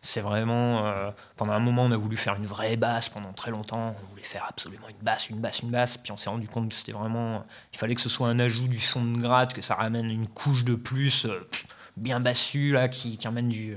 [0.04, 0.86] c'est vraiment.
[0.86, 4.08] euh, pendant un moment, on a voulu faire une vraie basse pendant très longtemps, on
[4.12, 6.76] voulait faire absolument une basse, une basse, une basse, puis on s'est rendu compte que
[6.76, 7.46] c'était vraiment.
[7.74, 10.28] Il fallait que ce soit un ajout du son de gratte, que ça ramène une
[10.28, 11.50] couche de plus euh,
[11.98, 13.76] bien bassue, là, qui, qui du,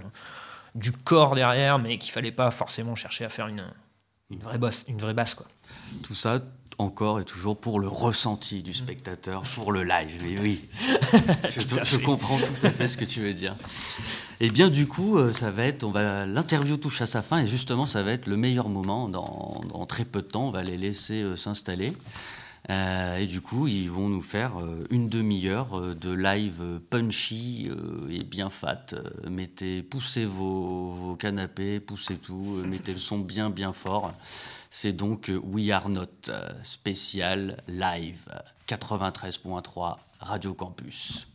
[0.75, 3.65] du corps derrière, mais qu'il fallait pas forcément chercher à faire une,
[4.31, 5.47] une vraie basse, une vraie basse quoi.
[6.03, 6.41] Tout ça
[6.79, 10.25] encore et toujours pour le ressenti du spectateur, pour le live.
[10.27, 10.65] Et oui,
[11.57, 13.55] je, comprends tout à fait ce que tu veux dire.
[14.41, 17.39] Et bien du coup, euh, ça va être, on va, l'interview touche à sa fin
[17.39, 19.09] et justement, ça va être le meilleur moment.
[19.09, 21.93] Dans, dans très peu de temps, on va les laisser euh, s'installer.
[22.69, 27.71] Euh, et du coup, ils vont nous faire euh, une demi-heure de live punchy
[28.11, 28.87] et bien fat.
[29.31, 34.13] Mettez, poussez vos, vos canapés, poussez tout, mettez le son bien bien fort.
[34.79, 38.29] C'est donc We Are Not euh, spécial live
[38.69, 41.27] 93.3 Radio Campus.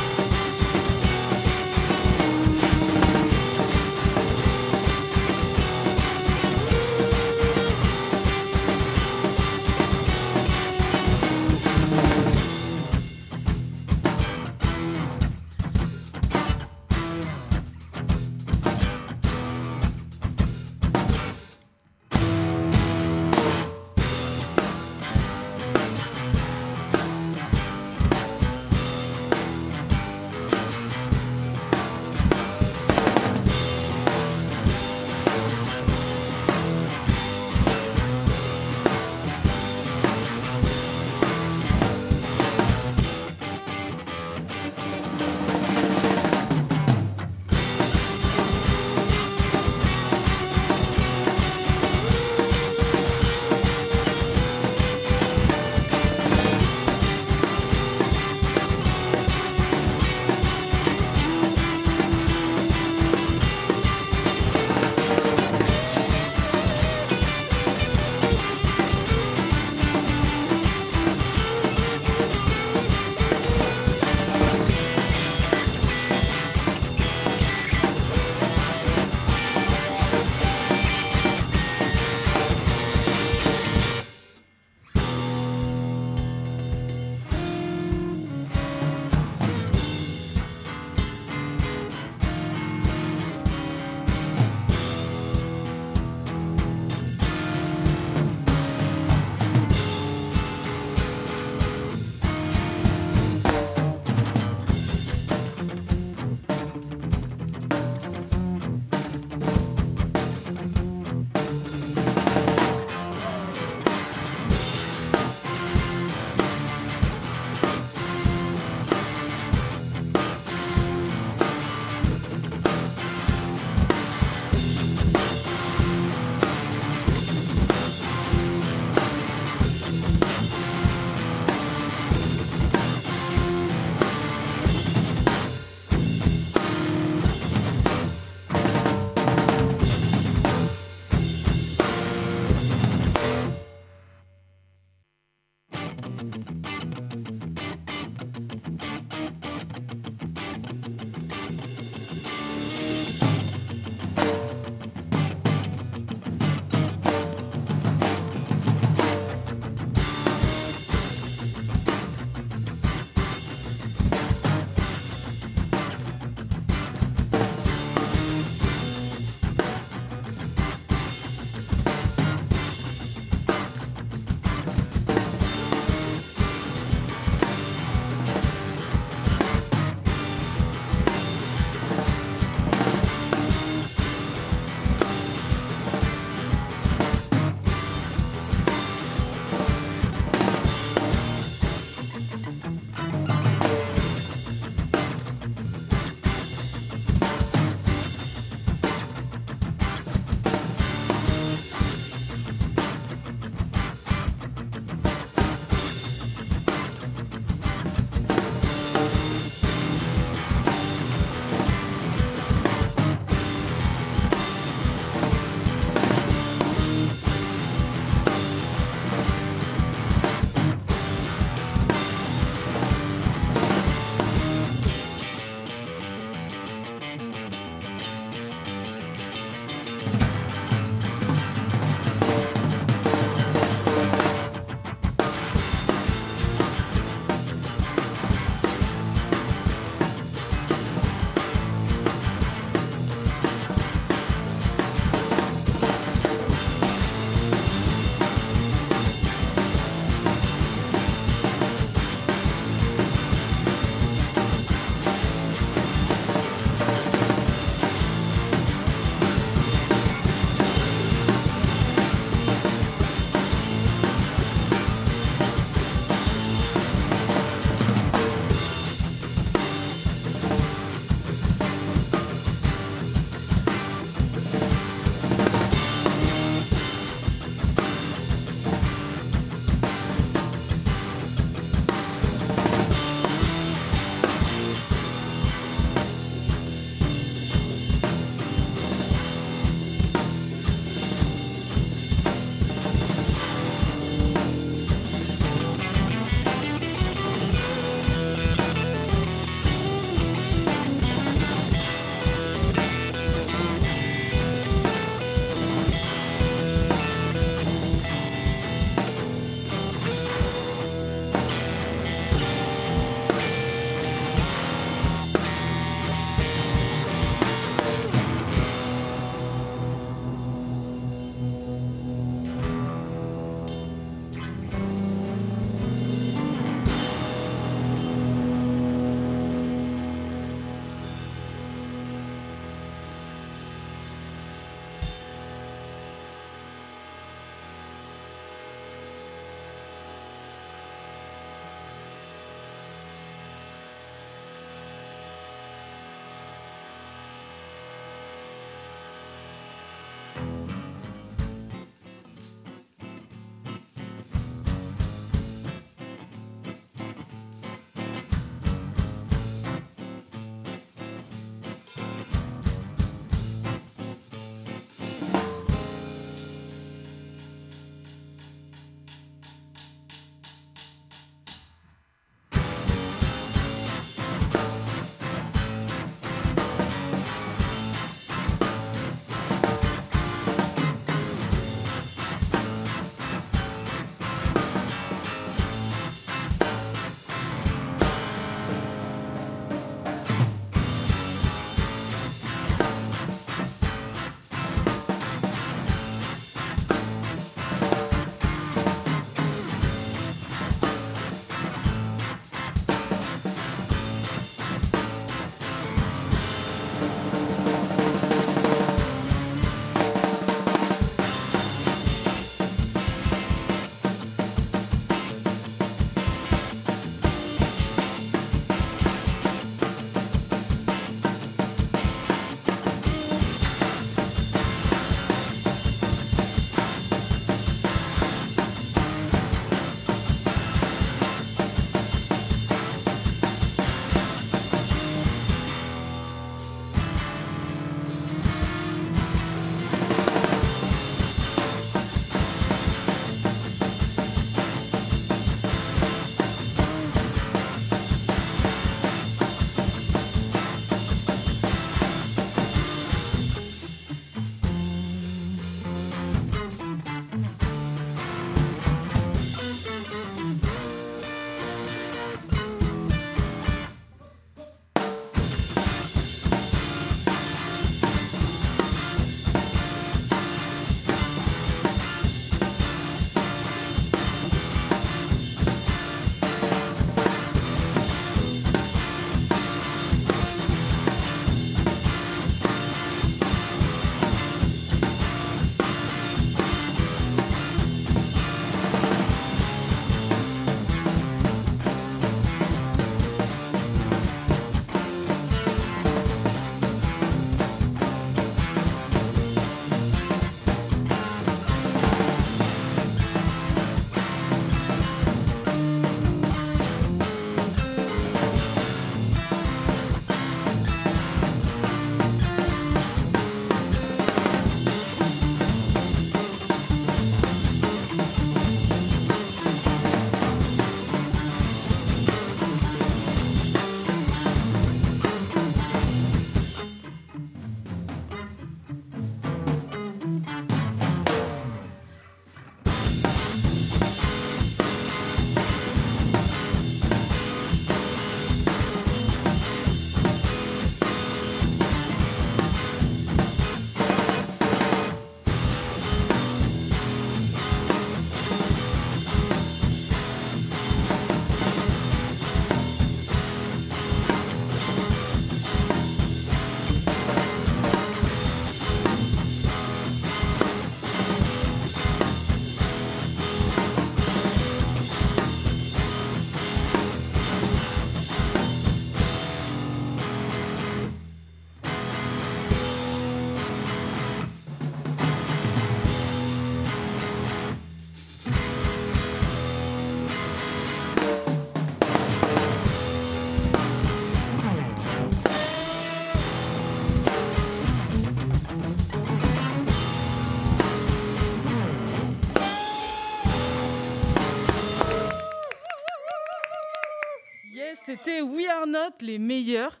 [599.20, 600.00] Les meilleurs.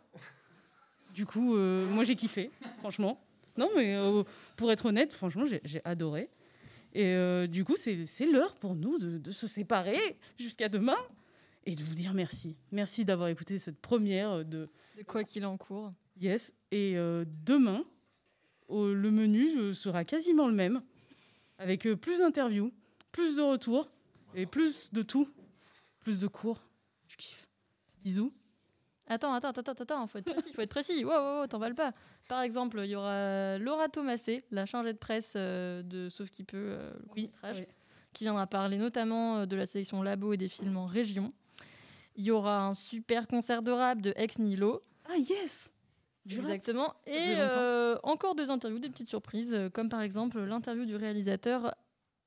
[1.14, 3.20] Du coup, euh, moi j'ai kiffé, franchement.
[3.56, 4.22] Non, mais euh,
[4.56, 6.30] pour être honnête, franchement, j'ai adoré.
[6.94, 9.98] Et euh, du coup, c'est l'heure pour nous de, de se séparer
[10.38, 10.96] jusqu'à demain
[11.66, 12.56] et de vous dire merci.
[12.70, 14.68] Merci d'avoir écouté cette première de.
[14.96, 15.92] De quoi qu'il en court.
[16.20, 16.54] Yes.
[16.70, 16.94] Et
[17.44, 17.84] demain,
[18.70, 20.82] le menu sera quasiment le même,
[21.58, 22.72] avec plus d'interviews,
[23.10, 23.90] plus de retours
[24.34, 25.28] et plus de tout.
[26.00, 26.62] Plus de cours.
[27.08, 27.48] Je kiffe.
[28.02, 28.32] Bisous.
[29.08, 31.04] Attends, attends, attends, attends, attends, faut être précis, faut être précis.
[31.04, 31.92] Wow, wow, wow, t'emballes pas.
[32.28, 36.44] Par exemple, il y aura Laura Thomasé, la chargée de presse euh, de Sauf qui
[36.44, 37.66] peut, euh, le court-métrage,
[38.12, 41.32] qui viendra parler notamment euh, de la sélection Labo et des films en région.
[42.16, 44.82] Il y aura un super concert de rap de Ex Nihilo.
[45.08, 45.72] Ah yes
[46.26, 46.40] Du.
[46.40, 46.92] Exactement.
[47.06, 51.74] Et euh, encore des interviews, des petites surprises, euh, comme par exemple l'interview du réalisateur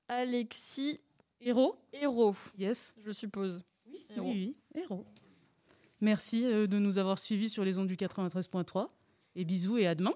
[0.07, 0.99] Alexis
[1.41, 1.75] Héros.
[1.93, 2.35] Héros.
[2.57, 2.93] Yes.
[2.97, 3.61] Je suppose.
[3.85, 4.21] Oui, oui,
[4.75, 5.05] oui, héros.
[6.01, 8.89] Merci euh, de nous avoir suivis sur les ondes du 93.3.
[9.35, 10.13] Et bisous et à demain.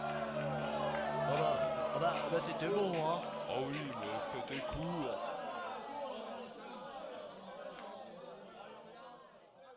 [0.00, 0.04] Ah
[1.26, 1.58] bah,
[1.94, 3.20] ah bah, ah bah c'était bon, hein.
[3.48, 5.37] Ah oui, mais c'était court.